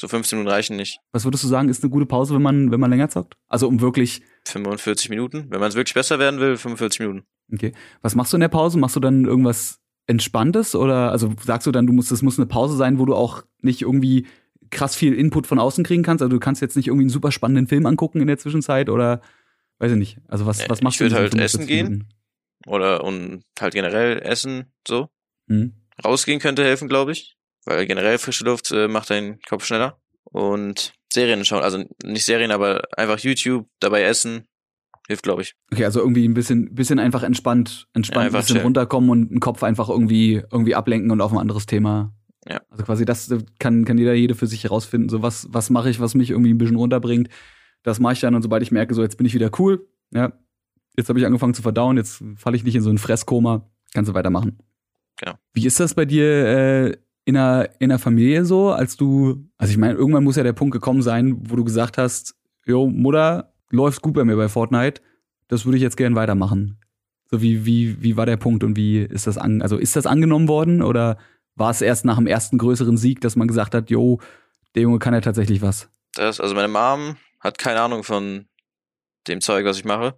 So 0.00 0.08
15 0.08 0.38
Minuten 0.38 0.52
reichen 0.52 0.76
nicht. 0.76 0.98
Was 1.12 1.24
würdest 1.24 1.44
du 1.44 1.48
sagen, 1.48 1.68
ist 1.68 1.82
eine 1.82 1.90
gute 1.90 2.04
Pause, 2.04 2.34
wenn 2.34 2.42
man, 2.42 2.72
wenn 2.72 2.80
man 2.80 2.90
länger 2.90 3.08
zockt? 3.08 3.36
Also 3.48 3.68
um 3.68 3.80
wirklich. 3.80 4.22
45 4.46 5.08
Minuten. 5.08 5.46
Wenn 5.50 5.60
man 5.60 5.68
es 5.68 5.76
wirklich 5.76 5.94
besser 5.94 6.18
werden 6.18 6.40
will, 6.40 6.56
45 6.56 7.00
Minuten. 7.00 7.24
Okay. 7.52 7.72
Was 8.02 8.16
machst 8.16 8.32
du 8.32 8.36
in 8.36 8.40
der 8.40 8.48
Pause? 8.48 8.76
Machst 8.78 8.96
du 8.96 9.00
dann 9.00 9.24
irgendwas 9.24 9.78
Entspanntes? 10.06 10.74
Oder 10.74 11.12
also 11.12 11.32
sagst 11.44 11.66
du 11.68 11.70
dann, 11.70 11.86
du 11.86 11.92
musst, 11.92 12.10
es 12.10 12.22
muss 12.22 12.38
eine 12.38 12.46
Pause 12.46 12.76
sein, 12.76 12.98
wo 12.98 13.06
du 13.06 13.14
auch 13.14 13.44
nicht 13.62 13.82
irgendwie 13.82 14.26
krass 14.70 14.96
viel 14.96 15.14
Input 15.14 15.46
von 15.46 15.60
außen 15.60 15.84
kriegen 15.84 16.02
kannst? 16.02 16.22
Also 16.22 16.30
du 16.30 16.40
kannst 16.40 16.60
jetzt 16.60 16.76
nicht 16.76 16.88
irgendwie 16.88 17.04
einen 17.04 17.10
super 17.10 17.30
spannenden 17.30 17.68
Film 17.68 17.86
angucken 17.86 18.20
in 18.20 18.26
der 18.26 18.38
Zwischenzeit 18.38 18.90
oder 18.90 19.20
weiß 19.78 19.92
ich 19.92 19.98
nicht. 19.98 20.18
Also 20.26 20.44
was, 20.44 20.68
was 20.68 20.82
machst 20.82 20.96
ich 20.96 20.98
du? 20.98 21.04
Ich 21.06 21.12
würde 21.12 21.36
halt 21.36 21.40
essen 21.40 21.68
gehen. 21.68 22.08
Oder 22.66 23.04
und 23.04 23.44
halt 23.60 23.74
generell 23.74 24.20
essen, 24.22 24.72
so. 24.86 25.08
Mhm. 25.46 25.74
Rausgehen 26.04 26.40
könnte 26.40 26.64
helfen, 26.64 26.88
glaube 26.88 27.12
ich. 27.12 27.36
Weil 27.66 27.86
generell 27.86 28.18
frische 28.18 28.44
Luft 28.44 28.70
äh, 28.72 28.88
macht 28.88 29.10
deinen 29.10 29.40
Kopf 29.42 29.64
schneller. 29.64 30.00
Und 30.24 30.92
Serien 31.12 31.44
schauen, 31.44 31.62
also 31.62 31.84
nicht 32.02 32.24
Serien, 32.24 32.50
aber 32.50 32.82
einfach 32.96 33.18
YouTube, 33.20 33.66
dabei 33.80 34.02
essen, 34.02 34.46
hilft, 35.06 35.22
glaube 35.22 35.42
ich. 35.42 35.54
Okay, 35.72 35.84
also 35.84 36.00
irgendwie 36.00 36.26
ein 36.26 36.34
bisschen, 36.34 36.74
bisschen 36.74 36.98
einfach 36.98 37.22
entspannt, 37.22 37.86
entspannt, 37.94 38.24
Ja, 38.24 38.30
ein 38.30 38.32
bisschen 38.32 38.54
chillen. 38.54 38.64
runterkommen 38.64 39.10
und 39.10 39.30
den 39.30 39.40
Kopf 39.40 39.62
einfach 39.62 39.88
irgendwie, 39.88 40.42
irgendwie 40.50 40.74
ablenken 40.74 41.10
und 41.10 41.20
auf 41.20 41.32
ein 41.32 41.38
anderes 41.38 41.66
Thema. 41.66 42.12
Ja. 42.46 42.60
Also 42.68 42.84
quasi 42.84 43.04
das 43.04 43.32
kann, 43.58 43.84
kann 43.84 43.96
jeder, 43.96 44.14
jede 44.14 44.34
für 44.34 44.46
sich 44.46 44.64
herausfinden. 44.64 45.08
So 45.08 45.22
was, 45.22 45.46
was 45.50 45.70
mache 45.70 45.88
ich, 45.88 46.00
was 46.00 46.14
mich 46.14 46.30
irgendwie 46.30 46.52
ein 46.52 46.58
bisschen 46.58 46.76
runterbringt. 46.76 47.28
Das 47.82 48.00
mache 48.00 48.14
ich 48.14 48.20
dann 48.20 48.34
und 48.34 48.42
sobald 48.42 48.62
ich 48.62 48.72
merke, 48.72 48.94
so 48.94 49.02
jetzt 49.02 49.16
bin 49.16 49.26
ich 49.26 49.34
wieder 49.34 49.50
cool, 49.58 49.86
ja, 50.12 50.32
jetzt 50.96 51.08
habe 51.08 51.18
ich 51.18 51.26
angefangen 51.26 51.54
zu 51.54 51.62
verdauen, 51.62 51.96
jetzt 51.96 52.22
falle 52.36 52.56
ich 52.56 52.64
nicht 52.64 52.74
in 52.74 52.82
so 52.82 52.90
ein 52.90 52.98
Fresskoma, 52.98 53.68
kannst 53.92 54.10
du 54.10 54.14
weitermachen. 54.14 54.58
Genau. 55.16 55.34
Wie 55.52 55.66
ist 55.66 55.80
das 55.80 55.94
bei 55.94 56.04
dir 56.04 56.24
äh, 56.24 56.96
in 57.24 57.34
der, 57.34 57.70
in 57.78 57.88
der 57.88 57.98
Familie 57.98 58.44
so, 58.44 58.70
als 58.70 58.96
du, 58.96 59.48
also 59.56 59.70
ich 59.70 59.78
meine, 59.78 59.94
irgendwann 59.94 60.24
muss 60.24 60.36
ja 60.36 60.42
der 60.42 60.52
Punkt 60.52 60.72
gekommen 60.72 61.02
sein, 61.02 61.36
wo 61.48 61.56
du 61.56 61.64
gesagt 61.64 61.98
hast, 61.98 62.34
jo, 62.66 62.86
Mutter, 62.86 63.52
läuft 63.70 64.02
gut 64.02 64.14
bei 64.14 64.24
mir 64.24 64.36
bei 64.36 64.48
Fortnite, 64.48 65.00
das 65.48 65.64
würde 65.64 65.76
ich 65.76 65.82
jetzt 65.82 65.96
gern 65.96 66.14
weitermachen. 66.14 66.78
So 67.30 67.42
wie, 67.42 67.64
wie, 67.64 68.02
wie 68.02 68.16
war 68.16 68.26
der 68.26 68.36
Punkt 68.36 68.62
und 68.62 68.76
wie 68.76 69.00
ist 69.00 69.26
das 69.26 69.38
an, 69.38 69.62
also 69.62 69.78
ist 69.78 69.96
das 69.96 70.06
angenommen 70.06 70.48
worden 70.48 70.82
oder 70.82 71.18
war 71.56 71.70
es 71.70 71.80
erst 71.80 72.04
nach 72.04 72.16
dem 72.16 72.26
ersten 72.26 72.58
größeren 72.58 72.96
Sieg, 72.96 73.20
dass 73.20 73.36
man 73.36 73.48
gesagt 73.48 73.74
hat, 73.74 73.90
jo, 73.90 74.20
der 74.74 74.82
Junge 74.82 74.98
kann 74.98 75.14
ja 75.14 75.20
tatsächlich 75.20 75.62
was? 75.62 75.88
Das, 76.14 76.40
also 76.40 76.54
meine 76.54 76.68
Mom 76.68 77.16
hat 77.40 77.58
keine 77.58 77.80
Ahnung 77.80 78.04
von 78.04 78.46
dem 79.26 79.40
Zeug, 79.40 79.64
was 79.64 79.78
ich 79.78 79.84
mache. 79.84 80.14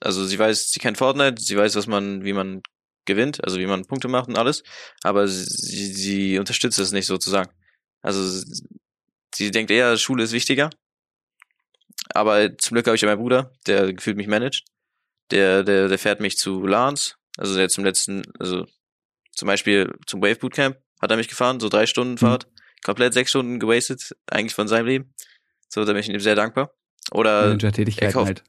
Also 0.00 0.24
sie 0.24 0.38
weiß, 0.38 0.70
sie 0.70 0.80
kennt 0.80 0.98
Fortnite, 0.98 1.40
sie 1.40 1.56
weiß, 1.56 1.74
was 1.76 1.86
man, 1.86 2.24
wie 2.24 2.32
man 2.32 2.62
gewinnt, 3.06 3.42
also 3.44 3.58
wie 3.58 3.66
man 3.66 3.84
Punkte 3.84 4.08
macht 4.08 4.28
und 4.28 4.36
alles, 4.38 4.62
aber 5.02 5.28
sie, 5.28 5.92
sie 5.92 6.38
unterstützt 6.38 6.78
es 6.78 6.92
nicht 6.92 7.06
sozusagen. 7.06 7.50
Also 8.02 8.42
sie 9.34 9.50
denkt 9.50 9.70
eher, 9.70 9.96
Schule 9.98 10.24
ist 10.24 10.32
wichtiger. 10.32 10.70
Aber 12.10 12.56
zum 12.58 12.74
Glück 12.74 12.86
habe 12.86 12.96
ich 12.96 13.02
ja 13.02 13.08
meinen 13.08 13.20
Bruder, 13.20 13.52
der 13.66 13.92
gefühlt 13.92 14.16
mich 14.16 14.26
managt. 14.26 14.64
Der, 15.30 15.62
der, 15.62 15.88
der 15.88 15.98
fährt 15.98 16.20
mich 16.20 16.36
zu 16.36 16.66
LANs, 16.66 17.16
also 17.38 17.56
der 17.56 17.68
zum 17.68 17.84
letzten, 17.84 18.22
also 18.38 18.66
zum 19.32 19.46
Beispiel 19.46 19.90
zum 20.06 20.20
Wave 20.22 20.36
Bootcamp 20.36 20.76
hat 21.00 21.10
er 21.10 21.16
mich 21.16 21.28
gefahren, 21.28 21.60
so 21.60 21.68
drei 21.68 21.86
Stunden 21.86 22.18
Fahrt, 22.18 22.46
komplett 22.84 23.14
sechs 23.14 23.30
Stunden 23.30 23.58
gewastet, 23.58 24.14
eigentlich 24.26 24.54
von 24.54 24.68
seinem 24.68 24.86
Leben. 24.86 25.14
So, 25.68 25.84
da 25.84 25.92
bin 25.92 26.00
ich 26.00 26.08
ihm 26.08 26.20
sehr 26.20 26.34
dankbar. 26.36 26.72
Oder 27.10 27.48
Manager-Tätigkeiten 27.48 28.12
kauft- 28.12 28.26
halt. 28.26 28.44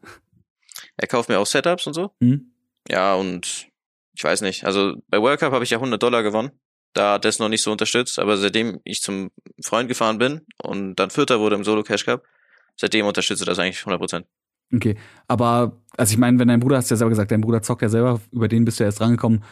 Er 0.98 1.08
kauft 1.08 1.30
mir 1.30 1.40
auch 1.40 1.46
Setups 1.46 1.88
und 1.88 1.94
so. 1.94 2.12
Hm? 2.22 2.52
Ja, 2.90 3.16
und 3.16 3.68
ich 4.14 4.24
weiß 4.24 4.42
nicht. 4.42 4.66
Also 4.66 4.96
bei 5.10 5.20
World 5.22 5.40
Cup 5.40 5.54
habe 5.54 5.64
ich 5.64 5.72
ja 5.72 5.78
100 5.78 6.02
Dollar 6.02 6.24
gewonnen. 6.24 6.52
Da 6.94 7.14
hat 7.16 7.26
das 7.26 7.40
noch 7.40 7.50
nicht 7.50 7.62
so 7.62 7.72
unterstützt, 7.72 8.20
aber 8.20 8.38
seitdem 8.38 8.80
ich 8.86 9.02
zum 9.02 9.32
Freund 9.62 9.90
gefahren 9.90 10.18
bin 10.18 10.42
und 10.64 10.96
dann 10.96 11.10
Vierter 11.10 11.40
wurde 11.42 11.56
im 11.58 11.66
Solo 11.66 11.84
Cash 11.84 12.06
Cup, 12.06 12.24
seitdem 12.78 13.06
unterstütze 13.06 13.44
das 13.44 13.60
eigentlich 13.60 13.80
100 13.80 14.00
Prozent. 14.00 14.26
Okay, 14.74 14.96
aber 15.28 15.82
also 15.98 16.14
ich 16.14 16.18
meine, 16.18 16.40
wenn 16.40 16.48
dein 16.48 16.62
Bruder, 16.62 16.78
hast 16.78 16.90
du 16.90 16.94
ja 16.94 16.98
selber 16.98 17.10
gesagt, 17.10 17.32
dein 17.32 17.42
Bruder 17.42 17.62
zockt 17.62 17.82
ja 17.82 17.90
selber, 17.90 18.22
über 18.32 18.48
den 18.48 18.64
bist 18.64 18.80
du 18.80 18.84
ja 18.84 18.88
erst 18.88 19.02
rangekommen. 19.02 19.44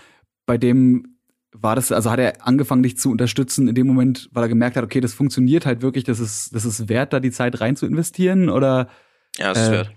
Bei 0.45 0.57
dem 0.57 1.17
war 1.51 1.75
das, 1.75 1.91
also 1.91 2.09
hat 2.09 2.19
er 2.19 2.47
angefangen, 2.47 2.81
dich 2.81 2.97
zu 2.97 3.11
unterstützen 3.11 3.67
in 3.67 3.75
dem 3.75 3.87
Moment, 3.87 4.29
weil 4.31 4.45
er 4.45 4.49
gemerkt 4.49 4.75
hat, 4.77 4.83
okay, 4.83 5.01
das 5.01 5.13
funktioniert 5.13 5.65
halt 5.65 5.81
wirklich, 5.81 6.03
das 6.03 6.19
ist, 6.19 6.55
das 6.55 6.65
ist 6.65 6.89
wert, 6.89 7.13
da 7.13 7.19
die 7.19 7.31
Zeit 7.31 7.59
rein 7.61 7.75
zu 7.75 7.85
investieren 7.85 8.49
oder 8.49 8.87
Ja, 9.37 9.51
ist 9.51 9.67
Äh. 9.67 9.71
wert. 9.71 9.91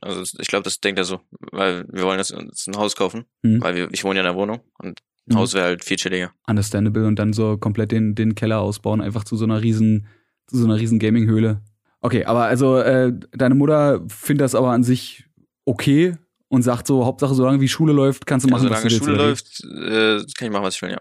Also 0.00 0.22
ich 0.40 0.48
glaube, 0.48 0.64
das 0.64 0.80
denkt 0.80 0.98
er 0.98 1.04
so, 1.04 1.20
weil 1.52 1.84
wir 1.90 2.04
wollen 2.04 2.18
jetzt 2.18 2.32
uns 2.32 2.66
ein 2.66 2.76
Haus 2.76 2.96
kaufen, 2.96 3.24
hm, 3.44 3.60
weil 3.62 3.74
wir, 3.76 3.88
ich 3.92 4.04
wohne 4.04 4.16
ja 4.16 4.22
in 4.22 4.32
der 4.32 4.36
Wohnung 4.36 4.60
und 4.78 5.00
ein 5.28 5.34
Mhm. 5.34 5.38
Haus 5.38 5.54
wäre 5.54 5.64
halt 5.64 5.84
viel 5.84 5.96
chilliger. 5.96 6.32
understandable 6.46 7.06
und 7.06 7.18
dann 7.18 7.32
so 7.32 7.56
komplett 7.56 7.92
den, 7.92 8.14
den 8.14 8.34
Keller 8.34 8.60
ausbauen, 8.60 9.00
einfach 9.00 9.24
zu 9.24 9.36
so 9.36 9.44
einer 9.44 9.62
riesen, 9.62 10.06
zu 10.48 10.58
so 10.58 10.64
einer 10.66 10.76
riesen 10.76 10.98
Gaming-Höhle. 10.98 11.62
Okay, 12.02 12.26
aber 12.26 12.44
also 12.44 12.76
äh, 12.78 13.10
deine 13.32 13.54
Mutter 13.54 14.02
findet 14.08 14.44
das 14.44 14.54
aber 14.54 14.72
an 14.72 14.82
sich 14.82 15.24
okay 15.64 16.16
und 16.48 16.60
sagt 16.60 16.86
so, 16.86 17.06
Hauptsache, 17.06 17.34
solange 17.34 17.62
wie 17.62 17.68
Schule 17.68 17.94
läuft, 17.94 18.26
kannst 18.26 18.44
du 18.44 18.50
Ja, 18.50 18.56
machen, 18.56 18.68
was 18.68 18.82
solange 18.82 18.88
du 18.88 18.90
willst. 18.90 18.98
Schule 18.98 19.14
oder 19.14 19.22
wie? 19.24 19.28
läuft, 19.28 20.28
äh, 20.28 20.32
kann 20.36 20.46
ich 20.48 20.52
machen, 20.52 20.64
was 20.64 20.74
ich 20.74 20.82
will, 20.82 20.90
ja. 20.90 21.00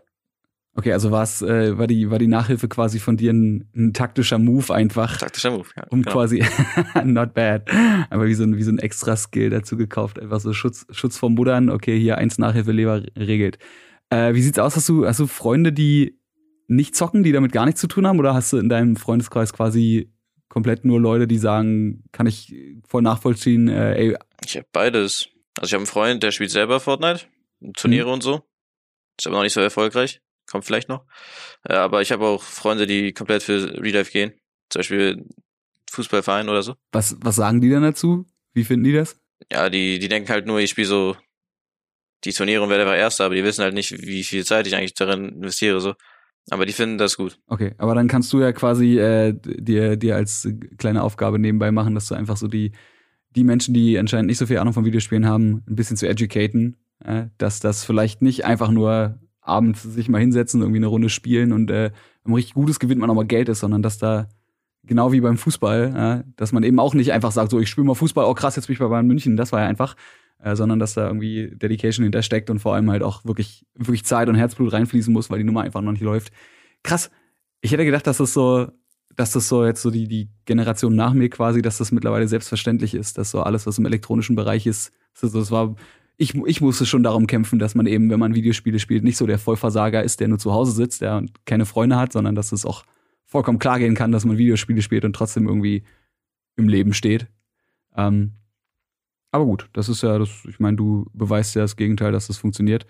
Okay, 0.75 0.91
also 0.91 1.11
war's, 1.11 1.43
äh, 1.43 1.77
war 1.77 1.85
die 1.85 2.09
war 2.09 2.17
die 2.17 2.27
Nachhilfe 2.27 2.67
quasi 2.67 2.97
von 2.99 3.15
dir 3.15 3.31
ein, 3.31 3.69
ein 3.75 3.93
taktischer 3.93 4.39
Move 4.39 4.73
einfach, 4.73 5.17
Taktischer 5.17 5.51
Move, 5.51 5.67
ja. 5.77 5.85
um 5.89 6.01
genau. 6.01 6.11
quasi 6.13 6.43
not 7.03 7.35
bad, 7.35 7.69
aber 8.09 8.25
wie 8.25 8.33
so 8.33 8.43
ein 8.43 8.57
wie 8.57 8.63
so 8.63 8.71
ein 8.71 8.79
extra 8.79 9.15
Skill 9.15 9.51
dazu 9.51 9.77
gekauft, 9.77 10.19
einfach 10.19 10.39
so 10.39 10.51
Schutz 10.53 10.87
Schutz 10.89 11.17
vor 11.17 11.29
Muttern. 11.29 11.69
Okay, 11.69 11.99
hier 11.99 12.17
eins 12.17 12.39
Nachhilfeleber 12.39 13.03
regelt. 13.15 13.59
Äh, 14.09 14.33
wie 14.33 14.41
sieht's 14.41 14.57
aus? 14.57 14.75
Hast 14.75 14.89
du 14.89 15.05
hast 15.05 15.19
du 15.19 15.27
Freunde, 15.27 15.73
die 15.73 16.17
nicht 16.67 16.95
zocken, 16.95 17.21
die 17.21 17.33
damit 17.33 17.51
gar 17.51 17.65
nichts 17.65 17.79
zu 17.81 17.87
tun 17.87 18.07
haben, 18.07 18.17
oder 18.17 18.33
hast 18.33 18.51
du 18.51 18.57
in 18.57 18.67
deinem 18.69 18.95
Freundeskreis 18.95 19.53
quasi 19.53 20.11
komplett 20.49 20.85
nur 20.85 20.99
Leute, 20.99 21.27
die 21.27 21.37
sagen, 21.37 22.03
kann 22.11 22.25
ich 22.25 22.53
voll 22.87 23.01
nachvollziehen, 23.03 23.67
äh, 23.67 23.93
ey, 23.95 24.17
Ich 24.43 24.55
habe 24.55 24.65
beides. 24.71 25.27
Also 25.55 25.67
ich 25.67 25.73
habe 25.73 25.81
einen 25.81 25.87
Freund, 25.87 26.23
der 26.23 26.31
spielt 26.31 26.49
selber 26.49 26.79
Fortnite, 26.79 27.25
Turniere 27.75 28.07
Mhm. 28.07 28.13
und 28.13 28.23
so. 28.23 28.41
Ist 29.19 29.27
aber 29.27 29.35
noch 29.35 29.43
nicht 29.43 29.53
so 29.53 29.61
erfolgreich. 29.61 30.21
Kommt 30.53 30.65
vielleicht 30.65 30.87
noch. 30.87 31.03
Äh, 31.67 31.73
aber 31.73 32.03
ich 32.03 32.11
habe 32.11 32.27
auch 32.27 32.43
Freunde, 32.43 32.85
die 32.85 33.11
komplett 33.11 33.41
für 33.41 33.81
Real 33.81 33.95
Life 33.95 34.11
gehen. 34.11 34.33
Zum 34.69 34.81
Beispiel 34.81 35.25
Fußballverein 35.89 36.47
oder 36.47 36.61
so. 36.61 36.75
was 36.91 37.17
was 37.21 37.37
sagen 37.37 37.59
die 37.59 37.71
dann 37.71 37.81
dazu? 37.81 38.27
Wie 38.53 38.63
finden 38.63 38.83
die 38.83 38.93
das? 38.93 39.19
Ja, 39.51 39.71
die, 39.71 39.97
die 39.97 40.07
denken 40.09 40.29
halt 40.29 40.45
nur, 40.45 40.59
ich 40.59 40.69
spiele 40.69 40.85
so 40.85 41.17
die 42.23 42.33
Turniere 42.33 42.61
und 42.61 42.69
werde 42.69 42.83
einfach 42.83 42.95
Erster, 42.95 43.25
aber 43.25 43.33
die 43.33 43.43
wissen 43.43 43.63
halt 43.63 43.73
nicht, 43.73 44.05
wie 44.05 44.23
viel 44.23 44.45
Zeit 44.45 44.67
ich 44.67 44.75
eigentlich 44.75 44.93
darin 44.93 45.29
investiere. 45.29 45.81
so. 45.81 45.95
Aber 46.51 46.67
die 46.67 46.73
finden 46.73 46.99
das 46.99 47.17
gut. 47.17 47.39
Okay, 47.47 47.73
aber 47.79 47.95
dann 47.95 48.07
kannst 48.07 48.31
du 48.31 48.39
ja 48.39 48.51
quasi 48.51 48.99
äh, 48.99 49.33
dir, 49.33 49.97
dir 49.97 50.15
als 50.15 50.47
kleine 50.77 51.01
Aufgabe 51.01 51.39
nebenbei 51.39 51.71
machen, 51.71 51.95
dass 51.95 52.09
du 52.09 52.13
einfach 52.13 52.37
so 52.37 52.47
die, 52.47 52.73
die 53.31 53.43
Menschen, 53.43 53.73
die 53.73 53.97
anscheinend 53.97 54.27
nicht 54.27 54.37
so 54.37 54.45
viel 54.45 54.59
Ahnung 54.59 54.73
von 54.73 54.85
Videospielen 54.85 55.25
haben, 55.25 55.63
ein 55.67 55.75
bisschen 55.75 55.97
zu 55.97 56.07
educaten, 56.07 56.77
äh, 57.03 57.25
dass 57.39 57.59
das 57.59 57.83
vielleicht 57.83 58.21
nicht 58.21 58.45
einfach 58.45 58.69
nur 58.69 59.19
abends 59.43 59.83
sich 59.83 60.09
mal 60.09 60.19
hinsetzen, 60.19 60.61
irgendwie 60.61 60.79
eine 60.79 60.87
Runde 60.87 61.09
spielen 61.09 61.51
und 61.51 61.69
äh, 61.69 61.91
wenn 62.23 62.33
richtig 62.33 62.53
Gutes 62.53 62.79
gewinnt, 62.79 63.01
man 63.01 63.09
auch 63.09 63.15
mal 63.15 63.25
Geld 63.25 63.49
ist, 63.49 63.59
sondern 63.59 63.81
dass 63.81 63.97
da 63.97 64.27
genau 64.83 65.11
wie 65.11 65.21
beim 65.21 65.37
Fußball, 65.37 66.23
äh, 66.25 66.31
dass 66.35 66.51
man 66.51 66.63
eben 66.63 66.79
auch 66.79 66.93
nicht 66.93 67.11
einfach 67.11 67.31
sagt, 67.31 67.51
so 67.51 67.59
ich 67.59 67.69
spiele 67.69 67.85
mal 67.85 67.95
Fußball, 67.95 68.25
oh 68.25 68.33
krass, 68.33 68.55
jetzt 68.55 68.67
bin 68.67 68.73
ich 68.73 68.79
bei 68.79 68.87
Bayern 68.87 69.07
München, 69.07 69.37
das 69.37 69.51
war 69.51 69.61
ja 69.61 69.67
einfach, 69.67 69.95
äh, 70.39 70.55
sondern 70.55 70.79
dass 70.79 70.93
da 70.93 71.07
irgendwie 71.07 71.51
Dedication 71.55 72.03
hintersteckt 72.03 72.49
und 72.49 72.59
vor 72.59 72.75
allem 72.75 72.89
halt 72.89 73.03
auch 73.03 73.25
wirklich, 73.25 73.65
wirklich 73.75 74.05
Zeit 74.05 74.29
und 74.29 74.35
Herzblut 74.35 74.73
reinfließen 74.73 75.11
muss, 75.13 75.29
weil 75.29 75.39
die 75.39 75.45
Nummer 75.45 75.61
einfach 75.61 75.81
noch 75.81 75.91
nicht 75.91 76.01
läuft. 76.01 76.31
Krass. 76.83 77.11
Ich 77.61 77.71
hätte 77.71 77.85
gedacht, 77.85 78.07
dass 78.07 78.17
das 78.17 78.33
so, 78.33 78.67
dass 79.15 79.31
das 79.31 79.47
so 79.47 79.65
jetzt 79.65 79.81
so 79.81 79.89
die, 79.89 80.07
die 80.07 80.29
Generation 80.45 80.95
nach 80.95 81.13
mir 81.13 81.29
quasi, 81.29 81.61
dass 81.61 81.77
das 81.77 81.91
mittlerweile 81.91 82.27
selbstverständlich 82.27 82.93
ist, 82.93 83.17
dass 83.17 83.31
so 83.31 83.41
alles, 83.41 83.65
was 83.65 83.77
im 83.77 83.85
elektronischen 83.85 84.35
Bereich 84.35 84.65
ist, 84.67 84.91
das 85.21 85.51
war, 85.51 85.75
ich, 86.17 86.35
ich 86.35 86.61
musste 86.61 86.85
schon 86.85 87.03
darum 87.03 87.27
kämpfen, 87.27 87.59
dass 87.59 87.75
man 87.75 87.85
eben, 87.85 88.09
wenn 88.09 88.19
man 88.19 88.35
Videospiele 88.35 88.79
spielt, 88.79 89.03
nicht 89.03 89.17
so 89.17 89.25
der 89.25 89.39
Vollversager 89.39 90.03
ist, 90.03 90.19
der 90.19 90.27
nur 90.27 90.39
zu 90.39 90.53
Hause 90.53 90.71
sitzt, 90.71 91.01
der 91.01 91.17
und 91.17 91.45
keine 91.45 91.65
Freunde 91.65 91.97
hat, 91.97 92.13
sondern 92.13 92.35
dass 92.35 92.51
es 92.51 92.65
auch 92.65 92.83
vollkommen 93.25 93.59
klar 93.59 93.79
gehen 93.79 93.95
kann, 93.95 94.11
dass 94.11 94.25
man 94.25 94.37
Videospiele 94.37 94.81
spielt 94.81 95.05
und 95.05 95.15
trotzdem 95.15 95.47
irgendwie 95.47 95.83
im 96.55 96.67
Leben 96.67 96.93
steht. 96.93 97.27
Ähm, 97.95 98.33
aber 99.31 99.45
gut, 99.45 99.69
das 99.73 99.89
ist 99.89 100.03
ja, 100.03 100.19
das, 100.19 100.29
ich 100.47 100.59
meine, 100.59 100.77
du 100.77 101.09
beweist 101.13 101.55
ja 101.55 101.63
das 101.63 101.75
Gegenteil, 101.75 102.11
dass 102.11 102.27
das 102.27 102.37
funktioniert. 102.37 102.85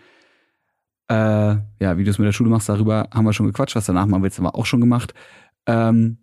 Äh, 1.08 1.16
ja, 1.16 1.98
wie 1.98 2.04
du 2.04 2.10
es 2.10 2.20
mit 2.20 2.28
der 2.28 2.34
Schule 2.34 2.50
machst, 2.50 2.68
darüber 2.68 3.08
haben 3.14 3.24
wir 3.24 3.34
schon 3.34 3.46
gequatscht. 3.46 3.76
Was 3.76 3.86
danach 3.86 4.06
machen 4.06 4.24
willst, 4.24 4.38
haben 4.38 4.46
wir 4.46 4.56
auch 4.56 4.66
schon 4.66 4.82
gemacht. 4.82 5.14
Ähm, 5.66 6.18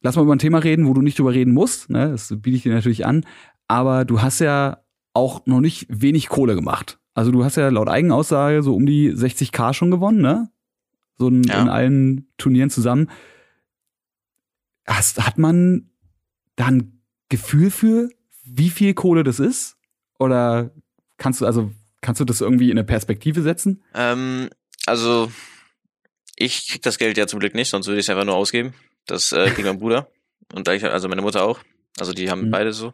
lass 0.00 0.16
mal 0.16 0.22
über 0.22 0.34
ein 0.34 0.38
Thema 0.38 0.58
reden, 0.58 0.86
wo 0.86 0.94
du 0.94 1.02
nicht 1.02 1.18
drüber 1.18 1.34
reden 1.34 1.52
musst. 1.52 1.90
Ne? 1.90 2.10
Das 2.10 2.28
biete 2.40 2.56
ich 2.56 2.62
dir 2.62 2.72
natürlich 2.72 3.04
an. 3.04 3.26
Aber 3.68 4.06
du 4.06 4.22
hast 4.22 4.38
ja 4.38 4.83
auch 5.14 5.46
noch 5.46 5.60
nicht 5.60 5.86
wenig 5.88 6.28
Kohle 6.28 6.54
gemacht. 6.54 6.98
Also 7.14 7.30
du 7.30 7.44
hast 7.44 7.56
ja 7.56 7.68
laut 7.68 7.88
Eigenaussage 7.88 8.62
so 8.62 8.74
um 8.74 8.84
die 8.86 9.12
60k 9.12 9.72
schon 9.72 9.90
gewonnen, 9.90 10.20
ne? 10.20 10.50
So 11.16 11.28
in, 11.28 11.44
Ja. 11.44 11.62
in 11.62 11.68
allen 11.68 12.28
Turnieren 12.38 12.70
zusammen. 12.70 13.08
Hast, 14.86 15.24
hat 15.24 15.38
man 15.38 15.90
da 16.56 16.66
ein 16.66 17.00
Gefühl 17.28 17.70
für, 17.70 18.10
wie 18.44 18.68
viel 18.70 18.94
Kohle 18.94 19.24
das 19.24 19.38
ist? 19.40 19.76
Oder 20.18 20.70
kannst 21.16 21.40
du, 21.40 21.46
also, 21.46 21.72
kannst 22.00 22.20
du 22.20 22.24
das 22.24 22.40
irgendwie 22.40 22.70
in 22.70 22.76
eine 22.78 22.84
Perspektive 22.84 23.42
setzen? 23.42 23.82
Ähm, 23.94 24.50
also, 24.86 25.30
ich 26.36 26.68
krieg 26.68 26.82
das 26.82 26.98
Geld 26.98 27.16
ja 27.16 27.26
zum 27.26 27.40
Glück 27.40 27.54
nicht, 27.54 27.70
sonst 27.70 27.86
würde 27.86 28.00
ich 28.00 28.06
es 28.06 28.10
einfach 28.10 28.24
nur 28.26 28.34
ausgeben. 28.36 28.74
Das 29.06 29.32
äh, 29.32 29.46
kriegt 29.50 29.66
mein 29.66 29.78
Bruder. 29.78 30.08
Und 30.52 30.68
also 30.68 31.08
meine 31.08 31.22
Mutter 31.22 31.42
auch. 31.44 31.60
Also 31.98 32.12
die 32.12 32.30
haben 32.30 32.46
Mhm. 32.46 32.50
beide 32.50 32.72
so. 32.72 32.92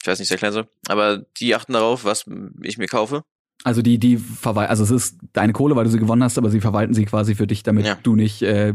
Ich 0.00 0.06
weiß 0.06 0.18
nicht, 0.18 0.28
sehr 0.28 0.38
klein 0.38 0.52
so. 0.52 0.64
Aber 0.88 1.18
die 1.38 1.54
achten 1.54 1.72
darauf, 1.72 2.04
was 2.04 2.24
ich 2.62 2.78
mir 2.78 2.86
kaufe. 2.86 3.22
Also 3.64 3.82
die, 3.82 3.98
die 3.98 4.16
verwalten, 4.16 4.70
also 4.70 4.84
es 4.84 4.90
ist 4.90 5.18
deine 5.32 5.52
Kohle, 5.52 5.74
weil 5.74 5.84
du 5.84 5.90
sie 5.90 5.98
gewonnen 5.98 6.22
hast, 6.22 6.38
aber 6.38 6.50
sie 6.50 6.60
verwalten 6.60 6.94
sie 6.94 7.04
quasi 7.04 7.34
für 7.34 7.46
dich, 7.48 7.64
damit 7.64 7.86
Ja. 7.86 7.96
du 8.02 8.14
nicht 8.14 8.42
äh, 8.42 8.74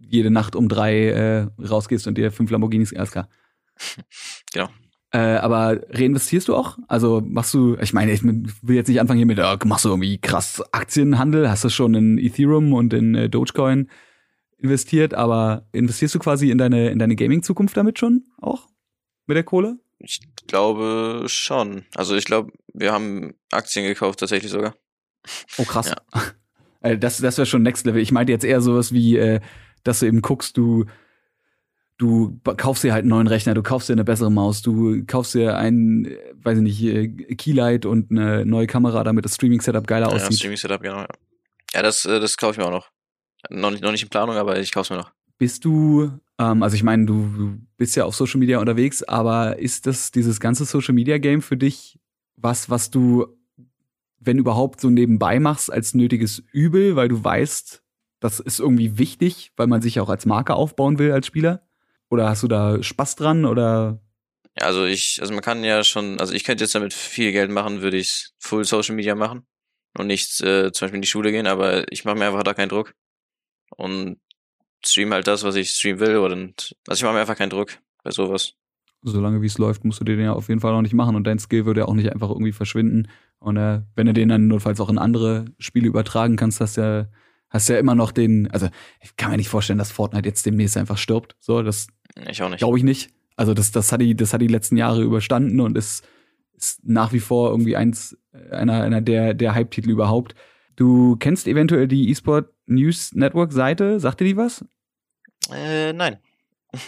jede 0.00 0.30
Nacht 0.30 0.56
um 0.56 0.68
drei 0.70 1.08
äh, 1.08 1.46
rausgehst 1.62 2.06
und 2.06 2.16
dir 2.16 2.32
fünf 2.32 2.50
Lamborghinis, 2.50 2.94
alles 2.94 3.10
klar. 3.10 3.28
Genau. 4.52 4.68
Äh, 5.14 5.36
aber 5.36 5.78
reinvestierst 5.90 6.48
du 6.48 6.56
auch? 6.56 6.78
Also 6.88 7.20
machst 7.22 7.52
du, 7.52 7.76
ich 7.82 7.92
meine, 7.92 8.12
ich 8.12 8.24
will 8.24 8.76
jetzt 8.76 8.88
nicht 8.88 8.98
anfangen 9.00 9.18
hier 9.18 9.26
mit, 9.26 9.38
äh, 9.38 9.58
machst 9.66 9.84
du 9.84 9.90
irgendwie 9.90 10.16
krass 10.18 10.62
Aktienhandel? 10.72 11.50
Hast 11.50 11.64
du 11.64 11.68
schon 11.68 11.92
in 11.94 12.16
Ethereum 12.16 12.72
und 12.72 12.94
in 12.94 13.14
äh, 13.14 13.28
Dogecoin 13.28 13.90
investiert, 14.56 15.12
aber 15.12 15.66
investierst 15.72 16.14
du 16.14 16.18
quasi 16.18 16.50
in 16.50 16.56
deine, 16.56 16.88
in 16.88 16.98
deine 16.98 17.16
Gaming-Zukunft 17.16 17.76
damit 17.76 17.98
schon 17.98 18.24
auch? 18.40 18.68
Mit 19.26 19.36
der 19.36 19.44
Kohle? 19.44 19.78
Ich 20.02 20.20
glaube 20.46 21.24
schon. 21.28 21.84
Also 21.94 22.16
ich 22.16 22.24
glaube, 22.24 22.52
wir 22.74 22.92
haben 22.92 23.34
Aktien 23.50 23.86
gekauft 23.86 24.20
tatsächlich 24.20 24.50
sogar. 24.50 24.74
Oh 25.58 25.64
krass. 25.64 25.88
Ja. 25.88 26.22
Äh, 26.84 26.98
das 26.98 27.18
das 27.18 27.38
wäre 27.38 27.46
schon 27.46 27.62
Next 27.62 27.86
Level. 27.86 28.02
Ich 28.02 28.10
meinte 28.10 28.32
jetzt 28.32 28.44
eher 28.44 28.60
sowas 28.60 28.92
wie, 28.92 29.16
äh, 29.16 29.38
dass 29.84 30.00
du 30.00 30.06
eben 30.06 30.20
guckst, 30.20 30.56
du 30.56 30.86
du 31.96 32.40
kaufst 32.56 32.82
dir 32.82 32.92
halt 32.92 33.02
einen 33.02 33.10
neuen 33.10 33.28
Rechner, 33.28 33.54
du 33.54 33.62
kaufst 33.62 33.88
dir 33.88 33.92
eine 33.92 34.02
bessere 34.02 34.30
Maus, 34.30 34.62
du 34.62 35.04
kaufst 35.06 35.34
dir 35.34 35.56
ein, 35.56 36.12
weiß 36.34 36.58
ich 36.58 36.62
nicht, 36.64 36.82
äh, 36.82 37.08
Keylight 37.36 37.86
und 37.86 38.10
eine 38.10 38.44
neue 38.44 38.66
Kamera, 38.66 39.04
damit 39.04 39.24
das 39.24 39.36
Streaming-Setup 39.36 39.86
geiler 39.86 40.08
ja, 40.08 40.16
aussieht. 40.16 40.38
Streaming-Setup, 40.38 40.82
genau. 40.82 40.98
Ja, 40.98 41.08
ja 41.74 41.82
das, 41.82 42.04
äh, 42.04 42.18
das 42.18 42.36
kaufe 42.36 42.52
ich 42.52 42.58
mir 42.58 42.66
auch 42.66 42.72
noch. 42.72 42.90
Noch 43.50 43.70
nicht, 43.70 43.82
noch 43.82 43.92
nicht 43.92 44.02
in 44.02 44.08
Planung, 44.08 44.36
aber 44.36 44.58
ich 44.58 44.72
kaufe 44.72 44.86
es 44.86 44.90
mir 44.90 44.96
noch. 44.96 45.12
Bist 45.38 45.64
du, 45.64 46.10
ähm, 46.38 46.62
also 46.62 46.76
ich 46.76 46.82
meine, 46.82 47.06
du, 47.06 47.26
du 47.36 47.58
bist 47.76 47.96
ja 47.96 48.04
auf 48.04 48.14
Social 48.14 48.38
Media 48.38 48.58
unterwegs, 48.58 49.02
aber 49.02 49.58
ist 49.58 49.86
das 49.86 50.10
dieses 50.10 50.40
ganze 50.40 50.64
Social 50.64 50.94
Media 50.94 51.18
Game 51.18 51.42
für 51.42 51.56
dich 51.56 51.98
was, 52.36 52.70
was 52.70 52.90
du, 52.90 53.26
wenn 54.18 54.38
überhaupt, 54.38 54.80
so 54.80 54.90
nebenbei 54.90 55.40
machst 55.40 55.72
als 55.72 55.94
nötiges 55.94 56.42
Übel, 56.52 56.96
weil 56.96 57.08
du 57.08 57.22
weißt, 57.22 57.82
das 58.20 58.40
ist 58.40 58.60
irgendwie 58.60 58.98
wichtig, 58.98 59.52
weil 59.56 59.66
man 59.66 59.82
sich 59.82 60.00
auch 60.00 60.08
als 60.08 60.26
Marke 60.26 60.54
aufbauen 60.54 60.98
will 60.98 61.12
als 61.12 61.26
Spieler? 61.26 61.66
Oder 62.08 62.28
hast 62.28 62.42
du 62.42 62.48
da 62.48 62.82
Spaß 62.82 63.16
dran 63.16 63.44
oder? 63.44 64.00
Ja, 64.58 64.66
also 64.66 64.84
ich, 64.84 65.18
also 65.20 65.32
man 65.32 65.42
kann 65.42 65.64
ja 65.64 65.82
schon, 65.82 66.20
also 66.20 66.34
ich 66.34 66.44
könnte 66.44 66.64
jetzt 66.64 66.74
damit 66.74 66.92
viel 66.92 67.32
Geld 67.32 67.50
machen, 67.50 67.80
würde 67.80 67.96
ich 67.96 68.30
Full 68.38 68.64
Social 68.64 68.94
Media 68.94 69.14
machen 69.14 69.46
und 69.96 70.06
nicht 70.06 70.40
äh, 70.42 70.72
zum 70.72 70.86
Beispiel 70.86 70.96
in 70.96 71.02
die 71.02 71.08
Schule 71.08 71.32
gehen, 71.32 71.46
aber 71.46 71.90
ich 71.90 72.04
mache 72.04 72.16
mir 72.16 72.26
einfach 72.26 72.42
da 72.42 72.54
keinen 72.54 72.68
Druck 72.68 72.94
und 73.76 74.18
stream 74.84 75.12
halt 75.12 75.26
das, 75.26 75.44
was 75.44 75.54
ich 75.56 75.70
streamen 75.70 76.00
will 76.00 76.16
und 76.18 76.76
also 76.86 77.00
ich 77.00 77.02
mache 77.02 77.14
mir 77.14 77.20
einfach 77.20 77.36
keinen 77.36 77.50
Druck 77.50 77.78
bei 78.02 78.10
sowas. 78.10 78.54
Solange 79.04 79.42
wie 79.42 79.46
es 79.46 79.58
läuft, 79.58 79.84
musst 79.84 80.00
du 80.00 80.04
den 80.04 80.20
ja 80.20 80.32
auf 80.32 80.48
jeden 80.48 80.60
Fall 80.60 80.72
auch 80.72 80.82
nicht 80.82 80.94
machen 80.94 81.16
und 81.16 81.24
dein 81.24 81.40
Skill 81.40 81.66
würde 81.66 81.80
ja 81.80 81.88
auch 81.88 81.94
nicht 81.94 82.12
einfach 82.12 82.30
irgendwie 82.30 82.52
verschwinden. 82.52 83.08
Und 83.40 83.56
äh, 83.56 83.80
wenn 83.96 84.06
du 84.06 84.12
den 84.12 84.28
dann 84.28 84.46
notfalls 84.46 84.80
auch 84.80 84.88
in 84.88 84.98
andere 84.98 85.46
Spiele 85.58 85.88
übertragen 85.88 86.36
kannst, 86.36 86.60
hast 86.60 86.76
du 86.76 86.82
ja, 86.82 87.08
hast 87.50 87.68
ja 87.68 87.78
immer 87.78 87.96
noch 87.96 88.12
den, 88.12 88.48
also 88.52 88.68
ich 89.00 89.16
kann 89.16 89.32
mir 89.32 89.38
nicht 89.38 89.48
vorstellen, 89.48 89.78
dass 89.78 89.90
Fortnite 89.90 90.28
jetzt 90.28 90.46
demnächst 90.46 90.76
einfach 90.76 90.98
stirbt. 90.98 91.34
So, 91.40 91.62
das 91.62 91.88
ich 92.28 92.42
auch 92.42 92.48
nicht. 92.48 92.60
Glaube 92.60 92.78
ich 92.78 92.84
nicht. 92.84 93.10
Also 93.36 93.54
das, 93.54 93.72
das 93.72 93.90
hat 93.90 94.00
die, 94.00 94.14
das 94.14 94.32
hat 94.32 94.40
die 94.40 94.46
letzten 94.46 94.76
Jahre 94.76 95.02
überstanden 95.02 95.58
und 95.58 95.76
ist, 95.76 96.06
ist 96.54 96.86
nach 96.86 97.12
wie 97.12 97.20
vor 97.20 97.50
irgendwie 97.50 97.76
eins, 97.76 98.16
einer, 98.52 98.82
einer 98.82 99.00
der, 99.00 99.34
der 99.34 99.54
Hype-Titel 99.54 99.90
überhaupt. 99.90 100.36
Du 100.76 101.16
kennst 101.16 101.48
eventuell 101.48 101.88
die 101.88 102.10
eSport 102.10 102.51
News 102.66 103.12
Network 103.12 103.52
Seite? 103.52 104.00
Sagt 104.00 104.20
dir 104.20 104.24
die 104.24 104.36
was? 104.36 104.64
Äh, 105.50 105.92
nein. 105.92 106.18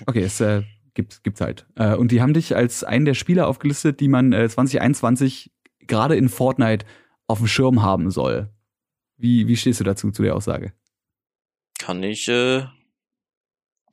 Okay, 0.06 0.22
es 0.22 0.40
äh, 0.40 0.62
gibt, 0.94 1.22
gibt's 1.24 1.40
halt. 1.40 1.66
Äh, 1.76 1.94
und 1.94 2.10
die 2.10 2.22
haben 2.22 2.34
dich 2.34 2.56
als 2.56 2.84
einen 2.84 3.04
der 3.04 3.14
Spieler 3.14 3.48
aufgelistet, 3.48 4.00
die 4.00 4.08
man 4.08 4.32
äh, 4.32 4.48
2021 4.48 5.50
gerade 5.86 6.16
in 6.16 6.28
Fortnite 6.28 6.86
auf 7.26 7.38
dem 7.38 7.48
Schirm 7.48 7.82
haben 7.82 8.10
soll. 8.10 8.50
Wie, 9.16 9.46
wie 9.46 9.56
stehst 9.56 9.80
du 9.80 9.84
dazu, 9.84 10.10
zu 10.10 10.22
der 10.22 10.34
Aussage? 10.34 10.72
Kann 11.78 12.02
ich 12.02 12.28
äh, 12.28 12.64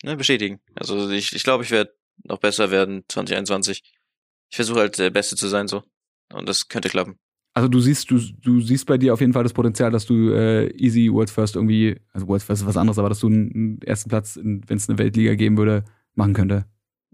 ne, 0.03 0.17
bestätigen. 0.17 0.59
Also 0.75 1.09
ich, 1.09 1.33
ich 1.33 1.43
glaube, 1.43 1.63
ich 1.63 1.71
werde 1.71 1.93
noch 2.23 2.39
besser 2.39 2.71
werden 2.71 3.03
2021. 3.07 3.83
Ich 4.49 4.55
versuche 4.55 4.79
halt 4.79 4.97
der 4.97 5.09
Beste 5.09 5.35
zu 5.35 5.47
sein 5.47 5.67
so. 5.67 5.83
Und 6.33 6.47
das 6.47 6.67
könnte 6.67 6.89
klappen. 6.89 7.19
Also 7.53 7.67
du 7.67 7.79
siehst, 7.79 8.09
du, 8.09 8.19
du 8.41 8.61
siehst 8.61 8.85
bei 8.85 8.97
dir 8.97 9.13
auf 9.13 9.19
jeden 9.19 9.33
Fall 9.33 9.43
das 9.43 9.53
Potenzial, 9.53 9.91
dass 9.91 10.05
du 10.05 10.29
äh, 10.29 10.69
easy 10.77 11.11
World 11.11 11.29
First 11.29 11.55
irgendwie, 11.55 11.99
also 12.13 12.27
World 12.27 12.43
First 12.43 12.61
ist 12.61 12.67
was 12.67 12.77
anderes, 12.77 12.97
aber 12.97 13.09
dass 13.09 13.19
du 13.19 13.27
einen 13.27 13.81
ersten 13.81 14.09
Platz, 14.09 14.39
wenn 14.41 14.63
es 14.69 14.87
eine 14.87 14.97
Weltliga 14.97 15.35
geben 15.35 15.57
würde, 15.57 15.83
machen 16.15 16.33
könnte. 16.33 16.65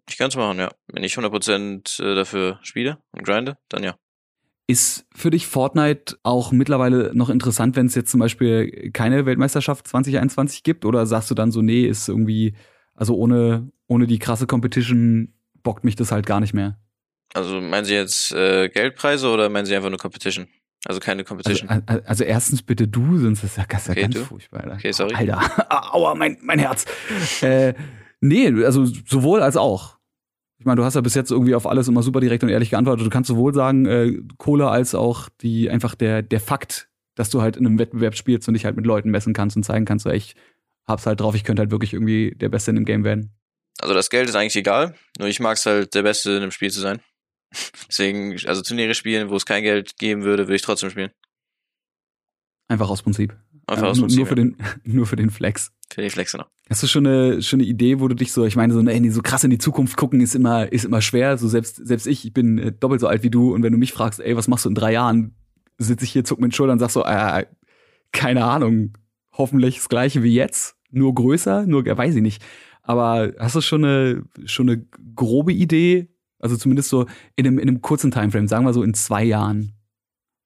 Ich 0.07 0.17
kann 0.17 0.29
es 0.29 0.35
machen, 0.35 0.59
ja. 0.59 0.69
Wenn 0.87 1.03
ich 1.03 1.17
100% 1.17 2.03
äh, 2.03 2.15
dafür 2.15 2.59
spiele 2.61 2.99
und 3.11 3.23
grinde, 3.23 3.57
dann 3.69 3.83
ja. 3.83 3.95
Ist 4.67 5.05
für 5.15 5.31
dich 5.31 5.47
Fortnite 5.47 6.17
auch 6.23 6.51
mittlerweile 6.51 7.11
noch 7.13 7.29
interessant, 7.29 7.75
wenn 7.75 7.87
es 7.87 7.95
jetzt 7.95 8.11
zum 8.11 8.19
Beispiel 8.19 8.91
keine 8.91 9.25
Weltmeisterschaft 9.25 9.87
2021 9.87 10.63
gibt? 10.63 10.85
Oder 10.85 11.05
sagst 11.05 11.31
du 11.31 11.35
dann 11.35 11.51
so, 11.51 11.61
nee, 11.61 11.85
ist 11.85 12.09
irgendwie 12.09 12.53
also 12.97 13.15
ohne, 13.15 13.71
ohne 13.87 14.07
die 14.07 14.19
krasse 14.19 14.47
Competition 14.47 15.33
bockt 15.63 15.85
mich 15.85 15.95
das 15.95 16.11
halt 16.11 16.25
gar 16.25 16.41
nicht 16.41 16.53
mehr. 16.53 16.77
Also 17.33 17.61
meinen 17.61 17.85
Sie 17.85 17.93
jetzt 17.93 18.31
äh, 18.31 18.69
Geldpreise 18.69 19.29
oder 19.29 19.49
meinen 19.49 19.65
Sie 19.65 19.75
einfach 19.75 19.89
nur 19.89 19.99
Competition? 19.99 20.47
Also 20.85 20.99
keine 20.99 21.23
Competition. 21.23 21.69
Also, 21.69 22.01
also 22.05 22.23
erstens 22.23 22.61
bitte 22.61 22.87
du, 22.87 23.17
sonst 23.17 23.43
ist 23.43 23.57
das 23.57 23.69
ja, 23.69 23.91
okay, 23.91 24.01
ganz 24.01 24.15
du? 24.15 24.23
furchtbar. 24.23 24.61
Alter. 24.61 24.75
Okay, 24.75 24.91
sorry. 24.91 25.13
Alter, 25.15 25.41
aua, 25.93 26.15
mein, 26.15 26.37
mein 26.41 26.59
Herz. 26.59 26.85
äh, 27.41 27.73
nee, 28.21 28.47
also 28.63 28.85
sowohl 28.85 29.41
als 29.41 29.57
auch. 29.57 29.97
Ich 30.59 30.65
meine, 30.65 30.77
du 30.77 30.85
hast 30.85 30.95
ja 30.95 31.01
bis 31.01 31.13
jetzt 31.13 31.29
irgendwie 31.29 31.55
auf 31.55 31.67
alles 31.67 31.87
immer 31.87 32.01
super 32.01 32.19
direkt 32.19 32.43
und 32.43 32.49
ehrlich 32.49 32.69
geantwortet. 32.69 33.05
Du 33.05 33.09
kannst 33.09 33.27
sowohl 33.27 33.53
sagen, 33.53 33.85
äh, 33.85 34.19
Kohle 34.37 34.69
als 34.69 34.95
auch 34.95 35.29
die 35.41 35.69
einfach 35.69 35.93
der, 35.93 36.23
der 36.23 36.39
Fakt, 36.39 36.89
dass 37.15 37.29
du 37.29 37.41
halt 37.41 37.57
in 37.57 37.65
einem 37.65 37.79
Wettbewerb 37.79 38.15
spielst 38.15 38.47
und 38.47 38.53
dich 38.53 38.65
halt 38.65 38.75
mit 38.75 38.85
Leuten 38.85 39.11
messen 39.11 39.33
kannst 39.33 39.55
und 39.55 39.63
zeigen 39.63 39.85
kannst, 39.85 40.03
so, 40.03 40.09
ey, 40.09 40.17
ich 40.17 40.35
hab's 40.87 41.05
halt 41.05 41.19
drauf, 41.19 41.35
ich 41.35 41.43
könnte 41.43 41.61
halt 41.61 41.71
wirklich 41.71 41.93
irgendwie 41.93 42.33
der 42.35 42.49
Beste 42.49 42.71
in 42.71 42.75
dem 42.75 42.85
Game 42.85 43.03
werden. 43.03 43.33
Also 43.79 43.93
das 43.93 44.09
Geld 44.09 44.29
ist 44.29 44.35
eigentlich 44.35 44.55
egal, 44.55 44.95
nur 45.19 45.27
ich 45.27 45.39
mag's 45.39 45.65
halt, 45.65 45.93
der 45.93 46.03
Beste 46.03 46.31
in 46.31 46.41
dem 46.41 46.51
Spiel 46.51 46.71
zu 46.71 46.79
sein. 46.79 46.99
Deswegen, 47.87 48.37
also 48.45 48.61
Turniere 48.61 48.93
spielen, 48.93 49.29
wo 49.29 49.35
es 49.35 49.45
kein 49.45 49.63
Geld 49.63 49.97
geben 49.97 50.23
würde, 50.23 50.43
würde 50.43 50.55
ich 50.55 50.61
trotzdem 50.61 50.89
spielen. 50.89 51.11
Einfach 52.67 52.89
aus 52.89 53.01
Prinzip. 53.01 53.35
Einfach 53.65 53.85
äh, 53.85 53.89
aus 53.89 53.99
Prinzip. 53.99 54.17
Nur 54.19 54.27
für, 54.27 54.35
den, 54.35 54.57
nur 54.83 55.05
für 55.05 55.15
den 55.15 55.29
Flex. 55.29 55.71
Für 55.89 56.01
den 56.01 56.09
Flex, 56.09 56.33
genau. 56.33 56.45
Hast 56.69 56.83
du 56.83 56.87
schon 56.87 57.07
eine, 57.07 57.41
schon 57.41 57.59
eine 57.59 57.67
Idee, 57.67 57.99
wo 57.99 58.07
du 58.07 58.15
dich 58.15 58.33
so, 58.33 58.45
ich 58.45 58.55
meine, 58.55 58.73
so, 58.73 58.81
nee, 58.81 59.09
so 59.09 59.21
krass 59.21 59.43
in 59.43 59.49
die 59.49 59.57
Zukunft 59.57 59.95
gucken 59.95 60.19
ist 60.19 60.35
immer, 60.35 60.71
ist 60.71 60.85
immer 60.85 61.01
schwer. 61.01 61.37
So 61.37 61.47
selbst, 61.47 61.75
selbst 61.75 62.07
ich, 62.07 62.25
ich 62.25 62.33
bin 62.33 62.57
äh, 62.57 62.71
doppelt 62.73 62.99
so 62.99 63.07
alt 63.07 63.23
wie 63.23 63.29
du 63.29 63.53
und 63.53 63.63
wenn 63.63 63.71
du 63.71 63.77
mich 63.77 63.93
fragst, 63.93 64.19
ey, 64.19 64.35
was 64.35 64.47
machst 64.47 64.65
du 64.65 64.69
in 64.69 64.75
drei 64.75 64.93
Jahren, 64.93 65.35
sitze 65.77 66.03
ich 66.03 66.11
hier, 66.11 66.25
zuck 66.25 66.39
mit 66.39 66.51
den 66.51 66.55
Schultern 66.55 66.73
und 66.73 66.79
sag 66.79 66.89
so, 66.89 67.05
äh, 67.05 67.45
keine 68.11 68.45
Ahnung, 68.45 68.97
hoffentlich 69.31 69.77
das 69.77 69.89
gleiche 69.89 70.23
wie 70.23 70.33
jetzt 70.33 70.75
nur 70.91 71.13
größer, 71.13 71.65
nur 71.65 71.85
weiß 71.85 72.15
ich 72.15 72.21
nicht. 72.21 72.43
Aber 72.81 73.33
hast 73.37 73.55
du 73.55 73.61
schon 73.61 73.83
eine, 73.83 74.23
schon 74.45 74.69
eine 74.69 74.85
grobe 75.15 75.53
Idee? 75.53 76.07
Also 76.39 76.57
zumindest 76.57 76.89
so 76.89 77.07
in 77.35 77.47
einem, 77.47 77.59
in 77.59 77.67
einem 77.67 77.81
kurzen 77.81 78.11
Timeframe, 78.11 78.47
sagen 78.47 78.65
wir 78.65 78.73
so 78.73 78.83
in 78.83 78.93
zwei 78.93 79.23
Jahren, 79.23 79.73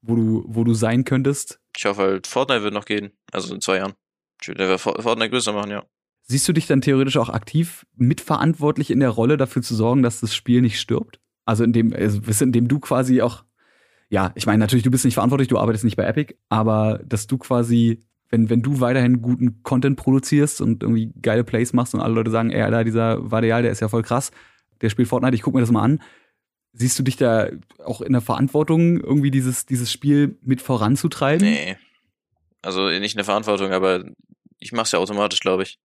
wo 0.02 0.16
du, 0.16 0.44
wo 0.48 0.64
du 0.64 0.74
sein 0.74 1.04
könntest? 1.04 1.60
Ich 1.78 1.86
hoffe 1.86 2.02
halt, 2.02 2.28
Fortnite 2.28 2.64
wird 2.64 2.74
noch 2.74 2.86
gehen. 2.86 3.12
Also 3.32 3.54
in 3.54 3.62
zwei 3.62 3.78
Jahren. 3.78 3.94
Ich 4.42 4.48
würde 4.48 4.78
Fortnite 4.78 5.30
größer 5.30 5.54
machen, 5.54 5.72
ja. 5.72 5.84
Siehst 6.24 6.48
du 6.48 6.54
dich 6.54 6.68
dann 6.68 6.82
theoretisch 6.82 7.18
auch 7.18 7.30
aktiv 7.30 7.86
mitverantwortlich 7.96 8.90
in 8.90 9.00
der 9.00 9.10
Rolle 9.10 9.38
dafür 9.38 9.62
zu 9.62 9.76
sorgen, 9.76 10.02
dass 10.02 10.22
das 10.22 10.34
Spiel 10.34 10.62
nicht 10.62 10.80
stirbt? 10.80 11.20
Also 11.46 11.64
indem, 11.64 11.94
also 11.94 12.22
indem 12.44 12.68
du 12.68 12.80
quasi 12.80 13.22
auch, 13.22 13.44
ja, 14.10 14.32
ich 14.36 14.46
meine 14.46 14.60
natürlich, 14.60 14.84
du 14.84 14.92
bist 14.92 15.04
nicht 15.04 15.16
verantwortlich, 15.16 15.50
du 15.50 15.58
arbeitest 15.58 15.84
nicht 15.84 15.98
bei 15.98 16.06
Epic, 16.06 16.36
aber 16.50 17.02
dass 17.04 17.28
du 17.28 17.38
quasi 17.38 18.04
wenn, 18.32 18.50
wenn 18.50 18.62
du 18.62 18.80
weiterhin 18.80 19.22
guten 19.22 19.62
Content 19.62 19.98
produzierst 19.98 20.62
und 20.62 20.84
irgendwie 20.84 21.14
geile 21.22 21.44
Plays 21.44 21.74
machst 21.74 21.94
und 21.94 22.00
alle 22.00 22.14
Leute 22.14 22.32
sagen, 22.32 22.50
ey, 22.50 22.62
Alter, 22.62 22.84
dieser 22.84 23.30
Vadial, 23.30 23.62
der 23.62 23.72
ist 23.72 23.82
ja 23.82 23.90
voll 23.90 24.04
krass, 24.04 24.32
der 24.82 24.90
spielt 24.90 25.08
Fortnite, 25.08 25.36
ich 25.36 25.42
guck 25.42 25.54
mir 25.54 25.62
das 25.62 25.72
mal 25.72 25.84
an. 25.84 26.02
Siehst 26.74 26.98
du 26.98 27.04
dich 27.04 27.18
da 27.18 27.50
auch 27.84 28.02
in 28.02 28.14
der 28.14 28.22
Verantwortung, 28.22 29.00
irgendwie 29.00 29.32
dieses, 29.32 29.66
dieses 29.66 29.92
Spiel 29.92 30.38
mit 30.42 30.62
voranzutreiben? 30.62 31.48
Nee. 31.48 31.78
Also 32.62 32.90
nicht 32.90 33.14
in 33.14 33.18
der 33.18 33.26
Verantwortung, 33.26 33.72
aber 33.72 34.06
ich 34.60 34.72
mach's 34.72 34.92
ja 34.92 35.00
automatisch, 35.00 35.40
glaube 35.40 35.64
ich. 35.64 35.80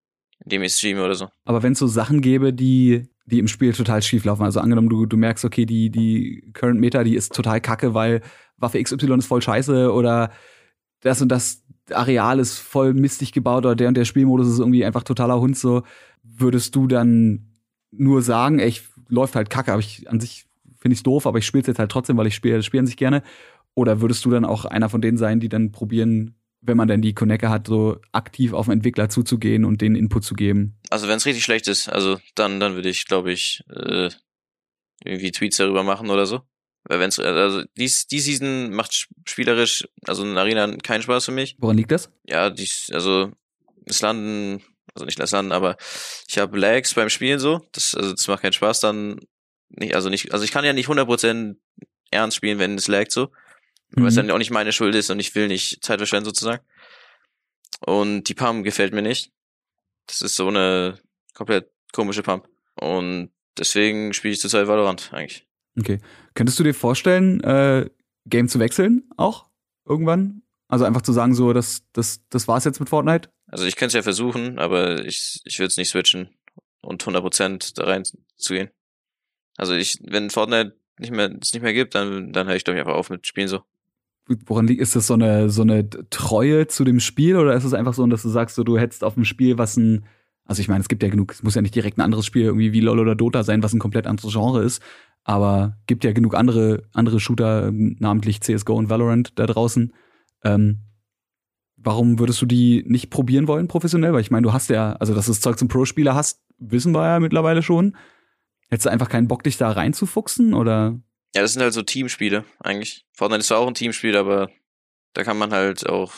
Indem 0.44 0.62
ich 0.62 0.74
streame 0.74 1.02
oder 1.02 1.14
so. 1.14 1.28
Aber 1.44 1.62
wenn 1.62 1.72
es 1.72 1.78
so 1.78 1.86
Sachen 1.86 2.20
gäbe, 2.20 2.52
die, 2.52 3.08
die 3.24 3.38
im 3.38 3.48
Spiel 3.48 3.72
total 3.72 4.02
schief 4.02 4.24
laufen, 4.24 4.42
also 4.42 4.60
angenommen, 4.60 4.90
du, 4.90 5.06
du 5.06 5.16
merkst, 5.16 5.44
okay, 5.44 5.64
die, 5.64 5.90
die 5.90 6.50
Current 6.52 6.78
Meta, 6.78 7.02
die 7.02 7.16
ist 7.16 7.34
total 7.34 7.60
kacke, 7.60 7.94
weil 7.94 8.20
Waffe 8.58 8.82
XY 8.82 9.14
ist 9.18 9.26
voll 9.26 9.42
scheiße 9.42 9.92
oder 9.92 10.30
das 11.00 11.22
und 11.22 11.30
das 11.30 11.64
Areal 11.90 12.38
ist 12.38 12.58
voll 12.58 12.94
mistig 12.94 13.32
gebaut 13.32 13.64
oder 13.64 13.76
der 13.76 13.88
und 13.88 13.96
der 13.96 14.04
Spielmodus 14.04 14.48
ist 14.48 14.58
irgendwie 14.58 14.84
einfach 14.84 15.04
totaler 15.04 15.40
Hund 15.40 15.56
so, 15.56 15.82
würdest 16.22 16.74
du 16.74 16.86
dann 16.86 17.55
nur 17.90 18.22
sagen, 18.22 18.58
ey, 18.58 18.68
ich 18.68 18.82
läuft 19.08 19.36
halt 19.36 19.50
kacke, 19.50 19.72
aber 19.72 19.80
ich 19.80 20.08
an 20.08 20.20
sich 20.20 20.46
finde 20.78 20.94
ich 20.94 21.02
doof, 21.02 21.26
aber 21.26 21.38
ich 21.38 21.46
spiele 21.46 21.62
es 21.62 21.66
jetzt 21.66 21.78
halt 21.78 21.90
trotzdem, 21.90 22.16
weil 22.16 22.26
ich 22.26 22.34
spiele 22.34 22.56
das 22.56 22.66
Spiel 22.66 22.80
an 22.80 22.86
sich 22.86 22.96
gerne. 22.96 23.22
Oder 23.74 24.00
würdest 24.00 24.24
du 24.24 24.30
dann 24.30 24.44
auch 24.44 24.64
einer 24.64 24.88
von 24.88 25.00
denen 25.00 25.18
sein, 25.18 25.40
die 25.40 25.48
dann 25.48 25.72
probieren, 25.72 26.34
wenn 26.60 26.76
man 26.76 26.88
dann 26.88 27.02
die 27.02 27.14
Connector 27.14 27.50
hat, 27.50 27.66
so 27.66 27.98
aktiv 28.12 28.52
auf 28.52 28.66
den 28.66 28.74
Entwickler 28.74 29.08
zuzugehen 29.08 29.64
und 29.64 29.80
den 29.80 29.94
Input 29.94 30.24
zu 30.24 30.34
geben? 30.34 30.78
Also 30.90 31.08
wenn 31.08 31.16
es 31.16 31.26
richtig 31.26 31.44
schlecht 31.44 31.68
ist, 31.68 31.88
also 31.88 32.18
dann, 32.34 32.60
dann 32.60 32.74
würde 32.74 32.88
ich, 32.88 33.06
glaube 33.06 33.32
ich, 33.32 33.62
äh, 33.68 34.10
irgendwie 35.04 35.30
Tweets 35.30 35.58
darüber 35.58 35.82
machen 35.82 36.10
oder 36.10 36.26
so. 36.26 36.40
Weil 36.84 37.00
wenn's, 37.00 37.18
also 37.18 37.64
die, 37.76 37.90
die 38.10 38.20
Season 38.20 38.70
macht 38.70 39.08
spielerisch, 39.26 39.88
also 40.06 40.22
in 40.22 40.38
Arena 40.38 40.76
keinen 40.76 41.02
Spaß 41.02 41.24
für 41.24 41.32
mich. 41.32 41.56
Woran 41.58 41.76
liegt 41.76 41.90
das? 41.90 42.10
Ja, 42.24 42.48
die, 42.48 42.68
also 42.92 43.32
es 43.86 44.00
landen, 44.02 44.62
also 44.96 45.04
nicht 45.04 45.18
landen, 45.18 45.52
aber 45.52 45.76
ich 46.26 46.38
habe 46.38 46.58
Lags 46.58 46.94
beim 46.94 47.10
Spielen 47.10 47.38
so. 47.38 47.60
Das, 47.72 47.94
also 47.94 48.12
das 48.12 48.26
macht 48.28 48.42
keinen 48.42 48.54
Spaß 48.54 48.80
dann. 48.80 49.20
Nicht, 49.68 49.94
also 49.94 50.08
nicht, 50.08 50.32
also 50.32 50.44
ich 50.44 50.52
kann 50.52 50.64
ja 50.64 50.72
nicht 50.72 50.88
100% 50.88 51.56
ernst 52.10 52.36
spielen, 52.36 52.58
wenn 52.58 52.76
es 52.76 52.88
laggt 52.88 53.12
so. 53.12 53.26
Mhm. 53.90 54.02
Weil 54.02 54.08
es 54.08 54.14
dann 54.14 54.30
auch 54.30 54.38
nicht 54.38 54.50
meine 54.50 54.72
Schuld 54.72 54.94
ist 54.94 55.10
und 55.10 55.20
ich 55.20 55.34
will 55.34 55.48
nicht 55.48 55.84
Zeit 55.84 55.98
verschwenden 55.98 56.24
sozusagen. 56.24 56.64
Und 57.80 58.24
die 58.24 58.34
Pam 58.34 58.62
gefällt 58.62 58.94
mir 58.94 59.02
nicht. 59.02 59.32
Das 60.06 60.22
ist 60.22 60.34
so 60.34 60.48
eine 60.48 60.98
komplett 61.34 61.70
komische 61.92 62.22
Pump. 62.22 62.48
Und 62.74 63.30
deswegen 63.58 64.14
spiele 64.14 64.32
ich 64.32 64.40
zurzeit 64.40 64.66
Valorant 64.66 65.12
eigentlich. 65.12 65.46
Okay. 65.78 65.98
Könntest 66.34 66.58
du 66.58 66.64
dir 66.64 66.74
vorstellen, 66.74 67.40
äh, 67.42 67.90
Game 68.24 68.48
zu 68.48 68.58
wechseln 68.58 69.10
auch 69.18 69.46
irgendwann? 69.84 70.42
Also 70.68 70.84
einfach 70.84 71.02
zu 71.02 71.12
sagen, 71.12 71.34
so, 71.34 71.52
das, 71.52 71.82
das, 71.92 72.20
das 72.30 72.48
war's 72.48 72.64
jetzt 72.64 72.80
mit 72.80 72.88
Fortnite? 72.88 73.30
Also 73.48 73.64
ich 73.64 73.76
könnte 73.76 73.88
es 73.88 73.94
ja 73.94 74.02
versuchen, 74.02 74.58
aber 74.58 75.04
ich, 75.04 75.40
ich 75.44 75.58
würde 75.58 75.68
es 75.68 75.76
nicht 75.76 75.88
switchen 75.88 76.30
und 76.80 77.02
100% 77.02 77.74
da 77.76 77.84
rein 77.84 78.02
zu 78.36 78.54
gehen. 78.54 78.70
Also 79.56 79.74
ich, 79.74 79.98
wenn 80.04 80.30
Fortnite 80.30 80.76
nicht 80.98 81.12
mehr, 81.12 81.30
es 81.40 81.52
nicht 81.52 81.62
mehr 81.62 81.74
gibt, 81.74 81.94
dann, 81.94 82.32
dann 82.32 82.46
höre 82.46 82.56
ich 82.56 82.64
glaube 82.64 82.78
ich 82.78 82.80
einfach 82.84 82.98
auf 82.98 83.10
mit 83.10 83.26
Spielen 83.26 83.48
so. 83.48 83.60
Woran 84.46 84.66
liegt, 84.66 84.80
ist 84.80 84.96
das 84.96 85.06
so 85.06 85.14
eine, 85.14 85.50
so 85.50 85.62
eine 85.62 85.88
Treue 86.10 86.66
zu 86.66 86.82
dem 86.82 86.98
Spiel 86.98 87.36
oder 87.36 87.54
ist 87.54 87.64
es 87.64 87.74
einfach 87.74 87.94
so, 87.94 88.04
dass 88.06 88.22
du 88.22 88.28
sagst, 88.28 88.56
so, 88.56 88.64
du 88.64 88.76
hättest 88.76 89.04
auf 89.04 89.14
dem 89.14 89.24
Spiel, 89.24 89.56
was 89.56 89.76
ein, 89.76 90.04
also 90.44 90.60
ich 90.60 90.68
meine, 90.68 90.80
es 90.80 90.88
gibt 90.88 91.04
ja 91.04 91.08
genug, 91.08 91.32
es 91.32 91.44
muss 91.44 91.54
ja 91.54 91.62
nicht 91.62 91.74
direkt 91.74 91.96
ein 91.98 92.02
anderes 92.02 92.26
Spiel 92.26 92.42
irgendwie 92.42 92.72
wie 92.72 92.80
LoL 92.80 92.98
oder 92.98 93.14
Dota 93.14 93.44
sein, 93.44 93.62
was 93.62 93.72
ein 93.72 93.78
komplett 93.78 94.08
anderes 94.08 94.32
Genre 94.32 94.64
ist, 94.64 94.82
aber 95.22 95.76
gibt 95.86 96.02
ja 96.02 96.12
genug 96.12 96.34
andere, 96.34 96.82
andere 96.92 97.20
Shooter, 97.20 97.70
namentlich 97.72 98.40
CSGO 98.40 98.74
und 98.74 98.90
Valorant 98.90 99.38
da 99.38 99.46
draußen. 99.46 99.92
Ähm, 100.42 100.85
warum 101.76 102.18
würdest 102.18 102.40
du 102.42 102.46
die 102.46 102.84
nicht 102.86 103.10
probieren 103.10 103.48
wollen 103.48 103.68
professionell? 103.68 104.12
Weil 104.12 104.20
ich 104.20 104.30
meine, 104.30 104.42
du 104.42 104.52
hast 104.52 104.68
ja, 104.70 104.94
also 104.94 105.14
dass 105.14 105.26
du 105.26 105.32
das 105.32 105.40
Zeug 105.40 105.58
zum 105.58 105.68
Pro-Spieler 105.68 106.14
hast, 106.14 106.40
wissen 106.58 106.92
wir 106.92 107.06
ja 107.06 107.20
mittlerweile 107.20 107.62
schon. 107.62 107.96
Hättest 108.68 108.86
du 108.86 108.90
einfach 108.90 109.08
keinen 109.08 109.28
Bock, 109.28 109.44
dich 109.44 109.56
da 109.56 109.70
reinzufuchsen 109.70 110.54
oder? 110.54 110.98
Ja, 111.34 111.42
das 111.42 111.52
sind 111.52 111.62
halt 111.62 111.74
so 111.74 111.82
Teamspiele 111.82 112.44
eigentlich. 112.60 113.06
Fortnite 113.12 113.40
ist 113.40 113.48
zwar 113.48 113.58
auch 113.58 113.68
ein 113.68 113.74
Teamspiel, 113.74 114.16
aber 114.16 114.50
da 115.12 115.22
kann 115.22 115.38
man 115.38 115.52
halt 115.52 115.88
auch, 115.88 116.12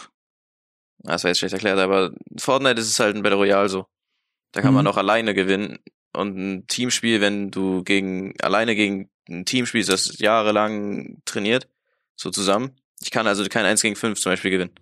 das 0.98 1.24
war 1.24 1.30
jetzt 1.30 1.38
schlecht 1.38 1.52
erklärt, 1.52 1.78
aber 1.78 2.12
Fortnite 2.38 2.80
ist 2.80 2.88
es 2.88 2.98
halt 2.98 3.16
ein 3.16 3.22
Battle 3.22 3.38
Royale 3.38 3.68
so. 3.68 3.86
Da 4.52 4.62
kann 4.62 4.70
mhm. 4.70 4.76
man 4.76 4.86
auch 4.86 4.96
alleine 4.96 5.34
gewinnen. 5.34 5.78
Und 6.12 6.36
ein 6.36 6.66
Teamspiel, 6.68 7.20
wenn 7.20 7.50
du 7.50 7.82
gegen, 7.84 8.34
alleine 8.40 8.74
gegen 8.74 9.10
ein 9.28 9.44
Team 9.44 9.66
spielst, 9.66 9.90
das 9.90 10.18
jahrelang 10.18 11.20
trainiert, 11.26 11.68
so 12.16 12.30
zusammen. 12.30 12.72
Ich 13.00 13.10
kann 13.10 13.26
also 13.26 13.44
kein 13.44 13.66
1 13.66 13.82
gegen 13.82 13.94
5 13.94 14.18
zum 14.18 14.32
Beispiel 14.32 14.50
gewinnen. 14.50 14.72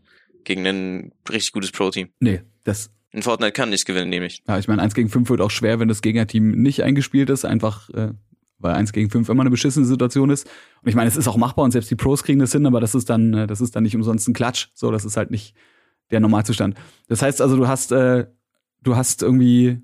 Gegen 0.46 0.66
ein 0.66 1.12
richtig 1.28 1.52
gutes 1.52 1.72
Pro-Team. 1.72 2.08
Nee, 2.20 2.40
das. 2.64 2.90
In 3.10 3.22
Fortnite 3.22 3.52
kann 3.52 3.68
nicht 3.68 3.84
gewinnen, 3.84 4.08
nämlich. 4.08 4.42
Ja, 4.46 4.58
ich 4.58 4.68
meine, 4.68 4.80
1 4.80 4.94
gegen 4.94 5.08
5 5.08 5.28
wird 5.28 5.40
auch 5.40 5.50
schwer, 5.50 5.80
wenn 5.80 5.88
das 5.88 6.02
Gegnerteam 6.02 6.52
nicht 6.52 6.82
eingespielt 6.82 7.30
ist, 7.30 7.44
einfach, 7.44 7.90
äh, 7.90 8.12
weil 8.58 8.74
1 8.74 8.92
gegen 8.92 9.10
5 9.10 9.28
immer 9.28 9.42
eine 9.42 9.50
beschissene 9.50 9.84
Situation 9.84 10.30
ist. 10.30 10.46
Und 10.82 10.88
ich 10.88 10.94
meine, 10.94 11.08
es 11.08 11.16
ist 11.16 11.26
auch 11.28 11.36
machbar 11.36 11.64
und 11.64 11.72
selbst 11.72 11.90
die 11.90 11.96
Pros 11.96 12.22
kriegen 12.22 12.38
das 12.38 12.52
hin, 12.52 12.64
aber 12.64 12.80
das 12.80 12.94
ist 12.94 13.10
dann, 13.10 13.34
äh, 13.34 13.46
das 13.46 13.60
ist 13.60 13.74
dann 13.74 13.82
nicht 13.82 13.96
umsonst 13.96 14.28
ein 14.28 14.34
Klatsch. 14.34 14.68
So, 14.74 14.90
das 14.90 15.04
ist 15.04 15.16
halt 15.16 15.30
nicht 15.30 15.54
der 16.10 16.20
Normalzustand. 16.20 16.76
Das 17.08 17.22
heißt 17.22 17.42
also, 17.42 17.56
du 17.56 17.66
hast, 17.66 17.90
äh, 17.90 18.26
du 18.82 18.96
hast 18.96 19.22
irgendwie 19.22 19.82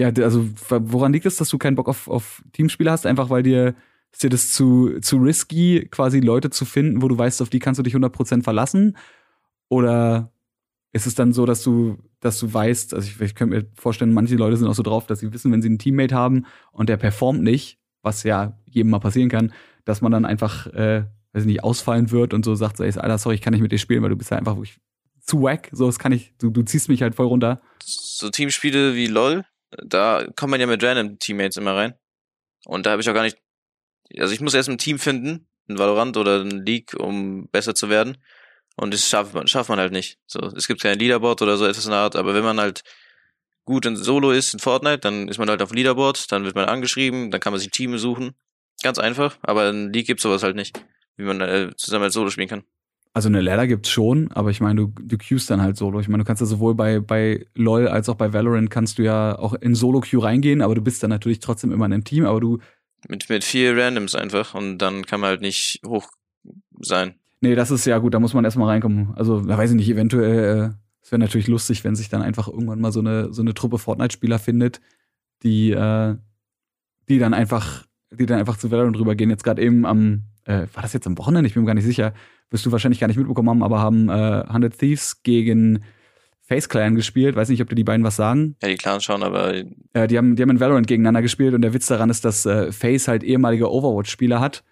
ja, 0.00 0.12
also 0.22 0.48
woran 0.68 1.12
liegt 1.12 1.26
es, 1.26 1.36
dass 1.36 1.48
du 1.48 1.58
keinen 1.58 1.74
Bock 1.74 1.88
auf, 1.88 2.06
auf 2.06 2.42
Teamspiele 2.52 2.90
hast? 2.90 3.04
Einfach 3.04 3.30
weil 3.30 3.42
dir 3.42 3.74
ist 4.12 4.22
dir 4.22 4.30
das 4.30 4.52
zu, 4.52 5.00
zu 5.00 5.16
risky, 5.16 5.88
quasi 5.90 6.20
Leute 6.20 6.50
zu 6.50 6.64
finden, 6.64 7.02
wo 7.02 7.08
du 7.08 7.18
weißt, 7.18 7.42
auf 7.42 7.50
die 7.50 7.58
kannst 7.58 7.78
du 7.78 7.82
dich 7.82 7.94
100% 7.94 8.42
verlassen? 8.42 8.96
Oder 9.68 10.32
ist 10.92 11.06
es 11.06 11.14
dann 11.14 11.32
so, 11.32 11.46
dass 11.46 11.62
du, 11.62 11.98
dass 12.20 12.38
du 12.38 12.52
weißt, 12.52 12.94
also 12.94 13.06
ich, 13.06 13.20
ich 13.20 13.34
könnte 13.34 13.56
mir 13.56 13.66
vorstellen, 13.74 14.12
manche 14.12 14.36
Leute 14.36 14.56
sind 14.56 14.68
auch 14.68 14.74
so 14.74 14.82
drauf, 14.82 15.06
dass 15.06 15.20
sie 15.20 15.32
wissen, 15.32 15.52
wenn 15.52 15.62
sie 15.62 15.68
einen 15.68 15.78
Teammate 15.78 16.14
haben 16.14 16.46
und 16.72 16.88
der 16.88 16.96
performt 16.96 17.42
nicht, 17.42 17.78
was 18.02 18.22
ja 18.22 18.58
jedem 18.64 18.90
mal 18.90 18.98
passieren 18.98 19.28
kann, 19.28 19.52
dass 19.84 20.00
man 20.00 20.12
dann 20.12 20.24
einfach, 20.24 20.66
äh, 20.68 21.04
weiß 21.32 21.42
ich 21.42 21.46
nicht, 21.46 21.64
ausfallen 21.64 22.10
wird 22.10 22.32
und 22.32 22.44
so 22.44 22.54
sagt 22.54 22.78
so, 22.78 22.84
ey, 22.84 22.92
Alter, 22.92 23.18
sorry, 23.18 23.34
ich 23.34 23.42
kann 23.42 23.52
nicht 23.52 23.62
mit 23.62 23.72
dir 23.72 23.78
spielen, 23.78 24.02
weil 24.02 24.10
du 24.10 24.16
bist 24.16 24.30
ja 24.30 24.38
einfach 24.38 24.56
wirklich 24.56 24.78
zu 25.20 25.42
wack, 25.42 25.68
so, 25.72 25.86
das 25.86 25.98
kann 25.98 26.12
ich, 26.12 26.34
du, 26.38 26.50
du 26.50 26.62
ziehst 26.62 26.88
mich 26.88 27.02
halt 27.02 27.14
voll 27.14 27.26
runter. 27.26 27.60
So 27.84 28.30
Teamspiele 28.30 28.94
wie 28.94 29.06
LOL, 29.06 29.44
da 29.84 30.26
kommt 30.34 30.50
man 30.50 30.60
ja 30.60 30.66
mit 30.66 30.82
random 30.82 31.18
Teammates 31.18 31.58
immer 31.58 31.74
rein. 31.74 31.94
Und 32.64 32.86
da 32.86 32.92
habe 32.92 33.02
ich 33.02 33.10
auch 33.10 33.14
gar 33.14 33.22
nicht. 33.22 33.38
Also 34.16 34.32
ich 34.32 34.40
muss 34.40 34.54
erst 34.54 34.70
ein 34.70 34.78
Team 34.78 34.98
finden, 34.98 35.46
ein 35.68 35.78
Valorant 35.78 36.16
oder 36.16 36.40
ein 36.40 36.64
League, 36.64 36.94
um 36.98 37.48
besser 37.48 37.74
zu 37.74 37.90
werden. 37.90 38.16
Und 38.80 38.94
das 38.94 39.08
schafft 39.08 39.34
man, 39.34 39.48
schafft 39.48 39.68
man 39.68 39.80
halt 39.80 39.92
nicht. 39.92 40.18
So, 40.26 40.38
es 40.38 40.68
gibt 40.68 40.80
kein 40.80 40.98
Leaderboard 40.98 41.42
oder 41.42 41.56
so 41.56 41.66
etwas 41.66 41.84
in 41.84 41.90
der 41.90 42.00
Art, 42.00 42.14
aber 42.14 42.32
wenn 42.34 42.44
man 42.44 42.60
halt 42.60 42.82
gut 43.64 43.84
in 43.86 43.96
Solo 43.96 44.30
ist 44.30 44.54
in 44.54 44.60
Fortnite, 44.60 45.00
dann 45.00 45.28
ist 45.28 45.38
man 45.38 45.50
halt 45.50 45.62
auf 45.62 45.72
Leaderboard, 45.72 46.30
dann 46.30 46.44
wird 46.44 46.54
man 46.54 46.66
angeschrieben, 46.66 47.32
dann 47.32 47.40
kann 47.40 47.52
man 47.52 47.58
sich 47.60 47.70
Team 47.70 47.98
suchen. 47.98 48.34
Ganz 48.82 48.98
einfach, 48.98 49.36
aber 49.42 49.68
in 49.68 49.92
League 49.92 50.06
gibt's 50.06 50.22
sowas 50.22 50.44
halt 50.44 50.54
nicht, 50.54 50.80
wie 51.16 51.24
man 51.24 51.40
äh, 51.40 51.70
zusammen 51.76 52.04
als 52.04 52.14
Solo 52.14 52.30
spielen 52.30 52.48
kann. 52.48 52.62
Also 53.14 53.28
eine 53.28 53.40
Ladder 53.40 53.66
gibt's 53.66 53.90
schon, 53.90 54.30
aber 54.30 54.50
ich 54.50 54.60
meine, 54.60 54.80
du, 54.80 54.92
du 55.02 55.18
queuest 55.18 55.50
dann 55.50 55.60
halt 55.60 55.76
solo. 55.76 55.98
Ich 55.98 56.06
meine, 56.06 56.22
du 56.22 56.26
kannst 56.26 56.40
ja 56.40 56.46
sowohl 56.46 56.76
bei, 56.76 57.00
bei 57.00 57.44
LOL 57.54 57.88
als 57.88 58.08
auch 58.08 58.14
bei 58.14 58.32
Valorant 58.32 58.70
kannst 58.70 58.98
du 58.98 59.02
ja 59.02 59.36
auch 59.36 59.54
in 59.54 59.74
Solo-Queue 59.74 60.22
reingehen, 60.22 60.62
aber 60.62 60.76
du 60.76 60.82
bist 60.82 61.02
dann 61.02 61.10
natürlich 61.10 61.40
trotzdem 61.40 61.72
immer 61.72 61.86
in 61.86 61.94
einem 61.94 62.04
Team, 62.04 62.26
aber 62.26 62.38
du. 62.38 62.58
Mit, 63.08 63.28
mit 63.28 63.42
vier 63.42 63.76
Randoms 63.76 64.14
einfach 64.14 64.54
und 64.54 64.78
dann 64.78 65.04
kann 65.04 65.18
man 65.18 65.30
halt 65.30 65.40
nicht 65.40 65.80
hoch 65.84 66.08
sein. 66.80 67.14
Nee, 67.40 67.54
das 67.54 67.70
ist 67.70 67.84
ja 67.84 67.98
gut, 67.98 68.14
da 68.14 68.20
muss 68.20 68.34
man 68.34 68.44
erstmal 68.44 68.68
reinkommen. 68.68 69.14
Also, 69.14 69.40
da 69.40 69.56
weiß 69.56 69.70
ich 69.70 69.76
nicht, 69.76 69.90
eventuell, 69.90 70.38
äh, 70.38 70.74
es 71.02 71.12
wäre 71.12 71.20
natürlich 71.20 71.46
lustig, 71.46 71.84
wenn 71.84 71.94
sich 71.94 72.08
dann 72.08 72.22
einfach 72.22 72.48
irgendwann 72.48 72.80
mal 72.80 72.92
so 72.92 73.00
eine, 73.00 73.32
so 73.32 73.42
eine 73.42 73.54
Truppe 73.54 73.78
Fortnite-Spieler 73.78 74.38
findet, 74.38 74.80
die, 75.42 75.70
äh, 75.70 76.16
die 77.08 77.18
dann 77.18 77.34
einfach, 77.34 77.86
die 78.10 78.26
dann 78.26 78.38
einfach 78.38 78.56
zu 78.56 78.70
Valorant 78.70 78.98
rübergehen. 78.98 79.30
Jetzt 79.30 79.44
gerade 79.44 79.62
eben 79.62 79.86
am, 79.86 80.24
äh, 80.44 80.66
war 80.72 80.82
das 80.82 80.92
jetzt 80.92 81.06
am 81.06 81.16
Wochenende? 81.16 81.46
Ich 81.46 81.54
bin 81.54 81.62
mir 81.62 81.68
gar 81.68 81.74
nicht 81.74 81.84
sicher 81.84 82.12
wirst 82.50 82.66
du 82.66 82.72
wahrscheinlich 82.72 83.00
gar 83.00 83.08
nicht 83.08 83.16
mitbekommen 83.16 83.50
haben, 83.50 83.62
aber 83.62 83.80
haben 83.80 84.08
äh, 84.08 84.12
100 84.46 84.78
Thieves 84.78 85.22
gegen 85.22 85.84
Face 86.40 86.68
Clan 86.68 86.94
gespielt. 86.94 87.36
Weiß 87.36 87.48
nicht, 87.48 87.60
ob 87.60 87.68
dir 87.68 87.74
die 87.74 87.84
beiden 87.84 88.04
was 88.04 88.16
sagen. 88.16 88.56
Ja, 88.62 88.68
die 88.68 88.76
Clans 88.76 89.04
schon, 89.04 89.22
aber. 89.22 89.54
Äh, 89.92 90.06
die, 90.08 90.16
haben, 90.16 90.36
die 90.36 90.42
haben 90.42 90.50
in 90.50 90.60
Valorant 90.60 90.86
gegeneinander 90.86 91.22
gespielt 91.22 91.54
und 91.54 91.62
der 91.62 91.74
Witz 91.74 91.86
daran 91.86 92.10
ist, 92.10 92.24
dass 92.24 92.46
äh, 92.46 92.72
Face 92.72 93.08
halt 93.08 93.22
ehemalige 93.22 93.70
Overwatch-Spieler 93.70 94.40
hat 94.40 94.64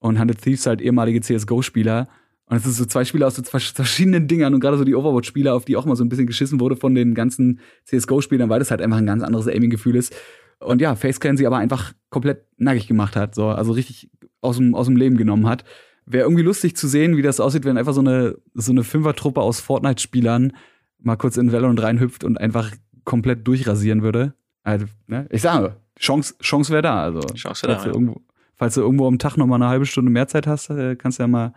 und 0.00 0.16
100 0.16 0.40
Thieves 0.40 0.66
halt 0.66 0.80
ehemalige 0.80 1.20
CSGO-Spieler. 1.20 2.08
Und 2.46 2.56
es 2.56 2.64
sind 2.64 2.72
so 2.72 2.84
zwei 2.84 3.04
Spieler 3.04 3.28
aus 3.28 3.36
so 3.36 3.42
zwei 3.42 3.60
verschiedenen 3.60 4.26
Dingern 4.26 4.52
und 4.54 4.60
gerade 4.60 4.76
so 4.76 4.82
die 4.82 4.96
Overwatch-Spieler, 4.96 5.54
auf 5.54 5.64
die 5.64 5.76
auch 5.76 5.84
mal 5.84 5.94
so 5.94 6.04
ein 6.04 6.08
bisschen 6.08 6.26
geschissen 6.26 6.58
wurde 6.58 6.74
von 6.74 6.94
den 6.94 7.14
ganzen 7.14 7.60
CSGO-Spielern, 7.84 8.48
weil 8.48 8.58
das 8.58 8.72
halt 8.72 8.82
einfach 8.82 8.98
ein 8.98 9.06
ganz 9.06 9.22
anderes 9.22 9.46
Aiming-Gefühl 9.46 9.94
ist. 9.94 10.14
Und 10.58 10.80
ja, 10.80 10.96
Face 10.96 11.20
Clan 11.20 11.36
sie 11.36 11.46
aber 11.46 11.58
einfach 11.58 11.92
komplett 12.10 12.44
nackig 12.56 12.88
gemacht 12.88 13.14
hat, 13.14 13.34
so, 13.34 13.46
also 13.46 13.72
richtig 13.72 14.10
aus 14.40 14.56
dem, 14.56 14.74
aus 14.74 14.86
dem 14.86 14.96
Leben 14.96 15.16
genommen 15.16 15.48
hat. 15.48 15.64
Wäre 16.06 16.24
irgendwie 16.24 16.42
lustig 16.42 16.76
zu 16.76 16.88
sehen, 16.88 17.16
wie 17.16 17.22
das 17.22 17.40
aussieht, 17.40 17.64
wenn 17.64 17.78
einfach 17.78 17.94
so 17.94 18.00
eine, 18.00 18.36
so 18.54 18.72
eine 18.72 18.82
Fünfertruppe 18.82 19.40
aus 19.40 19.60
Fortnite-Spielern 19.60 20.52
mal 20.98 21.16
kurz 21.16 21.36
in 21.36 21.52
Valorant 21.52 21.80
reinhüpft 21.80 22.24
und 22.24 22.38
einfach 22.38 22.72
komplett 23.04 23.46
durchrasieren 23.46 24.02
würde. 24.02 24.34
Also, 24.62 24.86
ne? 25.06 25.26
Ich 25.30 25.42
sage, 25.42 25.76
Chance, 25.98 26.34
Chance 26.40 26.72
wäre 26.72 26.82
da. 26.82 27.02
Also, 27.02 27.20
Chance 27.34 27.66
wäre 27.66 27.78
da. 27.78 27.86
Ja. 27.86 27.92
Irgendwo, 27.92 28.20
falls 28.60 28.74
du 28.74 28.82
irgendwo 28.82 29.08
am 29.08 29.18
Tag 29.18 29.38
noch 29.38 29.46
mal 29.46 29.54
eine 29.54 29.68
halbe 29.68 29.86
Stunde 29.86 30.10
mehr 30.10 30.28
Zeit 30.28 30.46
hast, 30.46 30.68
äh, 30.68 30.94
kannst 30.94 31.18
du 31.18 31.22
ja 31.22 31.28
mal, 31.28 31.54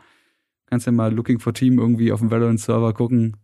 kannst 0.67 0.85
ja 0.85 0.93
mal 0.93 1.13
Looking 1.13 1.37
for 1.37 1.53
Team 1.53 1.77
irgendwie 1.77 2.13
auf 2.13 2.21
dem 2.21 2.31
Valorant-Server 2.31 2.93
gucken. 2.93 3.35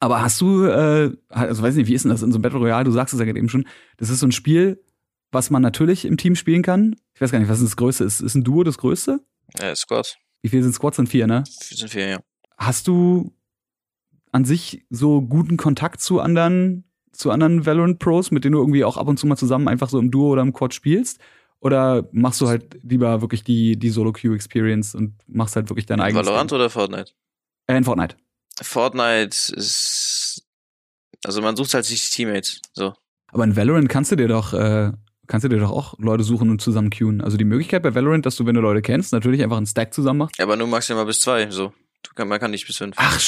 Aber 0.00 0.22
hast 0.22 0.40
du, 0.40 0.64
äh, 0.64 1.12
also 1.28 1.62
weiß 1.62 1.76
nicht, 1.76 1.86
wie 1.86 1.94
ist 1.94 2.02
denn 2.02 2.10
das 2.10 2.24
in 2.24 2.32
so 2.32 2.36
einem 2.38 2.42
Battle 2.42 2.58
Royale? 2.58 2.82
Du 2.82 2.90
sagst 2.90 3.14
es 3.14 3.20
ja 3.20 3.24
gerade 3.24 3.38
eben 3.38 3.48
schon. 3.48 3.64
Das 3.96 4.10
ist 4.10 4.18
so 4.18 4.26
ein 4.26 4.32
Spiel, 4.32 4.82
was 5.30 5.50
man 5.50 5.62
natürlich 5.62 6.04
im 6.04 6.16
Team 6.16 6.34
spielen 6.34 6.62
kann. 6.62 6.96
Ich 7.14 7.20
weiß 7.20 7.30
gar 7.30 7.38
nicht, 7.38 7.48
was 7.48 7.60
ist 7.60 7.66
das 7.66 7.76
Größte 7.76 8.02
ist. 8.02 8.20
Ist 8.20 8.34
ein 8.34 8.42
Duo 8.42 8.64
das 8.64 8.76
Größte? 8.76 9.20
Ja, 9.60 9.76
Squad. 9.76 10.16
Wie 10.42 10.48
viele 10.48 10.64
sind 10.64 10.72
Squads? 10.72 10.96
Sind 10.96 11.08
vier, 11.08 11.28
ne? 11.28 11.44
Sind 11.46 11.88
vier, 11.88 12.08
ja. 12.08 12.18
Hast 12.58 12.88
du 12.88 13.32
an 14.32 14.44
sich 14.44 14.84
so 14.90 15.22
guten 15.22 15.56
Kontakt 15.56 16.00
zu 16.00 16.18
anderen, 16.18 16.82
zu 17.12 17.30
anderen 17.30 17.66
Valorant 17.66 18.00
Pros, 18.00 18.32
mit 18.32 18.42
denen 18.42 18.54
du 18.54 18.58
irgendwie 18.58 18.82
auch 18.82 18.96
ab 18.96 19.06
und 19.06 19.16
zu 19.16 19.28
mal 19.28 19.36
zusammen 19.36 19.68
einfach 19.68 19.90
so 19.90 20.00
im 20.00 20.10
Duo 20.10 20.32
oder 20.32 20.42
im 20.42 20.52
Quad 20.52 20.74
spielst? 20.74 21.20
Oder 21.60 22.08
machst 22.12 22.40
du 22.40 22.48
halt 22.48 22.78
lieber 22.82 23.20
wirklich 23.20 23.42
die, 23.42 23.76
die 23.76 23.90
Solo-Queue-Experience 23.90 24.94
und 24.94 25.14
machst 25.26 25.56
halt 25.56 25.68
wirklich 25.70 25.86
dein 25.86 26.00
eigenes? 26.00 26.26
Valorant 26.26 26.50
Ding? 26.50 26.56
oder 26.56 26.70
Fortnite? 26.70 27.12
Äh, 27.66 27.76
in 27.76 27.84
Fortnite. 27.84 28.16
Fortnite 28.60 29.54
ist. 29.54 30.42
Also 31.24 31.42
man 31.42 31.56
sucht 31.56 31.74
halt 31.74 31.84
sich 31.84 32.08
die 32.08 32.14
Teammates. 32.14 32.60
So. 32.72 32.94
Aber 33.28 33.44
in 33.44 33.56
Valorant 33.56 33.88
kannst 33.88 34.12
du 34.12 34.16
dir 34.16 34.28
doch 34.28 34.52
äh, 34.52 34.92
kannst 35.26 35.44
du 35.44 35.48
dir 35.48 35.58
doch 35.58 35.70
auch 35.70 35.94
Leute 35.98 36.24
suchen 36.24 36.50
und 36.50 36.60
zusammen 36.60 36.90
queuen. 36.90 37.20
Also 37.20 37.36
die 37.36 37.44
Möglichkeit 37.44 37.82
bei 37.82 37.94
Valorant, 37.94 38.26
dass 38.26 38.36
du, 38.36 38.46
wenn 38.46 38.54
du 38.54 38.60
Leute 38.60 38.82
kennst, 38.82 39.12
natürlich 39.12 39.42
einfach 39.42 39.56
einen 39.56 39.66
Stack 39.66 39.92
zusammen 39.92 40.20
machst. 40.20 40.38
Ja, 40.38 40.44
aber 40.44 40.56
nur 40.56 40.66
maximal 40.66 41.06
bis 41.06 41.20
zwei, 41.20 41.50
so. 41.50 41.72
Kann, 42.14 42.28
man 42.28 42.38
kann 42.38 42.50
nicht 42.50 42.66
bis 42.66 42.76
fünf. 42.76 42.96
Ach, 42.98 43.20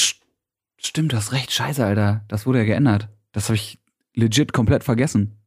stimmt, 0.77 1.11
du 1.11 1.17
hast 1.17 1.31
recht. 1.31 1.51
Scheiße, 1.51 1.83
Alter. 1.85 2.23
Das 2.27 2.45
wurde 2.45 2.59
ja 2.59 2.65
geändert. 2.65 3.09
Das 3.33 3.49
habe 3.49 3.55
ich 3.55 3.79
legit 4.15 4.53
komplett 4.53 4.83
vergessen. 4.83 5.37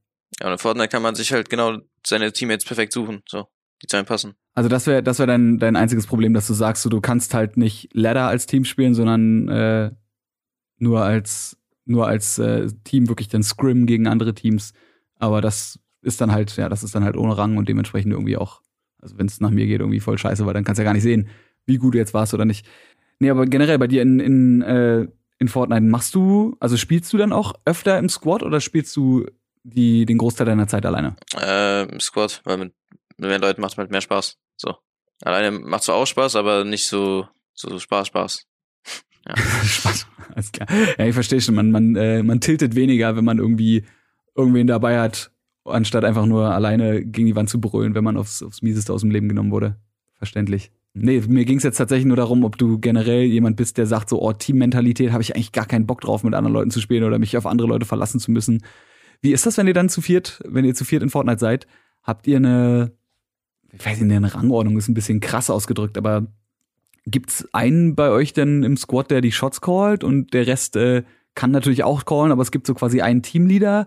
Ja, 0.40 0.46
und 0.46 0.52
in 0.52 0.58
Fortnite 0.58 0.88
kann 0.88 1.02
man 1.02 1.14
sich 1.14 1.32
halt 1.32 1.50
genau 1.50 1.78
seine 2.07 2.32
Teammates 2.32 2.64
perfekt 2.64 2.92
suchen, 2.92 3.22
so. 3.26 3.46
Die 3.82 3.88
zu 3.88 3.96
einem 3.96 4.07
passen. 4.07 4.34
Also 4.55 4.68
das 4.68 4.86
wäre 4.86 5.03
das 5.03 5.18
wär 5.18 5.26
dein, 5.26 5.59
dein 5.59 5.74
einziges 5.74 6.07
Problem, 6.07 6.34
dass 6.34 6.46
du 6.46 6.55
sagst, 6.55 6.82
so, 6.82 6.88
du 6.88 7.00
kannst 7.00 7.34
halt 7.34 7.57
nicht 7.57 7.88
Ladder 7.92 8.28
als 8.28 8.46
Team 8.46 8.64
spielen, 8.64 8.94
sondern 8.94 9.48
äh, 9.48 9.90
nur 10.78 11.03
als 11.03 11.57
nur 11.84 12.07
als 12.07 12.38
äh, 12.38 12.68
Team 12.84 13.09
wirklich 13.09 13.28
dann 13.28 13.42
Scrim 13.42 13.86
gegen 13.86 14.07
andere 14.07 14.34
Teams. 14.34 14.72
Aber 15.16 15.40
das 15.40 15.80
ist 16.03 16.20
dann 16.20 16.32
halt, 16.32 16.57
ja, 16.57 16.68
das 16.68 16.84
ist 16.84 16.94
dann 16.94 17.05
halt 17.05 17.16
ohne 17.16 17.36
Rang 17.36 17.57
und 17.57 17.68
dementsprechend 17.68 18.12
irgendwie 18.12 18.36
auch, 18.36 18.61
also 19.00 19.18
wenn 19.18 19.26
es 19.26 19.40
nach 19.40 19.50
mir 19.50 19.66
geht, 19.66 19.80
irgendwie 19.80 20.00
voll 20.00 20.18
scheiße, 20.18 20.46
weil 20.46 20.55
dann 20.55 20.64
kannst 20.64 20.78
du 20.78 20.82
ja 20.82 20.84
gar 20.84 20.94
nicht 20.94 21.03
sehen, 21.03 21.28
wie 21.66 21.78
gut 21.78 21.94
du 21.94 21.98
jetzt 21.98 22.14
warst 22.14 22.34
oder 22.34 22.44
nicht. 22.44 22.66
Nee, 23.18 23.30
aber 23.30 23.46
generell 23.46 23.78
bei 23.78 23.86
dir 23.86 24.03
in, 24.03 24.20
in, 24.20 24.62
äh, 24.62 25.07
in 25.38 25.48
Fortnite. 25.48 25.82
Machst 25.82 26.14
du, 26.14 26.57
also 26.61 26.76
spielst 26.76 27.12
du 27.12 27.16
dann 27.16 27.32
auch 27.32 27.55
öfter 27.64 27.98
im 27.98 28.09
Squad 28.09 28.42
oder 28.42 28.61
spielst 28.61 28.96
du 28.96 29.26
die, 29.62 30.06
den 30.06 30.18
Großteil 30.18 30.46
deiner 30.46 30.68
Zeit 30.68 30.86
alleine? 30.86 31.16
Äh, 31.36 31.84
im 31.84 32.00
Squad, 32.00 32.40
weil 32.44 32.58
mit, 32.58 32.74
mit 33.16 33.28
mehr 33.28 33.38
Leuten 33.38 33.60
macht 33.60 33.72
es 33.72 33.78
halt 33.78 33.90
mehr 33.90 34.00
Spaß. 34.00 34.36
So. 34.56 34.76
Alleine 35.22 35.52
macht 35.52 35.84
zwar 35.84 35.96
auch 35.96 36.06
Spaß, 36.06 36.36
aber 36.36 36.64
nicht 36.64 36.86
so, 36.86 37.28
so 37.54 37.78
Spaß, 37.78 38.08
Spaß. 38.08 38.46
Ja. 39.24 39.36
Spaß. 39.36 40.08
Alles 40.34 40.50
klar. 40.50 40.68
Ja, 40.98 41.06
ich 41.06 41.14
verstehe 41.14 41.40
schon. 41.40 41.54
Man, 41.54 41.70
man, 41.70 41.94
äh, 41.94 42.24
man 42.24 42.40
tiltet 42.40 42.74
weniger, 42.74 43.14
wenn 43.14 43.24
man 43.24 43.38
irgendwie 43.38 43.84
irgendwen 44.34 44.66
dabei 44.66 44.98
hat, 44.98 45.30
anstatt 45.64 46.04
einfach 46.04 46.26
nur 46.26 46.52
alleine 46.52 47.04
gegen 47.04 47.28
die 47.28 47.36
Wand 47.36 47.48
zu 47.48 47.60
brüllen, 47.60 47.94
wenn 47.94 48.02
man 48.02 48.16
aufs, 48.16 48.42
aufs 48.42 48.62
Mieseste 48.62 48.92
aus 48.92 49.02
dem 49.02 49.12
Leben 49.12 49.28
genommen 49.28 49.52
wurde. 49.52 49.76
Verständlich. 50.14 50.72
Nee, 50.94 51.22
mir 51.26 51.44
ging 51.44 51.56
es 51.56 51.62
jetzt 51.62 51.78
tatsächlich 51.78 52.06
nur 52.06 52.16
darum, 52.16 52.44
ob 52.44 52.58
du 52.58 52.78
generell 52.78 53.22
jemand 53.22 53.56
bist, 53.56 53.78
der 53.78 53.86
sagt, 53.86 54.10
so, 54.10 54.20
oh, 54.20 54.32
Teammentalität 54.32 55.12
habe 55.12 55.22
ich 55.22 55.34
eigentlich 55.34 55.52
gar 55.52 55.66
keinen 55.66 55.86
Bock 55.86 56.02
drauf, 56.02 56.22
mit 56.22 56.34
anderen 56.34 56.52
Leuten 56.52 56.70
zu 56.70 56.80
spielen 56.80 57.04
oder 57.04 57.18
mich 57.18 57.36
auf 57.36 57.46
andere 57.46 57.68
Leute 57.68 57.86
verlassen 57.86 58.20
zu 58.20 58.30
müssen. 58.30 58.62
Wie 59.22 59.32
ist 59.32 59.46
das, 59.46 59.56
wenn 59.56 59.66
ihr 59.66 59.74
dann 59.74 59.88
zu 59.88 60.02
viert, 60.02 60.42
wenn 60.44 60.64
ihr 60.64 60.74
zu 60.74 60.84
viert 60.84 61.02
in 61.02 61.10
Fortnite 61.10 61.38
seid? 61.38 61.66
Habt 62.02 62.26
ihr 62.26 62.36
eine, 62.36 62.92
ich 63.72 63.84
weiß 63.84 64.00
nicht, 64.00 64.14
eine 64.14 64.34
Rangordnung 64.34 64.76
ist 64.76 64.88
ein 64.88 64.94
bisschen 64.94 65.20
krass 65.20 65.48
ausgedrückt, 65.48 65.96
aber 65.96 66.26
Gibt's 67.04 67.48
einen 67.52 67.96
bei 67.96 68.10
euch 68.10 68.32
denn 68.32 68.62
im 68.62 68.76
Squad, 68.76 69.10
der 69.10 69.20
die 69.20 69.32
Shots 69.32 69.60
callt 69.60 70.04
und 70.04 70.32
der 70.34 70.46
Rest 70.46 70.76
äh, 70.76 71.02
kann 71.34 71.50
natürlich 71.50 71.82
auch 71.82 72.04
callen, 72.04 72.30
aber 72.30 72.42
es 72.42 72.52
gibt 72.52 72.66
so 72.66 72.74
quasi 72.74 73.00
einen 73.00 73.22
Teamleader? 73.22 73.86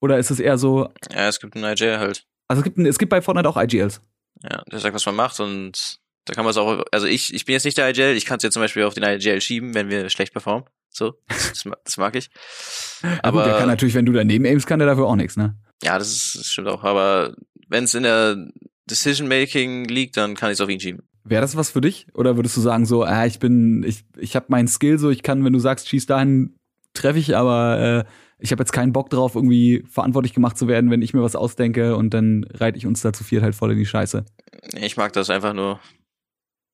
Oder 0.00 0.18
ist 0.18 0.30
es 0.30 0.40
eher 0.40 0.58
so? 0.58 0.88
Ja, 1.12 1.28
es 1.28 1.38
gibt 1.38 1.54
einen 1.54 1.64
IGL 1.64 1.98
halt. 1.98 2.26
Also 2.48 2.60
es 2.60 2.64
gibt, 2.64 2.78
es 2.78 2.98
gibt 2.98 3.10
bei 3.10 3.22
Fortnite 3.22 3.48
auch 3.48 3.56
IGLs. 3.56 4.00
Ja, 4.42 4.62
der 4.70 4.80
sagt, 4.80 4.94
was 4.94 5.06
man 5.06 5.14
macht 5.14 5.38
und 5.38 5.98
da 6.24 6.34
kann 6.34 6.44
man 6.44 6.50
es 6.50 6.56
auch, 6.56 6.82
also 6.90 7.06
ich, 7.06 7.32
ich 7.32 7.44
bin 7.44 7.52
jetzt 7.52 7.64
nicht 7.64 7.78
der 7.78 7.88
IGL, 7.90 8.16
ich 8.16 8.26
kann 8.26 8.38
es 8.38 8.42
jetzt 8.42 8.54
zum 8.54 8.62
Beispiel 8.62 8.82
auf 8.82 8.94
den 8.94 9.04
IGL 9.04 9.40
schieben, 9.40 9.74
wenn 9.74 9.88
wir 9.88 10.10
schlecht 10.10 10.32
performen. 10.32 10.68
So, 10.96 11.14
das, 11.28 11.64
das 11.84 11.96
mag 11.98 12.16
ich. 12.16 12.30
Aber 13.22 13.42
gut, 13.42 13.50
der 13.50 13.58
kann 13.58 13.68
natürlich, 13.68 13.94
wenn 13.94 14.06
du 14.06 14.12
daneben 14.12 14.46
aimst, 14.46 14.66
kann 14.66 14.78
der 14.78 14.88
dafür 14.88 15.06
auch 15.06 15.16
nichts, 15.16 15.36
ne? 15.36 15.54
Ja, 15.82 15.98
das, 15.98 16.08
ist, 16.08 16.36
das 16.38 16.46
stimmt 16.46 16.68
auch. 16.68 16.84
Aber 16.84 17.36
wenn 17.68 17.84
es 17.84 17.94
in 17.94 18.04
der 18.04 18.48
Decision 18.88 19.28
Making 19.28 19.84
liegt, 19.84 20.16
dann 20.16 20.34
kann 20.34 20.50
ich 20.50 20.54
es 20.54 20.60
auf 20.62 20.70
ihn 20.70 20.80
schieben. 20.80 21.02
Wäre 21.22 21.42
das 21.42 21.54
was 21.54 21.70
für 21.70 21.82
dich? 21.82 22.06
Oder 22.14 22.36
würdest 22.36 22.56
du 22.56 22.62
sagen 22.62 22.86
so, 22.86 23.02
ah, 23.02 23.26
ich 23.26 23.38
bin, 23.40 23.82
ich, 23.82 24.04
ich 24.16 24.36
habe 24.36 24.46
meinen 24.48 24.68
Skill 24.68 24.98
so, 24.98 25.10
ich 25.10 25.22
kann, 25.22 25.44
wenn 25.44 25.52
du 25.52 25.58
sagst, 25.58 25.86
schieß 25.88 26.06
dahin, 26.06 26.56
treffe 26.94 27.18
ich, 27.18 27.36
aber 27.36 28.06
äh, 28.08 28.10
ich 28.38 28.52
habe 28.52 28.62
jetzt 28.62 28.72
keinen 28.72 28.94
Bock 28.94 29.10
drauf, 29.10 29.34
irgendwie 29.34 29.84
verantwortlich 29.90 30.32
gemacht 30.32 30.56
zu 30.56 30.66
werden, 30.66 30.90
wenn 30.90 31.02
ich 31.02 31.12
mir 31.12 31.22
was 31.22 31.36
ausdenke 31.36 31.94
und 31.96 32.14
dann 32.14 32.44
reite 32.54 32.78
ich 32.78 32.86
uns 32.86 33.02
da 33.02 33.12
zu 33.12 33.22
viert 33.22 33.42
halt 33.42 33.54
voll 33.54 33.72
in 33.72 33.78
die 33.78 33.84
Scheiße. 33.84 34.24
Ich 34.80 34.96
mag 34.96 35.12
das 35.12 35.28
einfach 35.28 35.52
nur, 35.52 35.78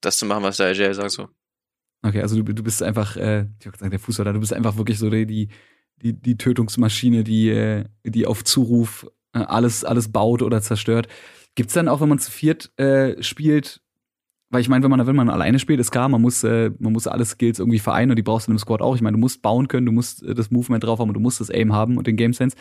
das 0.00 0.18
zu 0.18 0.26
machen, 0.26 0.44
was 0.44 0.58
der 0.58 0.68
AJ 0.68 0.92
sagt 0.94 1.10
so. 1.10 1.28
Okay, 2.03 2.20
also 2.20 2.42
du, 2.42 2.53
du 2.53 2.62
bist 2.62 2.82
einfach, 2.82 3.16
äh, 3.16 3.46
ich 3.61 3.66
hab 3.66 3.74
gesagt, 3.74 3.92
der 3.92 4.00
Fußballer, 4.00 4.32
du 4.32 4.40
bist 4.40 4.53
einfach 4.53 4.76
wirklich 4.76 4.98
so 4.98 5.09
die, 5.09 5.48
die, 5.96 6.12
die, 6.12 6.36
Tötungsmaschine, 6.36 7.22
die, 7.22 7.50
äh, 7.50 7.84
die 8.05 8.26
auf 8.26 8.42
Zuruf 8.42 9.07
äh, 9.34 9.38
alles, 9.38 9.84
alles 9.84 10.11
baut 10.11 10.42
oder 10.42 10.61
zerstört. 10.61 11.07
Gibt's 11.55 11.74
dann 11.74 11.88
auch, 11.88 12.00
wenn 12.00 12.09
man 12.09 12.18
zu 12.18 12.30
viert 12.30 12.76
äh, 12.78 13.22
spielt, 13.22 13.82
weil 14.50 14.61
ich 14.61 14.68
meine, 14.68 14.82
wenn 14.82 14.90
man, 14.90 15.07
wenn 15.07 15.16
man 15.16 15.30
alleine 15.30 15.59
spielt, 15.59 15.80
ist 15.80 15.92
klar, 15.92 16.09
man 16.09 16.20
muss, 16.20 16.42
äh, 16.44 16.72
man 16.78 16.92
muss 16.92 17.07
alle 17.07 17.24
Skills 17.24 17.59
irgendwie 17.59 17.78
vereinen 17.78 18.11
und 18.11 18.16
die 18.16 18.22
brauchst 18.22 18.48
du 18.48 18.50
in 18.50 18.53
einem 18.53 18.59
Squad 18.59 18.82
auch. 18.82 18.96
Ich 18.96 19.00
meine, 19.00 19.16
du 19.16 19.20
musst 19.20 19.40
bauen 19.40 19.68
können, 19.68 19.86
du 19.86 19.92
musst 19.92 20.22
äh, 20.24 20.34
das 20.34 20.50
Movement 20.50 20.84
drauf 20.84 20.98
haben 20.98 21.09
und 21.09 21.14
du 21.14 21.20
musst 21.20 21.40
das 21.40 21.50
Aim 21.50 21.72
haben 21.72 21.96
und 21.96 22.07
den 22.07 22.16
Game 22.16 22.32
Sense. 22.32 22.57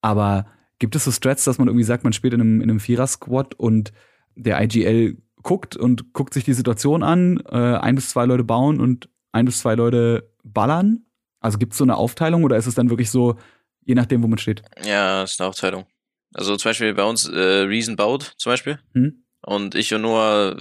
Aber 0.00 0.46
gibt 0.78 0.94
es 0.94 1.04
so 1.04 1.10
Strats, 1.10 1.44
dass 1.44 1.58
man 1.58 1.68
irgendwie 1.68 1.84
sagt, 1.84 2.04
man 2.04 2.12
spielt 2.12 2.34
in 2.34 2.40
einem, 2.40 2.60
in 2.60 2.70
einem 2.70 2.80
Vierer-Squad 2.80 3.54
und 3.54 3.92
der 4.34 4.62
IGL 4.62 5.18
guckt 5.46 5.76
und 5.76 6.12
guckt 6.12 6.34
sich 6.34 6.44
die 6.44 6.54
Situation 6.54 7.04
an, 7.04 7.40
äh, 7.48 7.56
ein 7.56 7.94
bis 7.94 8.10
zwei 8.10 8.26
Leute 8.26 8.42
bauen 8.42 8.80
und 8.80 9.08
ein 9.30 9.44
bis 9.44 9.60
zwei 9.60 9.76
Leute 9.76 10.28
ballern? 10.42 11.06
Also 11.40 11.56
gibt 11.56 11.72
es 11.72 11.78
so 11.78 11.84
eine 11.84 11.96
Aufteilung 11.96 12.42
oder 12.42 12.56
ist 12.56 12.66
es 12.66 12.74
dann 12.74 12.90
wirklich 12.90 13.10
so, 13.10 13.38
je 13.84 13.94
nachdem, 13.94 14.24
wo 14.24 14.26
man 14.26 14.38
steht? 14.38 14.62
Ja, 14.84 15.22
ist 15.22 15.40
eine 15.40 15.48
Aufteilung. 15.48 15.86
Also 16.34 16.56
zum 16.56 16.70
Beispiel 16.70 16.92
bei 16.94 17.04
uns 17.04 17.28
äh, 17.28 17.62
Reason 17.62 17.94
baut, 17.94 18.34
zum 18.38 18.50
Beispiel. 18.50 18.80
Hm? 18.92 19.24
Und 19.40 19.76
ich 19.76 19.94
und 19.94 20.02
Noah 20.02 20.56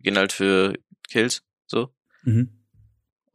gehen 0.00 0.16
halt 0.16 0.32
für 0.32 0.78
Kills, 1.10 1.42
so. 1.66 1.90
Mhm. 2.22 2.48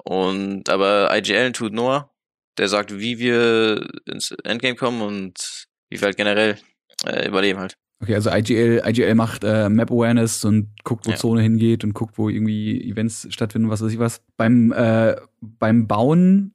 Und, 0.03 0.67
aber 0.67 1.15
IGL 1.15 1.51
tut 1.51 1.73
Noah, 1.73 2.11
der 2.57 2.69
sagt, 2.69 2.97
wie 2.97 3.19
wir 3.19 3.87
ins 4.05 4.31
Endgame 4.31 4.75
kommen 4.75 5.03
und 5.03 5.67
wie 5.89 6.01
wir 6.01 6.07
halt 6.07 6.17
generell 6.17 6.57
äh, 7.05 7.27
überleben 7.27 7.59
halt. 7.59 7.77
Okay, 7.99 8.13
also 8.13 8.29
IGL, 8.29 8.83
IGL 8.85 9.15
macht 9.15 9.43
äh, 9.43 9.69
Map 9.69 9.91
Awareness 9.91 10.45
und 10.45 10.69
guckt, 10.83 11.07
wo 11.07 11.11
ja. 11.11 11.17
Zone 11.17 11.41
hingeht 11.41 11.83
und 11.83 11.93
guckt, 11.93 12.17
wo 12.17 12.29
irgendwie 12.29 12.89
Events 12.89 13.27
stattfinden, 13.31 13.69
was 13.69 13.81
weiß 13.81 13.91
ich 13.91 13.99
was. 13.99 14.21
Beim, 14.37 14.71
äh, 14.71 15.15
beim 15.41 15.87
Bauen 15.87 16.53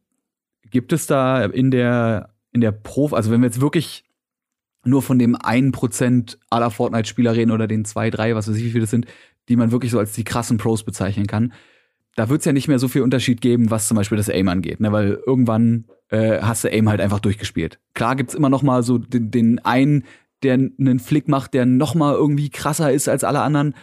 gibt 0.71 0.93
es 0.93 1.07
da 1.07 1.45
in 1.45 1.73
der, 1.73 2.31
in 2.53 2.61
der 2.61 2.71
Prof, 2.71 3.13
also 3.13 3.31
wenn 3.31 3.41
wir 3.41 3.49
jetzt 3.49 3.61
wirklich 3.61 4.05
nur 4.85 5.03
von 5.03 5.19
dem 5.19 5.37
einen 5.37 5.73
Prozent 5.73 6.39
aller 6.51 6.71
Fortnite-Spieler 6.71 7.35
reden 7.35 7.51
oder 7.51 7.67
den 7.67 7.85
zwei, 7.85 8.11
drei, 8.11 8.35
was 8.35 8.49
weiß 8.49 8.57
ich, 8.57 8.65
wie 8.65 8.71
viele 8.71 8.83
das 8.83 8.91
sind, 8.91 9.07
die 9.49 9.57
man 9.57 9.73
wirklich 9.73 9.91
so 9.91 9.99
als 9.99 10.13
die 10.13 10.25
krassen 10.25 10.59
Pros 10.59 10.85
bezeichnen 10.85 11.27
kann. 11.27 11.53
Da 12.15 12.29
wird 12.29 12.41
es 12.41 12.45
ja 12.45 12.53
nicht 12.53 12.69
mehr 12.69 12.79
so 12.79 12.89
viel 12.89 13.03
Unterschied 13.03 13.41
geben, 13.41 13.71
was 13.71 13.89
zum 13.89 13.97
Beispiel 13.97 14.19
das 14.19 14.29
Aim 14.29 14.49
angeht, 14.49 14.81
ne? 14.81 14.93
weil 14.93 15.19
irgendwann 15.27 15.87
äh, 16.09 16.41
hast 16.43 16.65
du 16.65 16.69
Aim 16.69 16.89
halt 16.89 17.01
einfach 17.01 17.21
durchgespielt. 17.21 17.79
Klar 17.95 18.17
gibt's 18.17 18.35
immer 18.35 18.51
noch 18.51 18.63
mal 18.63 18.83
so 18.83 18.99
den, 18.99 19.31
den 19.31 19.59
einen, 19.61 20.05
der 20.43 20.55
einen 20.55 20.99
Flick 20.99 21.29
macht, 21.29 21.55
der 21.55 21.67
noch 21.67 21.95
irgendwie 21.95 22.51
krasser 22.51 22.93
ist 22.93 23.09
als 23.09 23.25
alle 23.25 23.43
anderen, 23.43 23.75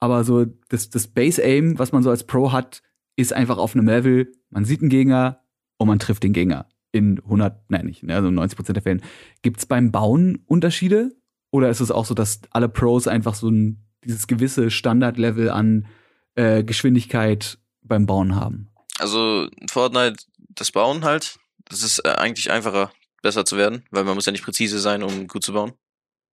aber 0.00 0.24
so 0.24 0.44
das, 0.68 0.90
das 0.90 1.08
Base-Aim, 1.08 1.78
was 1.78 1.92
man 1.92 2.02
so 2.02 2.10
als 2.10 2.24
Pro 2.24 2.52
hat, 2.52 2.82
ist 3.16 3.32
einfach 3.32 3.58
auf 3.58 3.74
einem 3.74 3.86
Level, 3.86 4.32
man 4.50 4.64
sieht 4.64 4.80
einen 4.80 4.90
Gegner 4.90 5.42
und 5.76 5.88
man 5.88 5.98
trifft 5.98 6.22
den 6.22 6.32
Gegner 6.32 6.68
in 6.92 7.18
100, 7.18 7.68
nein, 7.68 7.86
nicht, 7.86 8.08
also 8.08 8.30
90 8.30 8.56
Prozent 8.56 8.76
der 8.76 8.82
Fällen. 8.82 9.02
Gibt 9.42 9.58
es 9.58 9.66
beim 9.66 9.92
Bauen 9.92 10.42
Unterschiede? 10.46 11.10
Oder 11.50 11.70
ist 11.70 11.80
es 11.80 11.90
auch 11.90 12.04
so, 12.04 12.14
dass 12.14 12.40
alle 12.50 12.68
Pros 12.68 13.06
einfach 13.08 13.34
so 13.34 13.48
ein, 13.48 13.84
dieses 14.04 14.26
gewisse 14.26 14.70
Standardlevel 14.70 15.50
an 15.50 15.86
äh, 16.34 16.62
Geschwindigkeit 16.62 17.58
beim 17.82 18.06
Bauen 18.06 18.34
haben? 18.36 18.70
Also 18.98 19.48
Fortnite, 19.70 20.24
das 20.48 20.72
Bauen 20.72 21.04
halt, 21.04 21.38
das 21.64 21.82
ist 21.82 22.04
äh, 22.04 22.10
eigentlich 22.10 22.50
einfacher, 22.50 22.90
besser 23.22 23.44
zu 23.44 23.56
werden, 23.56 23.84
weil 23.90 24.04
man 24.04 24.14
muss 24.14 24.26
ja 24.26 24.32
nicht 24.32 24.44
präzise 24.44 24.78
sein, 24.78 25.02
um 25.02 25.26
gut 25.26 25.44
zu 25.44 25.52
bauen. 25.52 25.72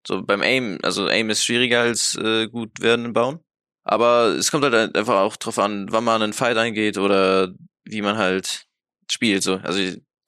So 0.08 0.24
beim 0.24 0.42
Aim, 0.42 0.78
also 0.84 1.08
Aim 1.08 1.30
ist 1.30 1.46
schwieriger 1.46 1.82
als 1.82 2.16
äh, 2.16 2.48
gut 2.48 2.82
werden 2.82 3.06
im 3.06 3.14
Bauen. 3.14 3.40
Aber 3.84 4.36
es 4.38 4.52
kommt 4.52 4.64
halt 4.64 4.96
einfach 4.96 5.16
auch 5.16 5.36
drauf 5.36 5.60
an, 5.60 5.88
wann 5.92 6.04
man 6.04 6.22
einen 6.22 6.34
Fight 6.34 6.58
eingeht 6.58 6.98
oder 6.98 7.54
wie 7.84 8.02
man 8.02 8.18
halt 8.18 8.66
spielt. 9.10 9.44
So. 9.44 9.56
Also 9.58 9.80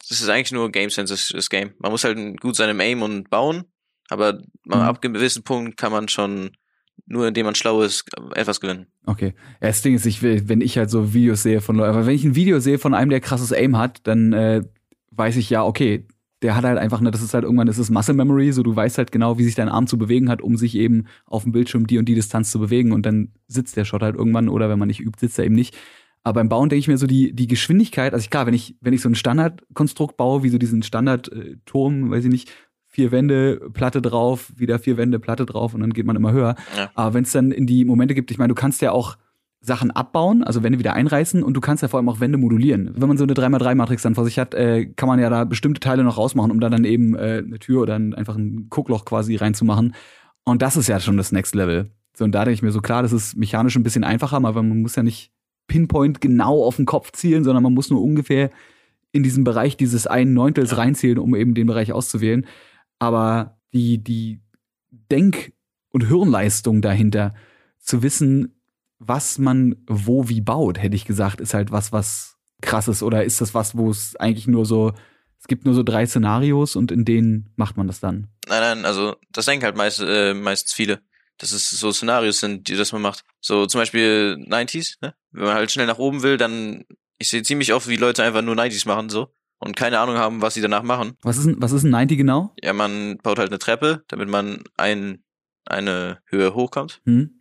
das 0.10 0.22
ist 0.22 0.30
eigentlich 0.30 0.52
nur 0.52 0.72
Game 0.72 0.90
Sense, 0.90 1.32
das, 1.34 1.50
Game. 1.50 1.74
Man 1.80 1.92
muss 1.92 2.04
halt 2.04 2.40
gut 2.40 2.56
seinem 2.56 2.80
Aim 2.80 3.02
und 3.02 3.30
bauen, 3.30 3.66
aber 4.10 4.40
man, 4.64 4.80
mhm. 4.80 4.86
ab 4.86 5.04
einem 5.04 5.14
gewissen 5.14 5.44
Punkt 5.44 5.78
kann 5.78 5.92
man 5.92 6.08
schon 6.08 6.52
nur 7.06 7.28
indem 7.28 7.46
man 7.46 7.56
schlau 7.56 7.82
ist, 7.82 8.06
etwas 8.34 8.60
gewinnen. 8.60 8.88
Okay. 9.06 9.34
Ja, 9.62 9.68
das 9.68 9.82
Ding 9.82 9.96
ist, 9.96 10.06
ich 10.06 10.22
will, 10.22 10.50
wenn 10.50 10.62
ich 10.62 10.78
halt 10.78 10.90
so 10.90 11.14
Videos 11.14 11.44
sehe 11.44 11.62
von 11.62 11.78
Leuten, 11.78 11.92
aber 11.96 12.06
wenn 12.06 12.16
ich 12.16 12.24
ein 12.24 12.36
Video 12.36 12.60
sehe 12.60 12.80
von 12.80 12.94
einem, 12.94 13.10
der 13.10 13.22
krasses 13.22 13.54
Aim 13.54 13.78
hat, 13.78 14.02
dann 14.04 14.34
äh, 14.34 14.62
weiß 15.12 15.38
ich 15.38 15.50
ja, 15.50 15.64
okay, 15.64 16.06
der 16.42 16.56
hat 16.56 16.64
halt 16.64 16.78
einfach, 16.78 17.02
ne, 17.02 17.12
das 17.12 17.22
ist 17.22 17.34
halt 17.34 17.44
irgendwann, 17.44 17.68
das 17.68 17.80
ist 17.80 17.90
Muscle 17.90 18.14
Memory, 18.14 18.52
so 18.52 18.64
du 18.64 18.76
weißt 18.76 18.98
halt 18.98 19.12
genau, 19.12 19.38
wie 19.38 19.44
sich 19.44 19.56
dein 19.56 19.70
Arm 19.70 19.88
zu 19.88 19.98
bewegen 19.98 20.30
hat, 20.30 20.42
um 20.42 20.56
sich 20.58 20.76
eben 20.76 21.06
auf 21.26 21.44
dem 21.44 21.52
Bildschirm 21.52 21.88
die 21.88 21.98
und 21.98 22.06
die 22.06 22.16
Distanz 22.16 22.52
zu 22.52 22.60
bewegen 22.60 22.92
und 22.92 23.06
dann 23.06 23.32
sitzt 23.48 23.76
der 23.76 23.86
Shot 23.86 24.04
halt 24.04 24.16
irgendwann 24.16 24.50
oder 24.50 24.70
wenn 24.70 24.80
man 24.80 24.88
nicht 24.88 25.00
übt, 25.00 25.20
sitzt 25.20 25.40
er 25.40 25.46
eben 25.46 25.56
nicht. 25.56 25.76
Aber 26.24 26.36
beim 26.36 26.50
Bauen 26.50 26.70
denke 26.70 26.80
ich 26.80 26.88
mir 26.88 26.98
so 26.98 27.08
die, 27.08 27.34
die 27.34 27.48
Geschwindigkeit, 27.48 28.14
also 28.14 28.30
klar, 28.30 28.46
wenn 28.46 28.54
ich, 28.54 28.76
wenn 28.82 28.94
ich 28.94 29.02
so 29.02 29.10
ein 29.10 29.16
Standardkonstrukt 29.16 30.18
baue, 30.18 30.44
wie 30.44 30.50
so 30.50 30.58
diesen 30.58 30.84
Standardturm, 30.84 32.12
weiß 32.12 32.26
ich 32.26 32.32
nicht, 32.32 32.52
vier 32.86 33.12
Wände, 33.12 33.70
Platte 33.74 34.02
drauf, 34.02 34.52
wieder 34.56 34.80
vier 34.80 34.98
Wände, 34.98 35.20
Platte 35.20 35.46
drauf 35.46 35.74
und 35.74 35.82
dann 35.82 35.94
geht 35.94 36.06
man 36.06 36.16
immer 36.16 36.34
höher. 36.34 36.56
Ja. 36.76 36.92
Aber 36.96 37.14
wenn 37.14 37.24
es 37.24 37.32
dann 37.32 37.52
in 37.52 37.66
die 37.66 37.86
Momente 37.86 38.14
gibt, 38.14 38.32
ich 38.32 38.38
meine, 38.38 38.50
du 38.50 38.56
kannst 38.56 38.82
ja 38.82 38.92
auch 38.92 39.18
Sachen 39.60 39.92
abbauen, 39.92 40.44
also 40.44 40.64
Wände 40.64 40.80
wieder 40.80 40.94
einreißen 40.94 41.44
und 41.44 41.54
du 41.56 41.62
kannst 41.62 41.82
ja 41.82 41.88
vor 41.90 42.00
allem 42.00 42.10
auch 42.10 42.20
Wände 42.20 42.38
modulieren. 42.38 42.92
Wenn 42.96 43.08
man 43.08 43.18
so 43.18 43.24
eine 43.24 43.34
3x3-Matrix 43.34 44.04
dann 44.04 44.16
vor 44.16 44.24
sich 44.24 44.38
hat, 44.38 44.54
äh, 44.54 44.86
kann 44.86 45.08
man 45.08 45.20
ja 45.20 45.30
da 45.30 45.46
bestimmte 45.46 45.80
Teile 45.80 46.04
noch 46.04 46.18
rausmachen, 46.18 46.52
um 46.52 46.60
da 46.60 46.70
dann 46.70 46.86
eben 46.86 47.16
äh, 47.16 47.44
eine 47.46 47.60
Tür 47.60 47.82
oder 47.82 47.96
ein, 47.96 48.14
einfach 48.14 48.36
ein 48.36 48.68
Guckloch 48.70 49.06
quasi 49.06 49.36
reinzumachen. 49.36 49.96
Und 50.44 50.62
das 50.62 50.78
ist 50.78 50.88
ja 50.88 51.00
schon 51.00 51.18
das 51.18 51.32
Next 51.32 51.56
Level. 51.56 51.92
So, 52.16 52.24
und 52.24 52.34
da 52.34 52.46
denke 52.46 52.54
ich 52.54 52.62
mir 52.62 52.72
so, 52.72 52.82
klar, 52.82 53.02
das 53.02 53.14
ist 53.14 53.36
mechanisch 53.36 53.76
ein 53.76 53.84
bisschen 53.84 54.04
einfacher, 54.04 54.38
aber 54.38 54.64
man 54.64 54.82
muss 54.82 54.96
ja 54.96 55.04
nicht 55.04 55.32
Pinpoint 55.68 56.22
genau 56.22 56.64
auf 56.64 56.78
den 56.78 56.86
Kopf 56.86 57.12
zielen, 57.12 57.44
sondern 57.44 57.64
man 57.64 57.74
muss 57.74 57.90
nur 57.90 58.02
ungefähr 58.02 58.52
in 59.12 59.24
diesen 59.24 59.44
Bereich 59.44 59.78
dieses 59.78 60.08
einen 60.08 60.34
Neuntels 60.34 60.72
ja. 60.72 60.78
reinzielen, 60.78 61.18
um 61.18 61.36
eben 61.36 61.54
den 61.54 61.68
Bereich 61.68 61.92
auszuwählen. 61.94 62.46
Aber 63.00 63.60
die, 63.74 64.04
die 64.04 64.40
Denk- 65.12 65.54
und 65.90 66.08
Hirnleistung 66.08 66.82
dahinter, 66.82 67.34
zu 67.80 68.04
wissen, 68.04 68.57
was 69.00 69.38
man 69.38 69.76
wo 69.88 70.28
wie 70.30 70.42
baut, 70.42 70.82
hätte 70.82 70.96
ich 70.96 71.06
gesagt, 71.06 71.40
ist 71.42 71.54
halt 71.54 71.72
was, 71.72 71.92
was 71.92 72.38
krasses. 72.62 73.04
Oder 73.04 73.24
ist 73.24 73.42
das 73.42 73.54
was, 73.54 73.78
wo 73.78 73.90
es 73.90 74.16
eigentlich 74.16 74.48
nur 74.48 74.66
so, 74.66 74.94
es 75.40 75.48
gibt 75.48 75.66
nur 75.66 75.74
so 75.76 75.84
drei 75.84 76.06
Szenarios 76.06 76.76
und 76.76 76.92
in 76.92 77.06
denen 77.06 77.52
macht 77.56 77.78
man 77.78 77.88
das 77.88 78.00
dann? 78.00 78.28
Nein, 78.48 78.62
nein, 78.62 78.86
also 78.86 79.16
das 79.32 79.46
denken 79.46 79.66
halt 79.66 79.78
meist, 79.78 80.00
äh, 80.02 80.34
meistens 80.34 80.74
viele 80.74 81.02
dass 81.40 81.52
es 81.52 81.70
so 81.70 81.92
Szenarios 81.92 82.40
sind, 82.40 82.68
die 82.68 82.76
das 82.76 82.92
man 82.94 83.04
macht. 83.04 83.24
So 83.42 83.68
zum 83.68 83.80
Beispiel 83.82 84.44
90s, 84.48 84.98
ne? 85.02 85.14
Wenn 85.30 85.44
man 85.46 85.54
halt 85.54 85.70
schnell 85.70 85.86
nach 85.86 86.00
oben 86.00 86.24
will, 86.24 86.38
dann 86.38 86.84
ich 87.20 87.30
sehe 87.30 87.44
ziemlich 87.44 87.74
oft, 87.74 87.88
wie 87.88 87.96
Leute 87.96 88.24
einfach 88.24 88.42
nur 88.42 88.56
90s 88.56 88.88
machen 88.88 89.10
so 89.10 89.32
und 89.60 89.76
keine 89.76 90.00
Ahnung 90.00 90.18
haben, 90.18 90.42
was 90.42 90.56
sie 90.56 90.62
danach 90.62 90.82
machen. 90.82 91.14
Was 91.22 91.38
ist, 91.38 91.46
ein- 91.46 91.58
was 91.60 91.74
ist 91.74 91.84
ein 91.84 91.92
90 91.92 92.18
genau? 92.18 92.56
Ja, 92.64 92.74
man 92.74 93.18
baut 93.22 93.38
halt 93.38 93.50
eine 93.52 93.60
Treppe, 93.60 94.04
damit 94.08 94.30
man 94.30 94.64
ein, 94.78 95.24
eine 95.66 96.18
Höhe 96.26 96.56
hochkommt. 96.56 97.02
Hm? 97.06 97.37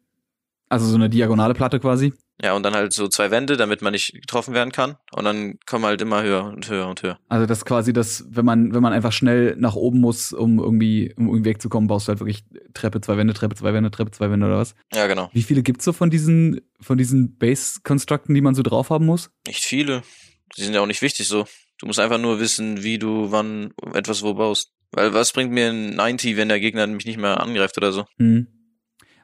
Also 0.68 0.86
so 0.86 0.96
eine 0.96 1.08
diagonale 1.08 1.54
Platte 1.54 1.80
quasi. 1.80 2.12
Ja, 2.42 2.52
und 2.52 2.64
dann 2.64 2.74
halt 2.74 2.92
so 2.92 3.08
zwei 3.08 3.30
Wände, 3.30 3.56
damit 3.56 3.80
man 3.80 3.92
nicht 3.92 4.12
getroffen 4.12 4.52
werden 4.52 4.70
kann. 4.70 4.96
Und 5.12 5.24
dann 5.24 5.58
kommen 5.64 5.86
halt 5.86 6.02
immer 6.02 6.22
höher 6.22 6.44
und 6.44 6.68
höher 6.68 6.86
und 6.86 7.02
höher. 7.02 7.18
Also 7.28 7.46
das 7.46 7.58
ist 7.58 7.64
quasi 7.64 7.94
das, 7.94 8.26
wenn 8.28 8.44
man, 8.44 8.74
wenn 8.74 8.82
man 8.82 8.92
einfach 8.92 9.12
schnell 9.12 9.56
nach 9.56 9.74
oben 9.74 10.00
muss, 10.00 10.34
um 10.34 10.58
irgendwie, 10.58 11.14
um 11.16 11.28
irgendwie 11.28 11.46
wegzukommen, 11.46 11.88
baust 11.88 12.08
du 12.08 12.10
halt 12.10 12.20
wirklich 12.20 12.44
Treppe, 12.74 13.00
zwei 13.00 13.16
Wände, 13.16 13.32
Treppe, 13.32 13.54
zwei 13.54 13.72
Wände, 13.72 13.90
Treppe, 13.90 14.10
zwei 14.10 14.30
Wände 14.30 14.46
oder 14.46 14.58
was? 14.58 14.74
Ja, 14.92 15.06
genau. 15.06 15.30
Wie 15.32 15.42
viele 15.42 15.62
gibt's 15.62 15.84
so 15.84 15.94
von 15.94 16.10
diesen, 16.10 16.60
von 16.80 16.98
diesen 16.98 17.38
Base-Konstrukten, 17.38 18.34
die 18.34 18.42
man 18.42 18.54
so 18.54 18.62
drauf 18.62 18.90
haben 18.90 19.06
muss? 19.06 19.30
Nicht 19.46 19.64
viele. 19.64 20.02
Die 20.58 20.62
sind 20.62 20.74
ja 20.74 20.82
auch 20.82 20.86
nicht 20.86 21.02
wichtig 21.02 21.28
so. 21.28 21.46
Du 21.78 21.86
musst 21.86 21.98
einfach 21.98 22.18
nur 22.18 22.38
wissen, 22.38 22.82
wie 22.82 22.98
du 22.98 23.30
wann 23.30 23.72
etwas 23.94 24.22
wo 24.22 24.34
baust. 24.34 24.72
Weil 24.92 25.14
was 25.14 25.32
bringt 25.32 25.52
mir 25.52 25.70
ein 25.70 25.94
90, 25.94 26.36
wenn 26.36 26.48
der 26.48 26.60
Gegner 26.60 26.86
mich 26.86 27.06
nicht 27.06 27.18
mehr 27.18 27.40
angreift 27.40 27.76
oder 27.76 27.92
so? 27.92 28.04
Hm. 28.18 28.46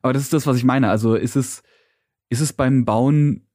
Aber 0.03 0.13
das 0.13 0.23
ist 0.23 0.33
das, 0.33 0.47
was 0.47 0.57
ich 0.57 0.65
meine. 0.65 0.91
Also 0.91 1.15
ist 1.15 1.37
es, 1.37 1.63
ist 2.29 2.41
es 2.41 2.53
beim 2.53 2.85
Bauen, 2.85 3.47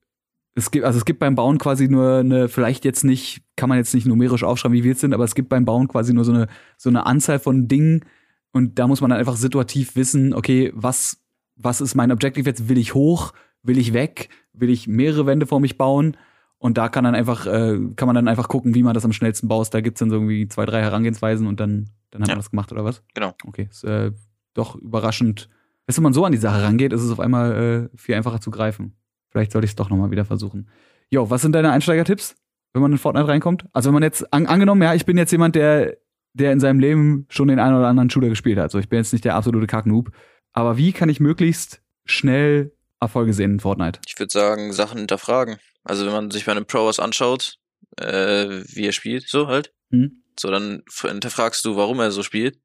es 0.56 0.72
gibt, 0.72 0.86
also 0.86 0.98
es 0.98 1.06
gibt 1.06 1.20
beim 1.20 1.36
Bauen 1.36 1.58
quasi 1.58 1.88
nur 1.88 2.18
eine, 2.20 2.48
vielleicht 2.50 2.86
jetzt 2.86 3.04
nicht, 3.04 3.44
kann 3.56 3.70
man 3.70 3.78
jetzt 3.78 3.94
nicht 3.94 4.08
numerisch 4.08 4.44
aufschreiben, 4.44 4.76
wie 4.76 4.82
viel 4.82 4.94
es 4.94 5.00
sind, 5.02 5.14
aber 5.14 5.24
es 5.24 5.36
gibt 5.36 5.50
beim 5.50 5.66
Bauen 5.66 5.88
quasi 5.88 6.14
nur 6.14 6.26
so 6.26 6.32
eine, 6.34 6.48
so 6.78 6.90
eine 6.90 7.06
Anzahl 7.06 7.38
von 7.40 7.68
Dingen 7.68 8.06
und 8.52 8.80
da 8.80 8.88
muss 8.88 9.02
man 9.02 9.10
dann 9.12 9.20
einfach 9.20 9.36
situativ 9.36 9.96
wissen, 9.96 10.34
okay, 10.34 10.72
was, 10.74 11.22
was 11.56 11.82
ist 11.82 11.96
mein 11.96 12.12
Objective 12.12 12.50
jetzt? 12.50 12.70
Will 12.70 12.78
ich 12.78 12.94
hoch? 12.96 13.34
Will 13.62 13.78
ich 13.78 13.94
weg? 13.94 14.30
Will 14.54 14.70
ich 14.70 14.88
mehrere 14.88 15.26
Wände 15.26 15.46
vor 15.46 15.60
mich 15.60 15.78
bauen? 15.78 16.18
Und 16.60 16.78
da 16.80 16.90
kann 16.90 17.04
dann 17.04 17.14
einfach, 17.14 17.46
äh, 17.46 17.78
kann 17.96 18.08
man 18.08 18.16
dann 18.16 18.28
einfach 18.28 18.48
gucken, 18.48 18.74
wie 18.74 18.82
man 18.82 18.96
das 18.96 19.06
am 19.06 19.14
schnellsten 19.14 19.48
baust. 19.48 19.74
Da 19.76 19.82
gibt's 19.82 20.00
dann 20.00 20.10
so 20.10 20.16
irgendwie 20.16 20.48
zwei, 20.48 20.66
drei 20.66 20.82
Herangehensweisen 20.82 21.46
und 21.46 21.60
dann, 21.60 21.90
dann 22.10 22.22
hat 22.24 22.30
Ja. 22.30 22.34
man 22.36 22.40
das 22.40 22.50
gemacht, 22.50 22.72
oder 22.72 22.84
was? 22.84 23.04
Genau. 23.14 23.36
Okay, 23.46 23.68
ist 23.70 23.84
äh, 23.84 24.12
doch 24.56 24.76
überraschend. 24.76 25.50
Weißt 25.88 25.98
du, 25.98 26.02
wenn 26.02 26.04
man 26.04 26.14
so 26.14 26.26
an 26.26 26.34
die 26.34 26.38
Sache 26.38 26.62
rangeht, 26.62 26.92
ist 26.92 27.02
es 27.02 27.12
auf 27.12 27.20
einmal 27.20 27.90
äh, 27.94 27.98
viel 27.98 28.16
einfacher 28.16 28.42
zu 28.42 28.52
greifen. 28.52 28.98
Vielleicht 29.30 29.54
sollte 29.54 29.66
ich 29.66 29.72
es 29.72 29.76
doch 29.76 29.90
nochmal 29.90 30.12
wieder 30.12 30.26
versuchen. 30.26 30.70
Jo, 31.10 31.30
was 31.30 31.42
sind 31.42 31.54
deine 31.54 31.72
Einsteigertipps, 31.72 32.36
wenn 32.74 32.82
man 32.82 32.92
in 32.92 32.98
Fortnite 32.98 33.28
reinkommt? 33.28 33.66
Also 33.72 33.88
wenn 33.88 33.94
man 33.94 34.04
jetzt, 34.04 34.34
an, 34.34 34.48
angenommen, 34.48 34.82
ja, 34.82 34.94
ich 34.94 35.06
bin 35.06 35.18
jetzt 35.18 35.32
jemand, 35.32 35.56
der, 35.56 35.98
der 36.34 36.52
in 36.52 36.60
seinem 36.60 36.80
Leben 36.80 37.26
schon 37.30 37.48
den 37.48 37.60
einen 37.60 37.78
oder 37.78 37.88
anderen 37.88 38.10
Shooter 38.10 38.28
gespielt 38.28 38.60
hat. 38.60 38.72
So, 38.72 38.80
ich 38.80 38.90
bin 38.90 38.98
jetzt 38.98 39.14
nicht 39.14 39.24
der 39.24 39.36
absolute 39.36 39.68
Kacknoob. 39.68 40.12
Aber 40.52 40.78
wie 40.78 40.92
kann 40.92 41.08
ich 41.08 41.22
möglichst 41.22 41.82
schnell 42.04 42.74
Erfolge 43.00 43.34
sehen 43.34 43.52
in 43.52 43.60
Fortnite? 43.62 44.02
Ich 44.08 44.20
würde 44.20 44.32
sagen, 44.32 44.74
Sachen 44.74 44.98
hinterfragen. 44.98 45.58
Also 45.84 46.06
wenn 46.06 46.14
man 46.14 46.32
sich 46.32 46.46
bei 46.46 46.52
einem 46.52 46.66
Pro 46.66 46.86
was 46.86 47.00
anschaut, 47.00 47.60
äh, 47.98 48.64
wie 48.66 48.86
er 48.86 48.92
spielt, 48.92 49.30
so 49.30 49.48
halt. 49.48 49.74
Hm? 49.92 50.24
So, 50.38 50.52
dann 50.52 50.84
hinterfragst 51.02 51.64
du, 51.64 51.78
warum 51.78 52.00
er 52.00 52.12
so 52.12 52.24
spielt. 52.24 52.60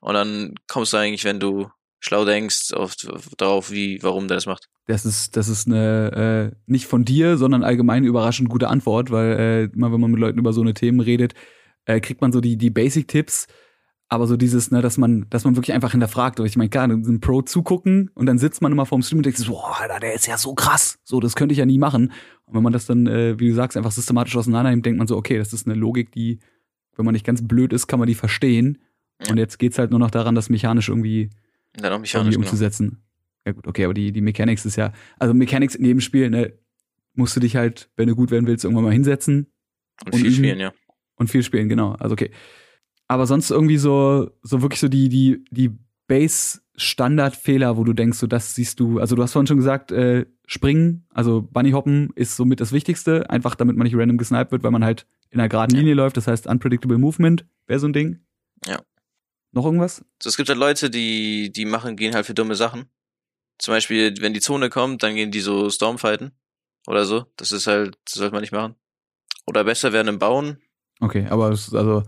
Und 0.00 0.14
dann 0.14 0.54
kommst 0.66 0.92
du 0.92 0.96
eigentlich, 0.96 1.24
wenn 1.24 1.40
du 1.40 1.70
schlau 2.04 2.24
denkst, 2.24 2.72
auf, 2.72 2.94
auf, 3.08 3.28
darauf, 3.36 3.70
wie, 3.70 4.02
warum 4.02 4.28
der 4.28 4.36
das 4.36 4.46
macht. 4.46 4.68
Das 4.86 5.06
ist, 5.06 5.36
das 5.36 5.48
ist 5.48 5.66
eine 5.66 6.52
äh, 6.52 6.56
nicht 6.66 6.86
von 6.86 7.04
dir, 7.04 7.38
sondern 7.38 7.64
allgemein 7.64 8.04
überraschend 8.04 8.50
gute 8.50 8.68
Antwort, 8.68 9.10
weil 9.10 9.32
äh, 9.38 9.64
immer 9.74 9.92
wenn 9.92 10.00
man 10.00 10.10
mit 10.10 10.20
Leuten 10.20 10.38
über 10.38 10.52
so 10.52 10.60
eine 10.60 10.74
Themen 10.74 11.00
redet, 11.00 11.34
äh, 11.86 12.00
kriegt 12.00 12.20
man 12.20 12.32
so 12.32 12.40
die, 12.40 12.56
die 12.56 12.70
Basic-Tipps, 12.70 13.46
aber 14.08 14.26
so 14.26 14.36
dieses, 14.36 14.70
ne, 14.70 14.82
dass 14.82 14.98
man, 14.98 15.26
dass 15.30 15.44
man 15.44 15.56
wirklich 15.56 15.74
einfach 15.74 15.92
hinterfragt. 15.92 16.38
Und 16.38 16.46
ich 16.46 16.56
meine, 16.56 16.68
klar, 16.68 16.86
ein 16.86 17.20
Pro 17.20 17.40
zugucken 17.40 18.10
und 18.14 18.26
dann 18.26 18.38
sitzt 18.38 18.60
man 18.60 18.70
immer 18.70 18.84
vorm 18.84 19.02
Stream 19.02 19.18
und 19.18 19.26
denkt 19.26 19.38
so, 19.38 19.52
boah, 19.52 19.80
Alter, 19.80 19.98
der 19.98 20.14
ist 20.14 20.26
ja 20.26 20.36
so 20.36 20.54
krass. 20.54 20.98
So, 21.04 21.20
das 21.20 21.34
könnte 21.34 21.52
ich 21.52 21.58
ja 21.58 21.66
nie 21.66 21.78
machen. 21.78 22.12
Und 22.44 22.54
wenn 22.54 22.62
man 22.62 22.74
das 22.74 22.84
dann, 22.84 23.06
äh, 23.06 23.40
wie 23.40 23.48
du 23.48 23.54
sagst, 23.54 23.78
einfach 23.78 23.92
systematisch 23.92 24.36
auseinander 24.36 24.70
nimmt, 24.70 24.84
denkt 24.84 24.98
man 24.98 25.06
so, 25.06 25.16
okay, 25.16 25.38
das 25.38 25.54
ist 25.54 25.66
eine 25.66 25.74
Logik, 25.74 26.12
die, 26.12 26.40
wenn 26.96 27.06
man 27.06 27.14
nicht 27.14 27.24
ganz 27.24 27.46
blöd 27.46 27.72
ist, 27.72 27.86
kann 27.86 27.98
man 27.98 28.06
die 28.06 28.14
verstehen. 28.14 28.78
Und 29.30 29.38
jetzt 29.38 29.58
geht's 29.58 29.78
halt 29.78 29.90
nur 29.90 30.00
noch 30.00 30.10
daran, 30.10 30.34
das 30.34 30.50
mechanisch 30.50 30.90
irgendwie 30.90 31.30
Und 31.76 31.82
dann 31.82 31.92
auch 31.92 31.96
irgendwie 31.96 32.08
mechanisch, 32.12 32.34
genau. 32.34 32.46
umzusetzen. 32.46 33.02
Ja 33.46 33.52
gut, 33.52 33.66
okay, 33.66 33.84
aber 33.84 33.94
die, 33.94 34.12
die 34.12 34.20
Mechanics 34.20 34.64
ist 34.64 34.76
ja, 34.76 34.92
also 35.18 35.34
Mechanics 35.34 35.74
in 35.74 35.84
jedem 35.84 36.00
Spiel, 36.00 36.30
ne, 36.30 36.54
musst 37.14 37.36
du 37.36 37.40
dich 37.40 37.56
halt, 37.56 37.90
wenn 37.96 38.08
du 38.08 38.16
gut 38.16 38.30
werden 38.30 38.46
willst, 38.46 38.64
irgendwann 38.64 38.84
mal 38.84 38.92
hinsetzen 38.92 39.52
Und 40.04 40.14
und 40.14 40.18
viel 40.20 40.26
üben. 40.26 40.36
spielen, 40.36 40.58
ja. 40.60 40.72
und 41.16 41.28
viel 41.30 41.42
spielen, 41.42 41.68
genau. 41.68 41.92
Also 41.92 42.14
okay. 42.14 42.30
Aber 43.06 43.26
sonst 43.26 43.50
irgendwie 43.50 43.76
so, 43.76 44.30
so 44.42 44.62
wirklich 44.62 44.80
so 44.80 44.88
die, 44.88 45.08
die, 45.08 45.44
die 45.50 45.70
Base-Standard-Fehler, 46.06 47.76
wo 47.76 47.84
du 47.84 47.92
denkst, 47.92 48.18
so 48.18 48.26
das 48.26 48.54
siehst 48.54 48.80
du, 48.80 48.98
also 48.98 49.14
du 49.14 49.22
hast 49.22 49.32
vorhin 49.32 49.46
schon 49.46 49.58
gesagt, 49.58 49.92
äh, 49.92 50.26
springen, 50.46 51.06
also 51.10 51.42
Bunnyhoppen 51.42 52.10
ist 52.14 52.36
somit 52.36 52.60
das 52.60 52.72
Wichtigste, 52.72 53.28
einfach 53.30 53.54
damit 53.54 53.76
man 53.76 53.84
nicht 53.84 53.96
random 53.96 54.16
gesniped 54.18 54.52
wird, 54.52 54.62
weil 54.62 54.70
man 54.70 54.84
halt 54.84 55.06
in 55.30 55.40
einer 55.40 55.48
geraden 55.48 55.74
Ja. 55.74 55.80
Linie 55.80 55.94
läuft, 55.94 56.16
das 56.16 56.26
heißt 56.26 56.46
Unpredictable 56.46 56.98
Movement, 56.98 57.46
wäre 57.66 57.80
so 57.80 57.86
ein 57.86 57.92
Ding. 57.92 58.20
Ja. 58.66 58.80
Noch 59.54 59.64
irgendwas? 59.64 60.04
So, 60.20 60.28
es 60.28 60.36
gibt 60.36 60.48
halt 60.48 60.58
Leute, 60.58 60.90
die, 60.90 61.50
die 61.52 61.64
machen, 61.64 61.96
gehen 61.96 62.14
halt 62.14 62.26
für 62.26 62.34
dumme 62.34 62.56
Sachen. 62.56 62.86
Zum 63.58 63.72
Beispiel, 63.72 64.14
wenn 64.20 64.34
die 64.34 64.40
Zone 64.40 64.68
kommt, 64.68 65.02
dann 65.04 65.14
gehen 65.14 65.30
die 65.30 65.40
so 65.40 65.70
Stormfighten 65.70 66.32
oder 66.88 67.04
so. 67.04 67.24
Das 67.36 67.52
ist 67.52 67.66
halt, 67.68 67.96
das 68.04 68.14
sollte 68.14 68.32
man 68.32 68.40
nicht 68.40 68.52
machen. 68.52 68.74
Oder 69.46 69.62
besser 69.64 69.92
werden 69.92 70.08
im 70.08 70.18
Bauen. 70.18 70.58
Okay, 71.00 71.26
aber 71.30 71.50
es 71.50 71.68
ist 71.68 71.74
also 71.74 72.02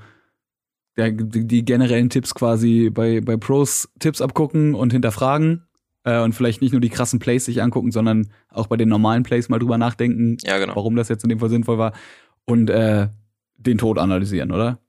der, 0.97 1.13
die, 1.13 1.47
die 1.47 1.65
generellen 1.65 2.11
Tipps 2.11 2.35
quasi 2.35 2.91
bei, 2.91 3.21
bei 3.21 3.37
Pros 3.37 3.89
Tipps 4.01 4.21
abgucken 4.21 4.75
und 4.75 4.93
hinterfragen 4.93 5.69
äh, 6.05 6.21
und 6.23 6.33
vielleicht 6.33 6.63
nicht 6.63 6.73
nur 6.73 6.81
die 6.81 6.89
krassen 6.89 7.19
Plays 7.21 7.45
sich 7.45 7.63
angucken, 7.63 7.93
sondern 7.93 8.33
auch 8.49 8.67
bei 8.67 8.77
den 8.77 8.89
normalen 8.89 9.23
Plays 9.23 9.49
mal 9.49 9.59
drüber 9.59 9.79
nachdenken, 9.79 10.39
Ja, 10.43 10.59
genau. 10.59 10.75
warum 10.75 10.97
das 10.97 11.09
jetzt 11.09 11.23
in 11.23 11.29
dem 11.29 11.39
Fall 11.39 11.51
sinnvoll 11.51 11.79
war 11.79 11.93
und 12.45 12.71
äh, 12.71 13.09
den 13.57 13.79
Tod 13.79 13.99
analysieren, 13.99 14.51
oder? 14.51 14.81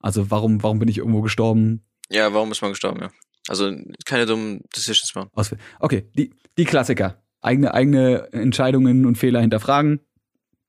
Also 0.00 0.30
warum, 0.30 0.62
warum 0.62 0.78
bin 0.78 0.88
ich 0.88 0.98
irgendwo 0.98 1.20
gestorben? 1.20 1.82
Ja, 2.10 2.32
warum 2.34 2.50
ist 2.52 2.60
man 2.62 2.72
gestorben, 2.72 3.00
ja. 3.00 3.10
Also 3.48 3.72
keine 4.04 4.26
dummen 4.26 4.62
Decisions 4.76 5.14
machen. 5.14 5.30
Okay, 5.78 6.08
die, 6.16 6.34
die 6.58 6.64
Klassiker. 6.64 7.22
Eigene, 7.40 7.72
eigene 7.72 8.32
Entscheidungen 8.32 9.06
und 9.06 9.16
Fehler 9.16 9.40
hinterfragen. 9.40 10.00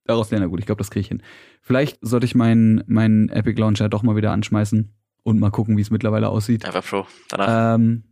Daraus 0.06 0.32
lernen, 0.32 0.50
gut, 0.50 0.60
ich 0.60 0.66
glaube, 0.66 0.80
das 0.80 0.90
kriege 0.90 1.02
ich 1.02 1.08
hin. 1.10 1.22
Vielleicht 1.62 2.00
sollte 2.02 2.26
ich 2.26 2.34
meinen 2.34 2.84
meinen 2.88 3.30
Epic 3.30 3.60
Launcher 3.60 3.90
doch 3.90 4.04
mal 4.04 4.16
wieder 4.16 4.32
anschmeißen 4.32 4.94
und 5.24 5.40
mal 5.40 5.52
gucken, 5.52 5.78
wie 5.78 5.82
es 5.82 5.92
mittlerweile 5.92 6.30
aussieht. 6.30 6.66
Einfach 6.66 6.86
Pro. 6.86 7.06
Danach. 7.30 7.76
Ähm, 7.76 8.04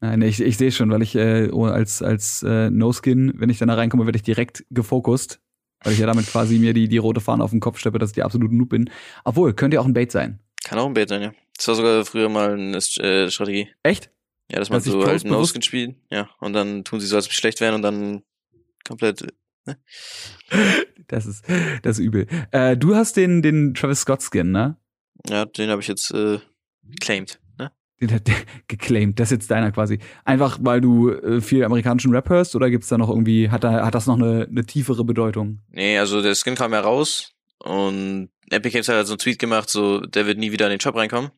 nein, 0.00 0.22
ich, 0.22 0.40
ich 0.40 0.56
sehe 0.56 0.72
schon, 0.72 0.90
weil 0.90 1.02
ich 1.02 1.14
äh, 1.14 1.50
oh, 1.50 1.64
als, 1.64 2.02
als 2.02 2.42
äh, 2.42 2.68
No-Skin, 2.70 3.34
wenn 3.36 3.48
ich 3.48 3.58
dann 3.58 3.68
da 3.68 3.74
reinkomme, 3.74 4.06
werde 4.06 4.16
ich 4.16 4.22
direkt 4.22 4.64
gefokust. 4.70 5.40
Weil 5.82 5.94
ich 5.94 5.98
ja 5.98 6.06
damit 6.06 6.26
quasi 6.26 6.58
mir 6.58 6.74
die, 6.74 6.88
die 6.88 6.98
rote 6.98 7.22
Fahne 7.22 7.42
auf 7.42 7.52
den 7.52 7.60
Kopf 7.60 7.78
steppe, 7.78 7.98
dass 7.98 8.10
ich 8.10 8.14
die 8.14 8.22
absolute 8.22 8.54
Noob 8.54 8.68
bin. 8.68 8.90
Obwohl, 9.24 9.54
könnte 9.54 9.76
ja 9.76 9.80
auch 9.80 9.86
ein 9.86 9.94
Bait 9.94 10.12
sein. 10.12 10.40
Kann 10.70 10.78
auch 10.78 10.86
ein 10.86 10.94
Bait 10.94 11.08
sein, 11.08 11.20
ja. 11.20 11.32
Das 11.56 11.66
war 11.66 11.74
sogar 11.74 12.04
früher 12.04 12.28
mal 12.28 12.52
eine 12.52 12.76
äh, 12.76 13.28
Strategie. 13.28 13.70
Echt? 13.82 14.08
Ja, 14.52 14.60
dass 14.60 14.70
man 14.70 14.76
Dass 14.76 14.84
so 14.84 15.04
halt 15.04 15.24
bewusst- 15.24 15.26
No-Skin 15.56 15.62
spielt. 15.62 15.96
Ja. 16.12 16.30
Und 16.38 16.52
dann 16.52 16.84
tun 16.84 17.00
sie 17.00 17.08
so, 17.08 17.16
als 17.16 17.26
ob 17.26 17.32
sie 17.32 17.38
schlecht 17.38 17.60
wären 17.60 17.74
und 17.74 17.82
dann 17.82 18.22
komplett. 18.86 19.26
Das 21.08 21.26
ist, 21.26 21.44
das 21.82 21.98
ist 21.98 22.04
übel. 22.04 22.28
Äh, 22.52 22.76
du 22.76 22.94
hast 22.94 23.16
den, 23.16 23.42
den 23.42 23.74
Travis 23.74 24.02
Scott 24.02 24.22
Skin, 24.22 24.52
ne? 24.52 24.76
Ja, 25.28 25.44
den 25.44 25.70
habe 25.70 25.82
ich 25.82 25.88
jetzt 25.88 26.12
äh, 26.12 26.38
claimed. 27.00 27.40
Ne? 27.58 27.72
Den 28.00 28.12
hat 28.12 28.28
der 28.28 28.36
geclaimed. 28.68 29.18
Das 29.18 29.28
ist 29.32 29.38
jetzt 29.38 29.50
deiner 29.50 29.72
quasi. 29.72 29.98
Einfach, 30.24 30.58
weil 30.62 30.80
du 30.80 31.10
äh, 31.10 31.40
viel 31.40 31.64
amerikanischen 31.64 32.14
Rap 32.14 32.28
hörst 32.28 32.54
oder 32.54 32.70
gibt's 32.70 32.86
da 32.86 32.96
noch 32.96 33.08
irgendwie, 33.08 33.50
hat, 33.50 33.64
da, 33.64 33.84
hat 33.84 33.96
das 33.96 34.06
noch 34.06 34.16
eine, 34.18 34.46
eine 34.48 34.64
tiefere 34.66 35.04
Bedeutung? 35.04 35.62
Nee, 35.70 35.98
also 35.98 36.22
der 36.22 36.36
Skin 36.36 36.54
kam 36.54 36.72
ja 36.72 36.80
raus 36.80 37.32
und 37.58 38.30
Epic 38.50 38.72
Games 38.72 38.88
hat 38.88 38.96
halt 38.96 39.06
so 39.06 39.14
einen 39.14 39.18
Tweet 39.18 39.38
gemacht, 39.38 39.70
so 39.70 40.00
der 40.00 40.26
wird 40.26 40.38
nie 40.38 40.52
wieder 40.52 40.66
in 40.66 40.70
den 40.70 40.80
Shop 40.80 40.96
reinkommen. 40.96 41.30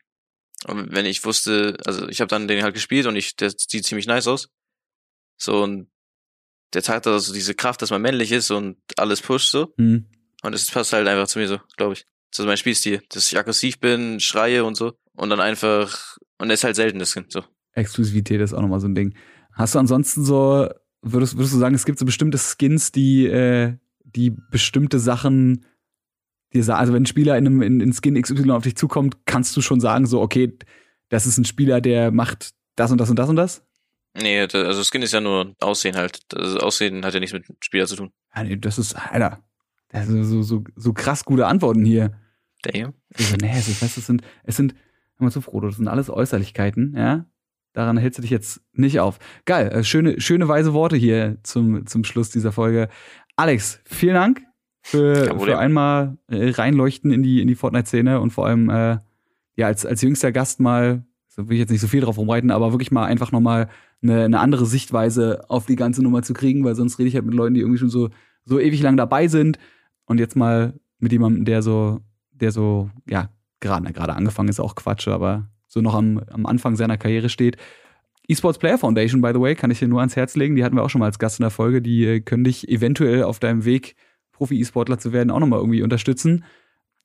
Und 0.66 0.92
wenn 0.92 1.06
ich 1.06 1.24
wusste, 1.24 1.76
also 1.84 2.08
ich 2.08 2.20
habe 2.20 2.28
dann 2.28 2.48
den 2.48 2.62
halt 2.62 2.74
gespielt 2.74 3.06
und 3.06 3.16
ich, 3.16 3.36
der 3.36 3.50
sieht 3.50 3.84
ziemlich 3.84 4.06
nice 4.06 4.28
aus. 4.28 4.48
So 5.36 5.62
und 5.62 5.88
der 6.72 6.82
zeigt 6.82 7.06
also 7.06 7.32
diese 7.32 7.54
Kraft, 7.54 7.82
dass 7.82 7.90
man 7.90 8.00
männlich 8.00 8.32
ist 8.32 8.50
und 8.50 8.76
alles 8.96 9.20
pusht 9.20 9.50
so. 9.50 9.74
Hm. 9.76 10.06
Und 10.42 10.54
es 10.54 10.70
passt 10.70 10.92
halt 10.92 11.06
einfach 11.06 11.28
zu 11.28 11.38
mir 11.38 11.48
so, 11.48 11.58
glaube 11.76 11.94
ich. 11.94 12.06
Das 12.30 12.40
ist 12.40 12.46
mein 12.46 12.56
Spielstil, 12.56 13.02
dass 13.10 13.30
ich 13.30 13.38
aggressiv 13.38 13.78
bin, 13.78 14.18
schreie 14.18 14.64
und 14.64 14.76
so. 14.76 14.94
Und 15.14 15.28
dann 15.28 15.40
einfach, 15.40 16.16
und 16.38 16.48
er 16.48 16.54
ist 16.54 16.64
halt 16.64 16.76
selten, 16.76 16.98
das 16.98 17.12
Skin, 17.12 17.26
so. 17.28 17.44
Exklusivität 17.74 18.40
ist 18.40 18.54
auch 18.54 18.62
nochmal 18.62 18.80
so 18.80 18.88
ein 18.88 18.94
Ding. 18.94 19.14
Hast 19.52 19.74
du 19.74 19.78
ansonsten 19.78 20.24
so, 20.24 20.68
würdest, 21.02 21.36
würdest 21.36 21.54
du 21.54 21.58
sagen, 21.58 21.74
es 21.74 21.84
gibt 21.84 21.98
so 21.98 22.06
bestimmte 22.06 22.38
Skins, 22.38 22.90
die, 22.90 23.26
äh, 23.26 23.76
die 24.04 24.30
bestimmte 24.30 24.98
Sachen 24.98 25.66
dir 26.54 26.64
sagen, 26.64 26.80
also 26.80 26.92
wenn 26.92 27.02
ein 27.02 27.06
Spieler 27.06 27.36
in 27.36 27.46
einem 27.46 27.62
in, 27.62 27.80
in 27.80 27.92
Skin 27.92 28.20
XY 28.20 28.50
auf 28.50 28.62
dich 28.62 28.76
zukommt, 28.76 29.26
kannst 29.26 29.56
du 29.56 29.60
schon 29.60 29.80
sagen, 29.80 30.06
so, 30.06 30.20
okay, 30.20 30.56
das 31.08 31.26
ist 31.26 31.38
ein 31.38 31.44
Spieler, 31.44 31.80
der 31.80 32.10
macht 32.10 32.50
das 32.76 32.90
und 32.90 32.98
das 32.98 33.10
und 33.10 33.18
das 33.18 33.28
und 33.28 33.36
das? 33.36 33.64
Nee, 34.14 34.40
also 34.40 34.82
Skin 34.84 35.02
ist 35.02 35.12
ja 35.12 35.20
nur 35.20 35.54
Aussehen 35.60 35.96
halt. 35.96 36.20
Das 36.28 36.56
Aussehen 36.56 37.04
hat 37.04 37.14
ja 37.14 37.20
nichts 37.20 37.32
mit 37.32 37.44
Spieler 37.60 37.86
zu 37.86 37.96
tun. 37.96 38.12
Ja, 38.34 38.44
nee, 38.44 38.56
das 38.56 38.78
ist, 38.78 38.94
Alter, 38.94 39.42
das 39.88 40.06
sind 40.06 40.24
so, 40.24 40.42
so, 40.42 40.64
so 40.76 40.92
krass 40.92 41.24
gute 41.24 41.46
Antworten 41.46 41.84
hier. 41.84 42.18
Damn. 42.62 42.92
Also, 43.16 43.36
nee, 43.40 43.48
weißt, 43.48 43.80
du, 43.82 44.00
es 44.00 44.06
sind, 44.06 44.22
es 44.44 44.56
sind, 44.56 44.74
hör 45.16 45.24
mal 45.24 45.30
zu, 45.30 45.40
Frodo, 45.40 45.68
das 45.68 45.76
sind 45.76 45.88
alles 45.88 46.10
Äußerlichkeiten, 46.10 46.94
ja? 46.96 47.26
Daran 47.74 47.96
hältst 47.96 48.18
du 48.18 48.22
dich 48.22 48.30
jetzt 48.30 48.60
nicht 48.72 49.00
auf. 49.00 49.18
Geil, 49.46 49.68
äh, 49.68 49.82
schöne, 49.82 50.20
schöne 50.20 50.46
weise 50.46 50.74
Worte 50.74 50.96
hier 50.96 51.38
zum, 51.42 51.86
zum 51.86 52.04
Schluss 52.04 52.28
dieser 52.28 52.52
Folge. 52.52 52.90
Alex, 53.34 53.80
vielen 53.86 54.14
Dank 54.14 54.42
für, 54.82 55.38
für 55.38 55.58
einmal 55.58 56.18
äh, 56.28 56.50
reinleuchten 56.50 57.12
in 57.12 57.22
die, 57.22 57.40
in 57.40 57.48
die 57.48 57.54
Fortnite-Szene 57.54 58.20
und 58.20 58.32
vor 58.32 58.46
allem 58.46 58.68
äh, 58.68 58.98
ja 59.56 59.66
als, 59.66 59.86
als 59.86 60.02
jüngster 60.02 60.32
Gast 60.32 60.60
mal, 60.60 61.04
so 61.28 61.48
will 61.48 61.54
ich 61.54 61.60
jetzt 61.60 61.70
nicht 61.70 61.80
so 61.80 61.86
viel 61.86 62.00
drauf 62.00 62.18
rumreiten, 62.18 62.50
aber 62.50 62.72
wirklich 62.72 62.90
mal 62.90 63.04
einfach 63.04 63.32
nochmal 63.32 63.68
eine, 64.02 64.24
eine 64.24 64.40
andere 64.40 64.66
Sichtweise 64.66 65.44
auf 65.48 65.66
die 65.66 65.76
ganze 65.76 66.02
Nummer 66.02 66.22
zu 66.22 66.34
kriegen, 66.34 66.64
weil 66.64 66.74
sonst 66.74 66.98
rede 66.98 67.08
ich 67.08 67.14
halt 67.14 67.24
mit 67.24 67.34
Leuten, 67.34 67.54
die 67.54 67.60
irgendwie 67.60 67.78
schon 67.78 67.90
so, 67.90 68.10
so 68.44 68.58
ewig 68.58 68.82
lang 68.82 68.96
dabei 68.96 69.28
sind 69.28 69.58
und 70.06 70.18
jetzt 70.18 70.36
mal 70.36 70.74
mit 70.98 71.12
jemandem, 71.12 71.44
der 71.44 71.62
so, 71.62 72.00
der 72.32 72.50
so, 72.50 72.90
ja, 73.08 73.30
gerade 73.60 73.92
gerade 73.92 74.14
angefangen 74.14 74.48
ist 74.48 74.60
auch 74.60 74.74
Quatsch, 74.74 75.08
aber 75.08 75.48
so 75.68 75.80
noch 75.80 75.94
am, 75.94 76.20
am 76.30 76.44
Anfang 76.44 76.76
seiner 76.76 76.98
Karriere 76.98 77.28
steht. 77.28 77.56
eSports 78.28 78.58
Player 78.58 78.78
Foundation, 78.78 79.22
by 79.22 79.30
the 79.32 79.40
way, 79.40 79.54
kann 79.54 79.70
ich 79.70 79.78
dir 79.78 79.88
nur 79.88 80.00
ans 80.00 80.16
Herz 80.16 80.36
legen. 80.36 80.54
Die 80.54 80.64
hatten 80.64 80.76
wir 80.76 80.82
auch 80.82 80.90
schon 80.90 80.98
mal 80.98 81.06
als 81.06 81.18
Gast 81.18 81.38
in 81.38 81.44
der 81.44 81.50
Folge. 81.50 81.80
Die 81.80 82.04
äh, 82.04 82.20
können 82.20 82.44
dich 82.44 82.68
eventuell 82.68 83.22
auf 83.22 83.38
deinem 83.38 83.64
Weg, 83.64 83.96
Profi-E-Sportler 84.42 84.98
zu 84.98 85.12
werden, 85.12 85.30
auch 85.30 85.38
nochmal 85.38 85.60
irgendwie 85.60 85.82
unterstützen. 85.82 86.44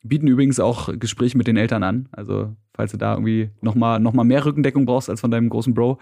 Bieten 0.04 0.28
übrigens 0.28 0.60
auch 0.60 0.90
Gespräche 0.98 1.38
mit 1.38 1.48
den 1.48 1.58
Eltern 1.58 1.84
an. 1.84 2.10
Also, 2.12 2.56
falls 2.74 2.92
du 2.92 2.98
da 2.98 3.14
irgendwie 3.14 3.52
nochmal 3.62 4.00
noch 4.00 4.14
mal 4.14 4.24
mehr 4.24 4.44
Rückendeckung 4.44 4.86
brauchst 4.86 5.10
als 5.10 5.22
von 5.22 5.32
deinem 5.32 5.50
großen 5.50 5.74
Bro, 5.74 6.00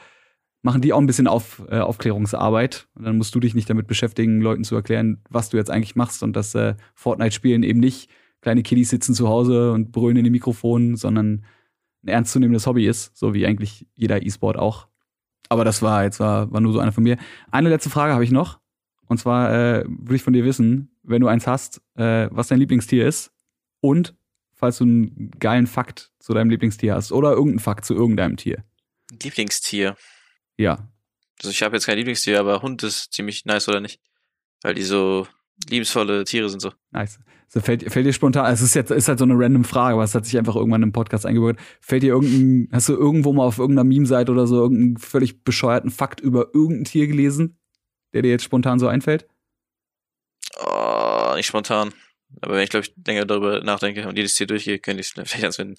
machen 0.61 0.81
die 0.81 0.93
auch 0.93 0.99
ein 0.99 1.07
bisschen 1.07 1.27
auf, 1.27 1.63
äh, 1.69 1.79
Aufklärungsarbeit. 1.79 2.87
Und 2.95 3.03
dann 3.03 3.17
musst 3.17 3.35
du 3.35 3.39
dich 3.39 3.53
nicht 3.53 3.69
damit 3.69 3.87
beschäftigen, 3.87 4.41
Leuten 4.41 4.63
zu 4.63 4.75
erklären, 4.75 5.21
was 5.29 5.49
du 5.49 5.57
jetzt 5.57 5.69
eigentlich 5.69 5.95
machst 5.95 6.23
und 6.23 6.35
dass 6.35 6.55
äh, 6.55 6.75
Fortnite-Spielen 6.93 7.63
eben 7.63 7.79
nicht 7.79 8.09
kleine 8.41 8.63
Kiddies 8.63 8.89
sitzen 8.89 9.13
zu 9.13 9.27
Hause 9.27 9.71
und 9.73 9.91
brüllen 9.91 10.17
in 10.17 10.23
die 10.23 10.29
Mikrofone, 10.29 10.97
sondern 10.97 11.45
ein 12.03 12.07
ernstzunehmendes 12.07 12.67
Hobby 12.67 12.87
ist, 12.87 13.17
so 13.17 13.33
wie 13.33 13.45
eigentlich 13.45 13.87
jeder 13.95 14.23
E-Sport 14.23 14.57
auch. 14.57 14.87
Aber 15.49 15.65
das 15.65 15.81
war 15.81 16.03
jetzt 16.03 16.19
war, 16.19 16.51
war 16.51 16.61
nur 16.61 16.73
so 16.73 16.79
einer 16.79 16.91
von 16.91 17.03
mir. 17.03 17.17
Eine 17.51 17.69
letzte 17.69 17.89
Frage 17.89 18.13
habe 18.13 18.23
ich 18.23 18.31
noch. 18.31 18.59
Und 19.07 19.19
zwar 19.19 19.53
äh, 19.53 19.85
würde 19.87 20.15
ich 20.15 20.23
von 20.23 20.33
dir 20.33 20.45
wissen, 20.45 20.94
wenn 21.05 21.21
du 21.21 21.27
eins 21.27 21.47
hast, 21.47 21.81
äh, 21.95 22.27
was 22.31 22.47
dein 22.47 22.59
Lieblingstier 22.59 23.07
ist 23.07 23.31
und 23.81 24.15
falls 24.53 24.77
du 24.77 24.85
einen 24.85 25.31
geilen 25.39 25.67
Fakt 25.67 26.11
zu 26.19 26.33
deinem 26.33 26.49
Lieblingstier 26.49 26.95
hast 26.95 27.11
oder 27.11 27.31
irgendeinen 27.31 27.59
Fakt 27.59 27.85
zu 27.85 27.93
irgendeinem 27.93 28.37
Tier. 28.37 28.63
Lieblingstier. 29.21 29.95
Ja. 30.57 30.89
Also 31.39 31.51
ich 31.51 31.61
habe 31.61 31.75
jetzt 31.75 31.85
kein 31.85 31.97
Lieblingstier, 31.97 32.39
aber 32.39 32.61
Hund 32.61 32.81
ist 32.83 33.13
ziemlich 33.13 33.45
nice, 33.45 33.67
oder 33.67 33.81
nicht? 33.81 33.99
Weil 34.61 34.73
die 34.73 34.83
so 34.83 35.27
liebensvolle 35.69 36.23
Tiere 36.23 36.49
sind 36.49 36.61
so. 36.61 36.71
Nice. 36.91 37.19
So 37.47 37.61
fällt, 37.61 37.83
fällt 37.91 38.05
dir 38.05 38.13
spontan, 38.13 38.51
es 38.51 38.61
ist 38.61 38.73
jetzt 38.73 38.91
ist 38.91 39.07
halt 39.07 39.19
so 39.19 39.25
eine 39.25 39.35
random 39.37 39.63
Frage, 39.63 39.93
aber 39.93 40.03
es 40.03 40.15
hat 40.15 40.25
sich 40.25 40.37
einfach 40.37 40.55
irgendwann 40.55 40.83
im 40.83 40.91
Podcast 40.91 41.25
eingebürgert. 41.25 41.63
Fällt 41.79 42.03
dir 42.03 42.13
irgendein, 42.13 42.69
hast 42.71 42.89
du 42.89 42.93
irgendwo 42.93 43.33
mal 43.33 43.45
auf 43.45 43.59
irgendeiner 43.59 43.87
Meme-Seite 43.87 44.31
oder 44.31 44.47
so 44.47 44.55
irgendeinen 44.55 44.97
völlig 44.97 45.43
bescheuerten 45.43 45.91
Fakt 45.91 46.19
über 46.19 46.47
irgendein 46.53 46.85
Tier 46.85 47.07
gelesen, 47.07 47.59
der 48.13 48.23
dir 48.23 48.31
jetzt 48.31 48.43
spontan 48.43 48.79
so 48.79 48.87
einfällt? 48.87 49.27
Oh, 50.57 50.94
nicht 51.35 51.47
spontan. 51.47 51.93
Aber 52.41 52.55
wenn 52.55 52.63
ich, 52.63 52.69
glaube 52.69 52.85
ich, 52.85 52.93
länger 53.05 53.25
darüber 53.25 53.61
nachdenke 53.61 54.07
und 54.07 54.17
jedes 54.17 54.35
Tier 54.35 54.47
durchgehe, 54.47 54.79
könnte 54.79 55.01
ich 55.01 55.07
es 55.07 55.13
vielleicht 55.13 55.41
ganz 55.41 55.55
finden. 55.55 55.75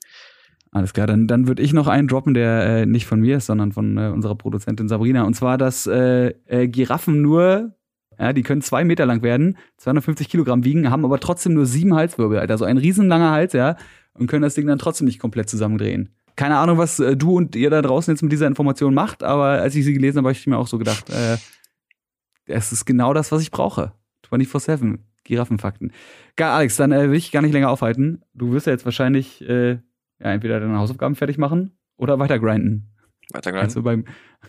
Alles 0.73 0.93
klar, 0.93 1.07
dann, 1.07 1.27
dann 1.27 1.47
würde 1.49 1.63
ich 1.63 1.73
noch 1.73 1.87
einen 1.87 2.09
droppen, 2.09 2.35
der 2.35 2.67
äh, 2.67 2.87
nicht 2.87 3.07
von 3.07 3.21
mir 3.21 3.39
ist, 3.39 3.47
sondern 3.47 3.73
von 3.73 3.97
äh, 3.97 4.09
unserer 4.09 4.35
Produzentin 4.35 4.89
Sabrina. 4.89 5.23
Und 5.25 5.35
zwar, 5.35 5.59
dass 5.59 5.87
äh, 5.87 6.35
äh, 6.47 6.69
Giraffen 6.69 7.23
nur, 7.23 7.75
ja, 8.19 8.33
die 8.33 8.43
können 8.43 8.63
zwei 8.63 8.85
Meter 8.85 9.07
lang 9.07 9.23
werden, 9.23 9.57
250 9.79 10.29
Kilogramm 10.29 10.65
wiegen, 10.65 10.91
haben 10.91 11.05
aber 11.05 11.21
trotzdem 11.21 11.55
nur 11.55 11.67
sieben 11.67 11.95
Halswirbel, 11.95 12.39
Alter. 12.39 12.59
So 12.59 12.65
ein 12.65 12.79
riesenlanger 12.79 13.31
Hals, 13.31 13.53
ja, 13.53 13.77
und 14.15 14.27
können 14.27 14.43
das 14.43 14.55
Ding 14.55 14.67
dann 14.67 14.79
trotzdem 14.79 15.07
nicht 15.07 15.19
komplett 15.19 15.49
zusammendrehen. 15.49 16.15
Keine 16.35 16.59
Ahnung, 16.59 16.77
was 16.77 17.01
äh, 17.01 17.17
du 17.17 17.37
und 17.37 17.57
ihr 17.57 17.71
da 17.71 17.81
draußen 17.81 18.13
jetzt 18.13 18.23
mit 18.23 18.33
dieser 18.33 18.47
Information 18.47 18.93
macht, 18.93 19.23
aber 19.23 19.63
als 19.63 19.75
ich 19.75 19.85
sie 19.85 19.95
gelesen 19.95 20.19
habe, 20.19 20.29
habe 20.29 20.39
ich 20.39 20.47
mir 20.47 20.59
auch 20.59 20.69
so 20.69 20.79
gedacht, 20.79 21.09
äh, 21.11 21.39
es 22.47 22.73
ist 22.73 22.85
genau 22.85 23.15
das, 23.15 23.33
was 23.33 23.41
ich 23.41 23.51
brauche. 23.51 23.93
24-7. 24.31 24.99
Giraffenfakten. 25.27 25.93
Geil, 26.37 26.49
Alex, 26.49 26.77
dann 26.77 26.93
äh, 26.93 27.11
will 27.11 27.16
ich 27.16 27.33
gar 27.33 27.43
nicht 27.43 27.53
länger 27.53 27.70
aufhalten. 27.70 28.22
Du 28.35 28.53
wirst 28.53 28.66
ja 28.66 28.72
jetzt 28.72 28.85
wahrscheinlich 28.85 29.47
äh, 29.49 29.72
ja, 29.72 29.79
entweder 30.33 30.61
deine 30.61 30.79
Hausaufgaben 30.79 31.14
fertig 31.14 31.39
machen 31.39 31.77
oder 31.97 32.18
weiter 32.18 32.39
grinden. 32.39 32.93
Weiter 33.33 33.51
grinden. 33.51 33.66
Also 33.66 33.83
beim 33.83 34.05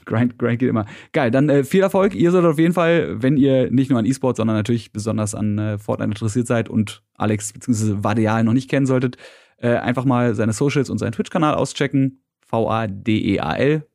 Grind, 0.05 0.37
Grind 0.37 0.59
geht 0.59 0.69
immer. 0.69 0.85
Geil, 1.11 1.31
dann 1.31 1.49
äh, 1.49 1.63
viel 1.63 1.81
Erfolg. 1.81 2.13
Ihr 2.15 2.31
solltet 2.31 2.51
auf 2.51 2.59
jeden 2.59 2.73
Fall, 2.73 3.21
wenn 3.21 3.37
ihr 3.37 3.71
nicht 3.71 3.89
nur 3.89 3.99
an 3.99 4.05
E-Sport, 4.05 4.37
sondern 4.37 4.55
natürlich 4.55 4.91
besonders 4.91 5.33
an 5.35 5.57
äh, 5.57 5.77
Fortnite 5.77 6.11
interessiert 6.11 6.47
seid 6.47 6.69
und 6.69 7.03
Alex 7.15 7.53
bzw. 7.53 8.03
Vadeal 8.03 8.43
noch 8.43 8.53
nicht 8.53 8.69
kennen 8.69 8.85
solltet, 8.85 9.17
äh, 9.57 9.75
einfach 9.75 10.05
mal 10.05 10.35
seine 10.35 10.53
Socials 10.53 10.89
und 10.89 10.99
seinen 10.99 11.11
Twitch-Kanal 11.13 11.55
auschecken. 11.55 12.21
V-A-D-E-A-L. 12.45 13.85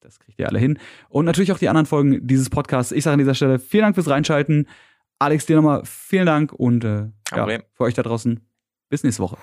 Das 0.00 0.18
kriegt 0.18 0.40
ihr 0.40 0.48
alle 0.48 0.58
hin. 0.58 0.78
Und 1.08 1.26
natürlich 1.26 1.52
auch 1.52 1.58
die 1.58 1.68
anderen 1.68 1.86
Folgen 1.86 2.26
dieses 2.26 2.50
Podcasts. 2.50 2.90
Ich 2.90 3.04
sage 3.04 3.12
an 3.12 3.18
dieser 3.18 3.34
Stelle 3.34 3.58
vielen 3.58 3.82
Dank 3.82 3.94
fürs 3.94 4.08
Reinschalten. 4.08 4.66
Alex, 5.22 5.46
dir 5.46 5.54
nochmal 5.54 5.82
vielen 5.84 6.26
Dank 6.26 6.52
und 6.52 6.82
äh, 6.82 7.04
ja, 7.30 7.46
für 7.46 7.84
euch 7.84 7.94
da 7.94 8.02
draußen. 8.02 8.40
Bis 8.88 9.04
nächste 9.04 9.22
Woche. 9.22 9.36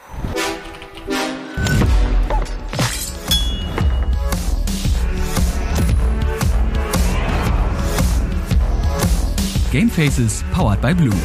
Game 9.72 9.90
Faces 9.90 10.44
powered 10.52 10.82
by 10.82 10.94
Blue. 10.94 11.16